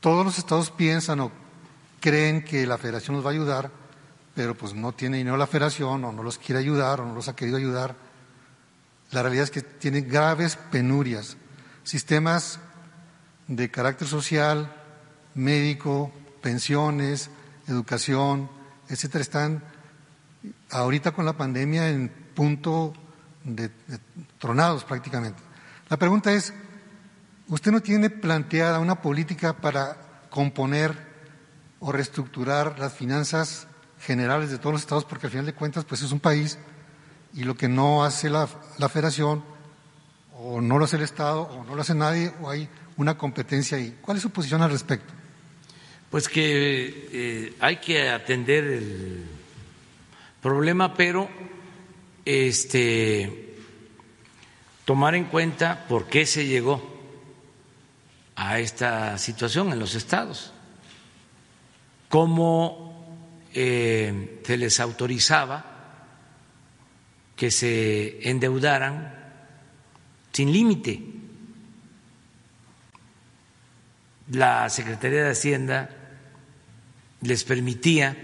Todos 0.00 0.24
los 0.24 0.38
estados 0.38 0.70
piensan 0.70 1.20
o 1.20 1.32
creen 2.00 2.44
que 2.44 2.66
la 2.66 2.78
federación 2.78 3.16
los 3.16 3.24
va 3.24 3.30
a 3.30 3.32
ayudar, 3.32 3.70
pero 4.34 4.54
pues 4.54 4.74
no 4.74 4.92
tiene 4.92 5.18
dinero 5.18 5.36
la 5.36 5.46
federación 5.46 6.04
o 6.04 6.12
no 6.12 6.22
los 6.22 6.38
quiere 6.38 6.60
ayudar 6.60 7.00
o 7.00 7.06
no 7.06 7.14
los 7.14 7.28
ha 7.28 7.36
querido 7.36 7.56
ayudar. 7.56 7.94
La 9.10 9.22
realidad 9.22 9.44
es 9.44 9.50
que 9.50 9.62
tienen 9.62 10.08
graves 10.08 10.56
penurias, 10.70 11.36
sistemas 11.82 12.58
de 13.46 13.70
carácter 13.70 14.08
social, 14.08 14.83
médico, 15.34 16.12
pensiones, 16.42 17.30
educación, 17.66 18.50
etcétera, 18.88 19.22
están 19.22 19.64
ahorita 20.70 21.12
con 21.12 21.24
la 21.24 21.36
pandemia 21.36 21.88
en 21.88 22.08
punto 22.34 22.92
de, 23.44 23.70
tronados 24.38 24.84
prácticamente. 24.84 25.42
La 25.88 25.96
pregunta 25.96 26.32
es, 26.32 26.52
¿usted 27.48 27.72
no 27.72 27.80
tiene 27.80 28.10
planteada 28.10 28.78
una 28.78 29.00
política 29.00 29.54
para 29.54 29.96
componer 30.30 30.96
o 31.80 31.92
reestructurar 31.92 32.78
las 32.78 32.94
finanzas 32.94 33.66
generales 34.00 34.50
de 34.50 34.58
todos 34.58 34.72
los 34.72 34.82
estados? 34.82 35.04
Porque 35.04 35.26
al 35.26 35.32
final 35.32 35.46
de 35.46 35.54
cuentas, 35.54 35.84
pues 35.84 36.02
es 36.02 36.12
un 36.12 36.20
país 36.20 36.58
y 37.34 37.44
lo 37.44 37.56
que 37.56 37.68
no 37.68 38.04
hace 38.04 38.30
la, 38.30 38.46
federación 38.46 39.44
o 40.38 40.60
no 40.60 40.78
lo 40.78 40.84
hace 40.84 40.96
el 40.96 41.02
Estado 41.02 41.42
o 41.42 41.64
no 41.64 41.74
lo 41.74 41.82
hace 41.82 41.94
nadie 41.94 42.32
o 42.40 42.50
hay 42.50 42.68
una 42.96 43.18
competencia 43.18 43.76
ahí. 43.76 43.98
¿Cuál 44.00 44.16
es 44.16 44.22
su 44.22 44.30
posición 44.30 44.62
al 44.62 44.70
respecto? 44.70 45.12
Pues 46.14 46.28
que 46.28 47.08
eh, 47.12 47.54
hay 47.58 47.78
que 47.78 48.08
atender 48.08 48.62
el 48.62 49.24
problema, 50.40 50.94
pero 50.94 51.28
este, 52.24 53.56
tomar 54.84 55.16
en 55.16 55.24
cuenta 55.24 55.86
por 55.88 56.06
qué 56.06 56.24
se 56.24 56.46
llegó 56.46 56.80
a 58.36 58.60
esta 58.60 59.18
situación 59.18 59.72
en 59.72 59.80
los 59.80 59.96
estados, 59.96 60.52
cómo 62.08 63.18
eh, 63.52 64.40
se 64.46 64.56
les 64.56 64.78
autorizaba 64.78 65.64
que 67.34 67.50
se 67.50 68.30
endeudaran 68.30 69.32
sin 70.30 70.52
límite. 70.52 71.02
La 74.30 74.70
Secretaría 74.70 75.24
de 75.24 75.30
Hacienda 75.32 76.02
les 77.24 77.42
permitía, 77.44 78.16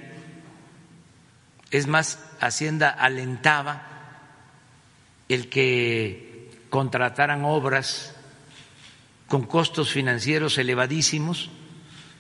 es 1.71 1.87
más, 1.87 2.19
Hacienda 2.41 2.89
alentaba 2.89 3.87
el 5.29 5.49
que 5.49 6.51
contrataran 6.71 7.45
obras 7.45 8.15
con 9.29 9.45
costos 9.45 9.91
financieros 9.91 10.59
elevadísimos, 10.59 11.51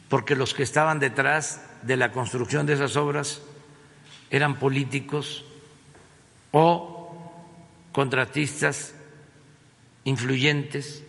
porque 0.08 0.36
los 0.36 0.54
que 0.54 0.62
estaban 0.62 0.98
detrás 0.98 1.62
de 1.82 1.96
la 1.96 2.12
construcción 2.12 2.66
de 2.66 2.74
esas 2.74 2.96
obras 2.96 3.40
eran 4.30 4.58
políticos 4.58 5.44
o 6.52 7.32
contratistas 7.92 8.94
influyentes. 10.04 11.02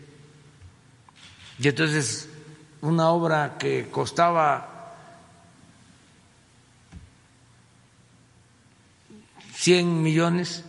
Y 1.59 1.67
entonces 1.67 2.30
una 2.82 3.09
obra 3.09 3.57
que 3.59 3.89
costaba 3.91 4.70
100 9.62 10.01
millones, 10.01 10.66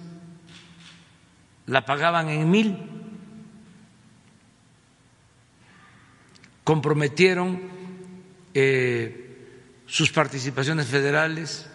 la 1.64 1.86
pagaban 1.86 2.28
en 2.28 2.50
mil. 2.50 2.76
Comprometieron 6.62 7.58
eh, 8.52 9.80
sus 9.86 10.12
participaciones 10.12 10.88
federales. 10.88 11.70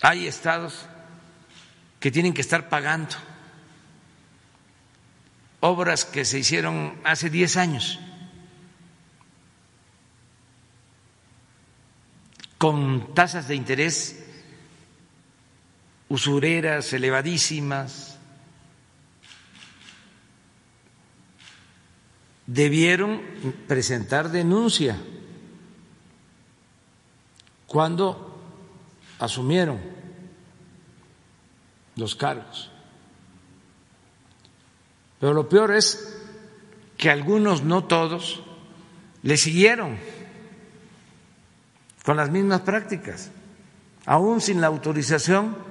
Hay 0.00 0.26
estados 0.26 0.86
que 2.00 2.10
tienen 2.10 2.32
que 2.32 2.40
estar 2.40 2.70
pagando 2.70 3.16
obras 5.60 6.06
que 6.06 6.24
se 6.24 6.38
hicieron 6.38 6.98
hace 7.04 7.28
10 7.28 7.56
años 7.58 8.00
con 12.56 13.12
tasas 13.14 13.46
de 13.46 13.54
interés 13.54 14.24
usureras 16.08 16.92
elevadísimas, 16.92 18.18
debieron 22.46 23.20
presentar 23.66 24.30
denuncia 24.30 24.96
cuando 27.66 28.40
asumieron 29.18 29.78
los 31.96 32.16
cargos. 32.16 32.70
Pero 35.20 35.34
lo 35.34 35.48
peor 35.48 35.74
es 35.74 36.16
que 36.96 37.10
algunos, 37.10 37.62
no 37.62 37.84
todos, 37.84 38.42
le 39.22 39.36
siguieron 39.36 39.98
con 42.04 42.16
las 42.16 42.30
mismas 42.30 42.62
prácticas, 42.62 43.30
aún 44.06 44.40
sin 44.40 44.62
la 44.62 44.68
autorización 44.68 45.67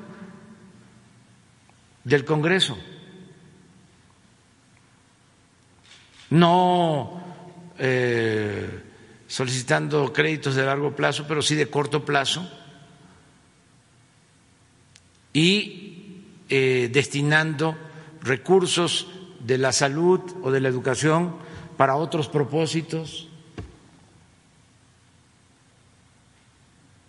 del 2.07 2.23
Congreso. 2.23 2.77
No 6.29 7.21
eh, 7.77 8.83
solicitando 9.27 10.13
créditos 10.13 10.55
de 10.55 10.65
largo 10.65 10.95
plazo, 10.95 11.25
pero 11.27 11.41
sí 11.41 11.55
de 11.55 11.69
corto 11.69 12.05
plazo, 12.05 12.49
y 15.33 16.23
eh, 16.49 16.89
destinando 16.91 17.77
recursos 18.21 19.07
de 19.41 19.57
la 19.57 19.73
salud 19.73 20.21
o 20.43 20.49
de 20.49 20.61
la 20.61 20.69
educación 20.69 21.35
para 21.75 21.97
otros 21.97 22.29
propósitos. 22.29 23.27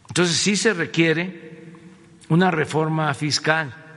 Entonces 0.08 0.36
sí 0.36 0.56
se 0.56 0.74
requiere 0.74 1.72
una 2.28 2.50
reforma 2.50 3.14
fiscal 3.14 3.87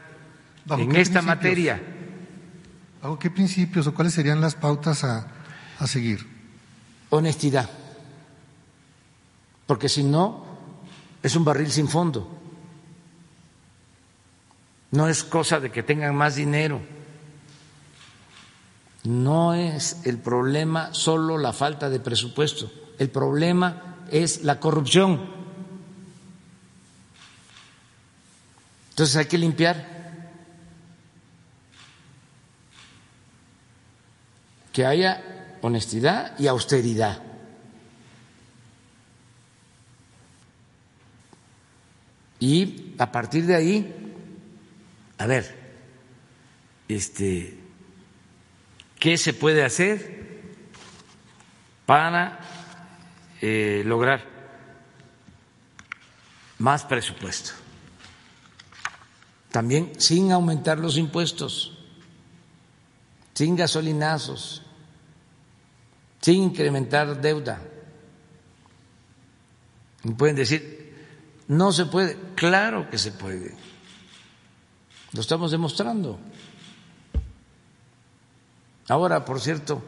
en 0.69 0.95
esta 0.95 1.21
materia. 1.21 1.81
¿Bajo 3.01 3.17
qué 3.17 3.29
principios 3.29 3.87
o 3.87 3.93
cuáles 3.93 4.13
serían 4.13 4.41
las 4.41 4.55
pautas 4.55 5.03
a, 5.03 5.27
a 5.79 5.87
seguir? 5.87 6.27
Honestidad, 7.09 7.69
porque 9.65 9.89
si 9.89 10.03
no, 10.03 10.45
es 11.23 11.35
un 11.35 11.43
barril 11.43 11.71
sin 11.71 11.87
fondo. 11.87 12.39
No 14.91 15.07
es 15.07 15.23
cosa 15.23 15.59
de 15.59 15.71
que 15.71 15.83
tengan 15.83 16.15
más 16.15 16.35
dinero. 16.35 16.81
No 19.03 19.53
es 19.53 20.01
el 20.05 20.19
problema 20.19 20.93
solo 20.93 21.37
la 21.37 21.53
falta 21.53 21.89
de 21.89 21.99
presupuesto. 21.99 22.71
El 22.99 23.09
problema 23.09 24.05
es 24.11 24.43
la 24.43 24.59
corrupción. 24.59 25.21
Entonces 28.89 29.15
hay 29.15 29.25
que 29.25 29.37
limpiar. 29.37 30.00
Que 34.71 34.85
haya 34.85 35.57
honestidad 35.61 36.37
y 36.39 36.47
austeridad. 36.47 37.21
Y 42.39 42.95
a 42.97 43.11
partir 43.11 43.45
de 43.45 43.55
ahí, 43.55 44.13
a 45.19 45.27
ver, 45.27 45.55
este, 46.87 47.55
¿qué 48.99 49.17
se 49.17 49.33
puede 49.33 49.63
hacer 49.63 50.41
para 51.85 52.39
eh, 53.41 53.83
lograr 53.85 54.25
más 56.57 56.83
presupuesto? 56.83 57.51
También 59.51 59.99
sin 59.99 60.31
aumentar 60.31 60.79
los 60.79 60.97
impuestos, 60.97 61.77
sin 63.33 63.55
gasolinazos, 63.55 64.63
sin 66.21 66.43
incrementar 66.43 67.19
deuda. 67.19 67.61
Y 70.03 70.11
pueden 70.11 70.35
decir, 70.35 70.95
no 71.47 71.71
se 71.71 71.85
puede, 71.85 72.17
claro 72.35 72.89
que 72.89 72.97
se 72.97 73.11
puede, 73.11 73.55
lo 75.13 75.21
estamos 75.21 75.51
demostrando. 75.51 76.19
Ahora, 78.87 79.23
por 79.23 79.39
cierto, 79.39 79.81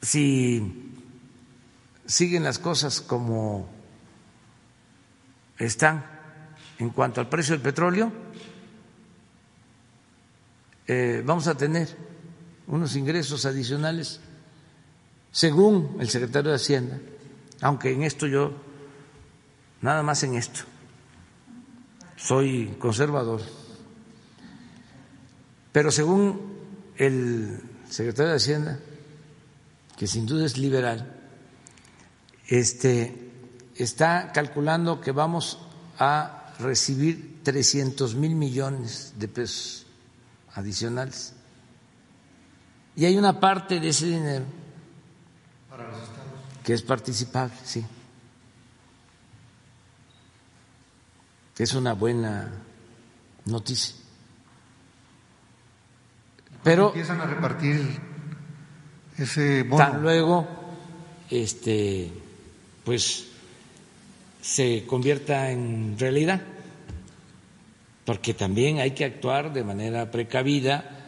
si 0.00 0.92
siguen 2.06 2.44
las 2.44 2.58
cosas 2.58 3.00
como 3.00 3.68
están 5.58 6.04
en 6.78 6.90
cuanto 6.90 7.20
al 7.20 7.28
precio 7.28 7.54
del 7.54 7.62
petróleo, 7.62 8.12
eh, 10.86 11.22
vamos 11.24 11.46
a 11.46 11.54
tener 11.54 11.88
unos 12.66 12.96
ingresos 12.96 13.46
adicionales, 13.46 14.20
según 15.30 15.96
el 16.00 16.08
secretario 16.08 16.50
de 16.50 16.56
Hacienda, 16.56 16.98
aunque 17.60 17.92
en 17.92 18.02
esto 18.02 18.26
yo, 18.26 18.52
nada 19.80 20.02
más 20.02 20.22
en 20.24 20.34
esto, 20.34 20.62
soy 22.16 22.74
conservador, 22.78 23.40
pero 25.70 25.90
según 25.90 26.52
el 26.96 27.60
secretario 27.88 28.30
de 28.30 28.36
Hacienda, 28.36 28.80
que 29.96 30.06
sin 30.06 30.26
duda 30.26 30.46
es 30.46 30.58
liberal, 30.58 31.20
este, 32.48 33.30
está 33.76 34.32
calculando 34.32 35.00
que 35.00 35.12
vamos 35.12 35.58
a 35.98 36.54
recibir 36.58 37.40
300 37.44 38.14
mil 38.14 38.34
millones 38.34 39.14
de 39.18 39.28
pesos 39.28 39.81
adicionales. 40.54 41.34
Y 42.94 43.04
hay 43.04 43.16
una 43.16 43.40
parte 43.40 43.80
de 43.80 43.88
ese 43.88 44.06
dinero 44.06 44.44
que 46.62 46.74
es 46.74 46.82
participable, 46.82 47.54
sí. 47.64 47.84
Que 51.54 51.64
es 51.64 51.74
una 51.74 51.94
buena 51.94 52.50
noticia. 53.46 53.96
Pero 56.62 56.88
empiezan 56.88 57.20
a 57.20 57.26
repartir 57.26 57.98
ese 59.18 59.64
bono. 59.64 59.84
Tan 59.84 60.02
luego, 60.02 60.46
este, 61.28 62.12
pues 62.84 63.28
se 64.40 64.84
convierta 64.86 65.50
en 65.50 65.96
realidad, 65.98 66.40
porque 68.04 68.34
también 68.34 68.78
hay 68.78 68.92
que 68.92 69.04
actuar 69.04 69.52
de 69.52 69.64
manera 69.64 70.10
precavida 70.10 71.02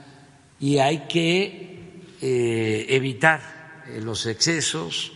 y 0.60 0.78
hay 0.78 1.06
que 1.08 2.02
eh, 2.20 2.86
evitar 2.88 3.82
eh, 3.88 4.00
los 4.00 4.26
excesos. 4.26 5.12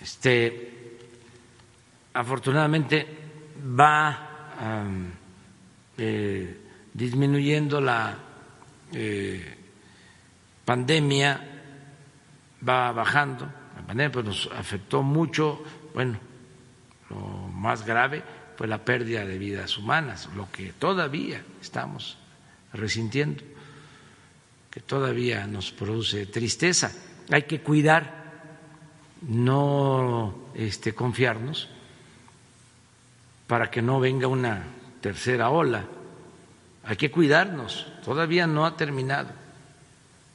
Este, 0.00 0.98
afortunadamente 2.14 3.06
va 3.78 4.28
eh, 5.98 6.58
disminuyendo 6.92 7.80
la 7.80 8.18
pandemia, 10.64 11.40
va 12.68 12.92
bajando, 12.92 13.46
la 13.76 13.86
pandemia 13.86 14.12
pues 14.12 14.24
nos 14.24 14.50
afectó 14.52 15.02
mucho, 15.02 15.62
bueno, 15.94 16.18
lo 17.08 17.16
más 17.48 17.86
grave 17.86 18.22
la 18.66 18.84
pérdida 18.84 19.24
de 19.24 19.38
vidas 19.38 19.78
humanas, 19.78 20.28
lo 20.36 20.50
que 20.50 20.72
todavía 20.72 21.42
estamos 21.60 22.18
resintiendo, 22.72 23.42
que 24.70 24.80
todavía 24.80 25.46
nos 25.46 25.72
produce 25.72 26.26
tristeza. 26.26 26.92
Hay 27.30 27.42
que 27.42 27.60
cuidar, 27.60 28.22
no 29.22 30.48
este, 30.54 30.94
confiarnos, 30.94 31.68
para 33.46 33.70
que 33.70 33.82
no 33.82 34.00
venga 34.00 34.26
una 34.26 34.64
tercera 35.00 35.50
ola 35.50 35.84
hay 36.84 36.96
que 36.96 37.10
cuidarnos, 37.10 37.86
todavía 38.04 38.46
no 38.46 38.66
ha 38.66 38.76
terminado 38.76 39.30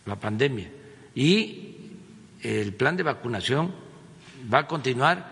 la 0.05 0.15
pandemia 0.15 0.69
y 1.13 1.91
el 2.41 2.73
plan 2.73 2.95
de 2.95 3.03
vacunación 3.03 3.73
va 4.51 4.59
a 4.59 4.67
continuar 4.67 5.29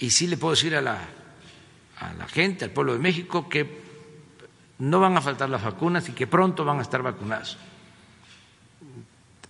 y 0.00 0.10
sí 0.10 0.26
le 0.26 0.36
puedo 0.36 0.54
decir 0.54 0.74
a 0.74 0.80
la, 0.80 0.98
a 1.98 2.12
la 2.14 2.26
gente, 2.26 2.64
al 2.64 2.70
pueblo 2.70 2.92
de 2.92 2.98
México, 2.98 3.48
que 3.48 3.84
no 4.78 5.00
van 5.00 5.16
a 5.16 5.20
faltar 5.20 5.48
las 5.48 5.62
vacunas 5.62 6.08
y 6.08 6.12
que 6.12 6.26
pronto 6.26 6.64
van 6.64 6.78
a 6.78 6.82
estar 6.82 7.02
vacunados 7.02 7.58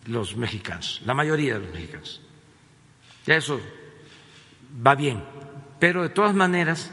los 0.07 0.37
mexicanos, 0.37 1.03
la 1.05 1.15
mayoría 1.15 1.55
de 1.55 1.61
los 1.61 1.75
mexicanos. 1.75 2.21
Ya 3.27 3.35
eso 3.35 3.61
va 4.87 4.95
bien, 4.95 5.25
pero 5.81 6.03
de 6.03 6.11
todas 6.11 6.33
maneras 6.33 6.93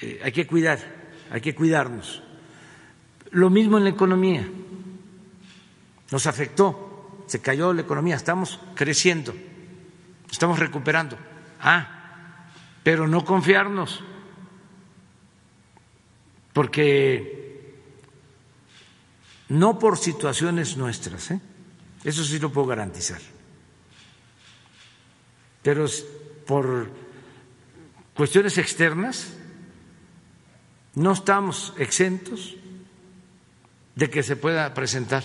eh, 0.00 0.20
hay 0.24 0.32
que 0.32 0.46
cuidar 0.48 1.00
hay 1.30 1.40
que 1.40 1.54
cuidarnos. 1.54 2.22
Lo 3.30 3.50
mismo 3.50 3.78
en 3.78 3.84
la 3.84 3.90
economía. 3.90 4.46
Nos 6.10 6.26
afectó, 6.26 7.24
se 7.26 7.40
cayó 7.40 7.72
la 7.72 7.82
economía, 7.82 8.16
estamos 8.16 8.58
creciendo, 8.74 9.32
estamos 10.30 10.58
recuperando. 10.58 11.16
Ah, 11.60 11.99
pero 12.82 13.06
no 13.06 13.24
confiarnos, 13.24 14.00
porque 16.52 17.74
no 19.48 19.78
por 19.78 19.98
situaciones 19.98 20.76
nuestras, 20.76 21.30
¿eh? 21.30 21.40
eso 22.04 22.24
sí 22.24 22.38
lo 22.38 22.52
puedo 22.52 22.68
garantizar, 22.68 23.20
pero 25.62 25.86
por 26.46 26.90
cuestiones 28.14 28.56
externas 28.58 29.36
no 30.94 31.12
estamos 31.12 31.74
exentos 31.78 32.56
de 33.94 34.10
que 34.10 34.22
se 34.22 34.36
pueda 34.36 34.72
presentar 34.72 35.24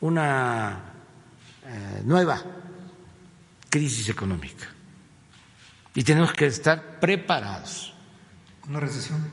una 0.00 0.80
eh, 1.64 2.02
nueva 2.04 2.59
crisis 3.70 4.08
económica. 4.08 4.68
y 5.94 6.04
tenemos 6.04 6.32
que 6.32 6.46
estar 6.46 7.00
preparados. 7.00 7.92
¿Una 8.68 8.78
recesión? 8.78 9.28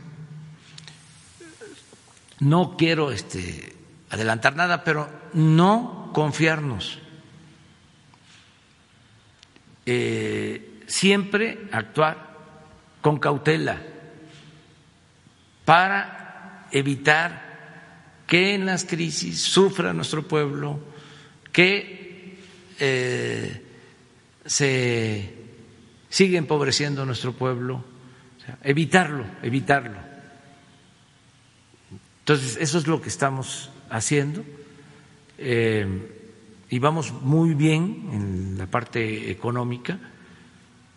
No 2.40 2.76
quiero 2.78 3.12
este, 3.12 3.76
adelantar 4.10 4.56
nada, 4.56 4.84
pero 4.84 5.10
no 5.34 6.12
confiarnos. 6.14 7.00
Eh, 9.86 10.82
siempre 10.88 11.70
actuar 11.72 12.38
con 13.02 13.20
cautela 13.20 13.82
para 15.64 16.68
evitar 16.72 18.24
que 18.26 18.56
en 18.56 18.66
las 18.66 18.84
crisis 18.84 19.42
sufra 19.42 19.94
nuestro 19.94 20.28
pueblo, 20.28 20.80
que 21.52 22.38
eh, 22.80 23.67
se 24.48 25.34
sigue 26.10 26.38
empobreciendo 26.38 27.06
nuestro 27.06 27.34
pueblo, 27.34 27.84
evitarlo, 28.64 29.26
evitarlo. 29.44 30.00
Entonces, 32.20 32.58
eso 32.60 32.78
es 32.80 32.88
lo 32.88 33.02
que 33.02 33.10
estamos 33.10 33.70
haciendo. 33.90 34.44
Eh, 35.38 36.14
y 36.70 36.80
vamos 36.80 37.14
muy 37.14 37.54
bien 37.54 38.10
en 38.12 38.58
la 38.58 38.66
parte 38.66 39.32
económica, 39.32 39.98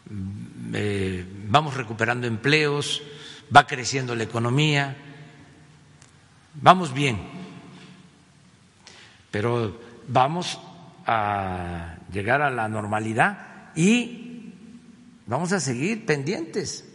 mm, 0.08 0.72
eh, 0.74 1.24
vamos 1.48 1.76
recuperando 1.76 2.26
empleos, 2.26 3.02
va 3.54 3.66
creciendo 3.66 4.14
la 4.14 4.24
economía, 4.24 4.96
vamos 6.54 6.92
bien, 6.92 7.18
pero 9.30 9.78
vamos 10.08 10.58
a 11.06 11.99
llegar 12.12 12.42
a 12.42 12.50
la 12.50 12.68
normalidad 12.68 13.72
y 13.74 14.52
vamos 15.26 15.52
a 15.52 15.60
seguir 15.60 16.04
pendientes. 16.06 16.86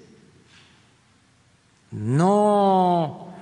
No 1.91 3.33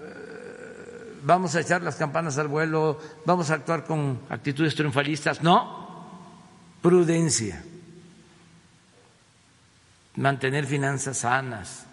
eh, 0.00 1.20
vamos 1.22 1.54
a 1.54 1.60
echar 1.60 1.82
las 1.82 1.96
campanas 1.96 2.38
al 2.38 2.48
vuelo, 2.48 2.98
vamos 3.24 3.50
a 3.50 3.54
actuar 3.54 3.84
con 3.84 4.20
actitudes 4.30 4.74
triunfalistas, 4.74 5.42
no, 5.42 6.06
prudencia, 6.80 7.62
mantener 10.16 10.64
finanzas 10.64 11.18
sanas, 11.18 11.86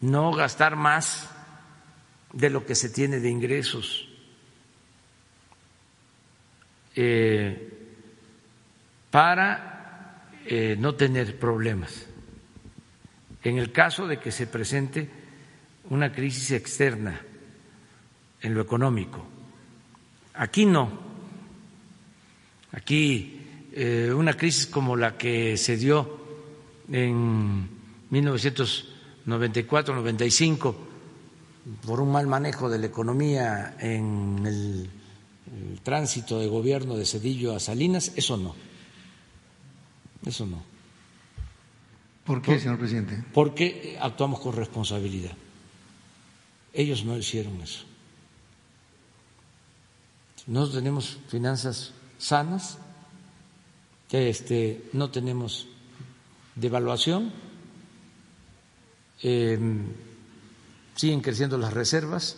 no 0.00 0.32
gastar 0.32 0.76
más 0.76 1.28
de 2.32 2.50
lo 2.50 2.64
que 2.64 2.74
se 2.74 2.88
tiene 2.88 3.20
de 3.20 3.30
ingresos. 3.30 4.08
Eh, 6.94 7.77
para 9.10 10.30
eh, 10.46 10.76
no 10.78 10.94
tener 10.94 11.38
problemas. 11.38 12.06
En 13.42 13.58
el 13.58 13.72
caso 13.72 14.06
de 14.06 14.18
que 14.18 14.32
se 14.32 14.46
presente 14.46 15.10
una 15.90 16.12
crisis 16.12 16.52
externa 16.52 17.20
en 18.40 18.54
lo 18.54 18.60
económico, 18.60 19.26
aquí 20.34 20.64
no. 20.66 21.08
Aquí 22.72 23.40
eh, 23.72 24.12
una 24.14 24.34
crisis 24.34 24.66
como 24.66 24.94
la 24.96 25.16
que 25.16 25.56
se 25.56 25.76
dio 25.76 26.18
en 26.90 27.68
1994-95 28.10 30.74
por 31.86 32.00
un 32.00 32.10
mal 32.12 32.26
manejo 32.26 32.68
de 32.68 32.78
la 32.78 32.86
economía 32.86 33.76
en 33.80 34.46
el 34.46 34.90
el 35.56 35.80
tránsito 35.80 36.38
de 36.38 36.46
gobierno 36.46 36.96
de 36.96 37.06
Cedillo 37.06 37.54
a 37.54 37.60
Salinas, 37.60 38.12
eso 38.16 38.36
no. 38.36 38.54
Eso 40.28 40.46
no. 40.46 40.62
¿Por 42.26 42.42
qué, 42.42 42.58
señor 42.60 42.78
presidente? 42.78 43.24
Porque 43.32 43.96
actuamos 44.00 44.40
con 44.40 44.52
responsabilidad. 44.54 45.32
Ellos 46.74 47.04
no 47.04 47.16
hicieron 47.16 47.58
eso. 47.62 47.84
No 50.46 50.68
tenemos 50.68 51.18
finanzas 51.28 51.94
sanas, 52.18 52.76
este, 54.10 54.90
no 54.92 55.10
tenemos 55.10 55.66
devaluación, 56.54 57.32
em, 59.22 59.86
siguen 60.94 61.20
creciendo 61.20 61.56
las 61.56 61.72
reservas 61.72 62.36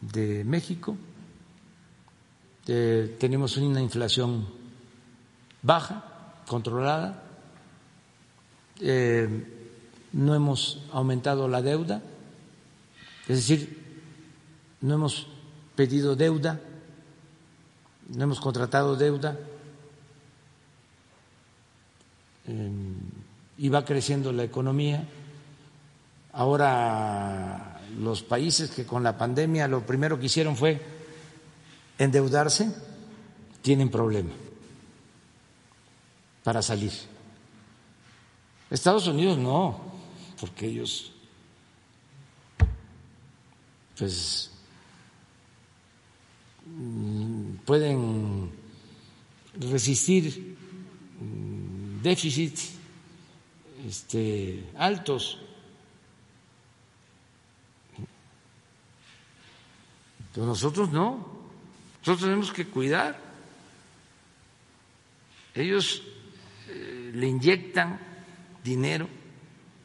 de 0.00 0.42
México 0.44 0.96
eh, 2.66 3.16
tenemos 3.18 3.56
una 3.56 3.80
inflación 3.82 4.46
baja, 5.62 6.11
controlada, 6.46 7.22
eh, 8.80 9.28
no 10.12 10.34
hemos 10.34 10.82
aumentado 10.92 11.48
la 11.48 11.62
deuda, 11.62 12.02
es 13.28 13.36
decir, 13.36 13.82
no 14.80 14.94
hemos 14.94 15.26
pedido 15.76 16.16
deuda, 16.16 16.60
no 18.08 18.24
hemos 18.24 18.40
contratado 18.40 18.96
deuda. 18.96 19.38
Eh, 22.46 22.70
y 23.58 23.68
va 23.68 23.84
creciendo 23.84 24.32
la 24.32 24.42
economía. 24.42 25.06
Ahora 26.32 27.80
los 28.00 28.22
países 28.22 28.70
que 28.70 28.84
con 28.84 29.02
la 29.02 29.16
pandemia 29.16 29.68
lo 29.68 29.86
primero 29.86 30.18
que 30.18 30.26
hicieron 30.26 30.56
fue 30.56 30.80
endeudarse, 31.98 32.74
tienen 33.62 33.90
problema 33.90 34.30
para 36.42 36.62
salir. 36.62 36.92
Estados 38.70 39.06
Unidos 39.06 39.38
no, 39.38 39.80
porque 40.40 40.66
ellos 40.66 41.12
pues 43.98 44.50
mm, 46.66 47.54
pueden 47.64 48.50
resistir 49.54 50.56
mm, 51.20 52.02
déficits 52.02 52.74
este, 53.86 54.64
altos. 54.76 55.38
Pero 60.34 60.46
nosotros 60.46 60.90
no. 60.90 61.26
Nosotros 62.00 62.20
tenemos 62.22 62.52
que 62.52 62.66
cuidar. 62.66 63.18
Ellos 65.54 66.02
le 67.12 67.26
inyectan 67.26 67.98
dinero 68.64 69.08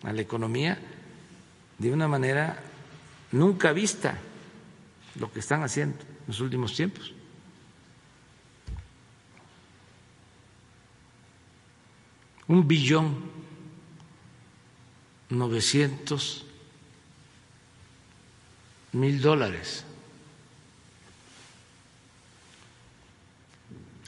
a 0.03 0.13
la 0.13 0.21
economía 0.21 0.77
de 1.77 1.91
una 1.91 2.07
manera 2.07 2.57
nunca 3.31 3.73
vista 3.73 4.17
lo 5.15 5.31
que 5.31 5.39
están 5.39 5.63
haciendo 5.63 5.97
en 5.99 6.27
los 6.27 6.39
últimos 6.39 6.73
tiempos. 6.75 7.13
Un 12.47 12.67
billón 12.67 13.29
novecientos 15.29 16.45
mil 18.93 19.21
dólares 19.21 19.83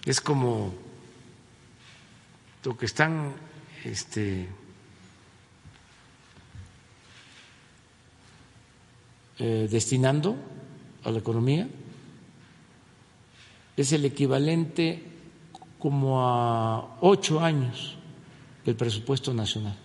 es 0.05 0.21
como 0.21 0.88
lo 2.63 2.77
que 2.77 2.85
están 2.85 3.33
este, 3.83 4.47
eh, 9.39 9.67
destinando 9.71 10.35
a 11.03 11.11
la 11.11 11.19
economía 11.19 11.67
es 13.77 13.93
el 13.93 14.03
equivalente 14.03 15.03
como 15.79 16.21
a 16.27 16.97
ocho 16.99 17.39
años 17.39 17.95
del 18.65 18.75
presupuesto 18.75 19.33
nacional. 19.33 19.77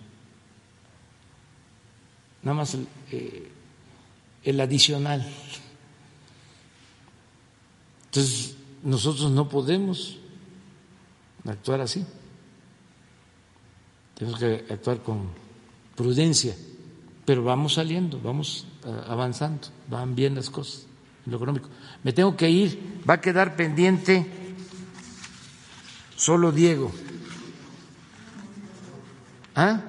Nada 2.43 2.57
más 2.57 2.77
eh, 3.11 3.51
el 4.43 4.59
adicional. 4.59 5.25
Entonces, 8.07 8.57
nosotros 8.83 9.31
no 9.31 9.47
podemos 9.47 10.17
actuar 11.45 11.81
así. 11.81 12.05
Tenemos 14.15 14.39
que 14.39 14.65
actuar 14.69 15.01
con 15.03 15.29
prudencia, 15.95 16.55
pero 17.25 17.43
vamos 17.43 17.73
saliendo, 17.75 18.19
vamos 18.19 18.65
avanzando, 19.07 19.67
van 19.89 20.15
bien 20.15 20.35
las 20.35 20.49
cosas 20.49 20.87
en 21.25 21.31
lo 21.31 21.37
económico. 21.37 21.69
Me 22.03 22.13
tengo 22.13 22.35
que 22.35 22.49
ir, 22.49 23.01
va 23.07 23.15
a 23.15 23.21
quedar 23.21 23.55
pendiente 23.55 24.25
solo 26.15 26.51
Diego. 26.51 26.91
¿Ah? 29.55 29.81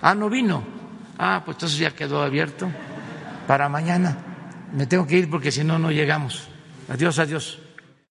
Ah, 0.00 0.14
no 0.14 0.30
vino. 0.30 0.62
Ah, 1.18 1.42
pues 1.44 1.56
entonces 1.56 1.78
ya 1.78 1.90
quedó 1.90 2.22
abierto 2.22 2.68
para 3.46 3.68
mañana. 3.68 4.16
Me 4.72 4.86
tengo 4.86 5.06
que 5.06 5.16
ir 5.16 5.30
porque 5.30 5.50
si 5.50 5.64
no, 5.64 5.78
no 5.78 5.90
llegamos. 5.90 6.48
Adiós, 6.88 7.18
adiós. 7.18 7.58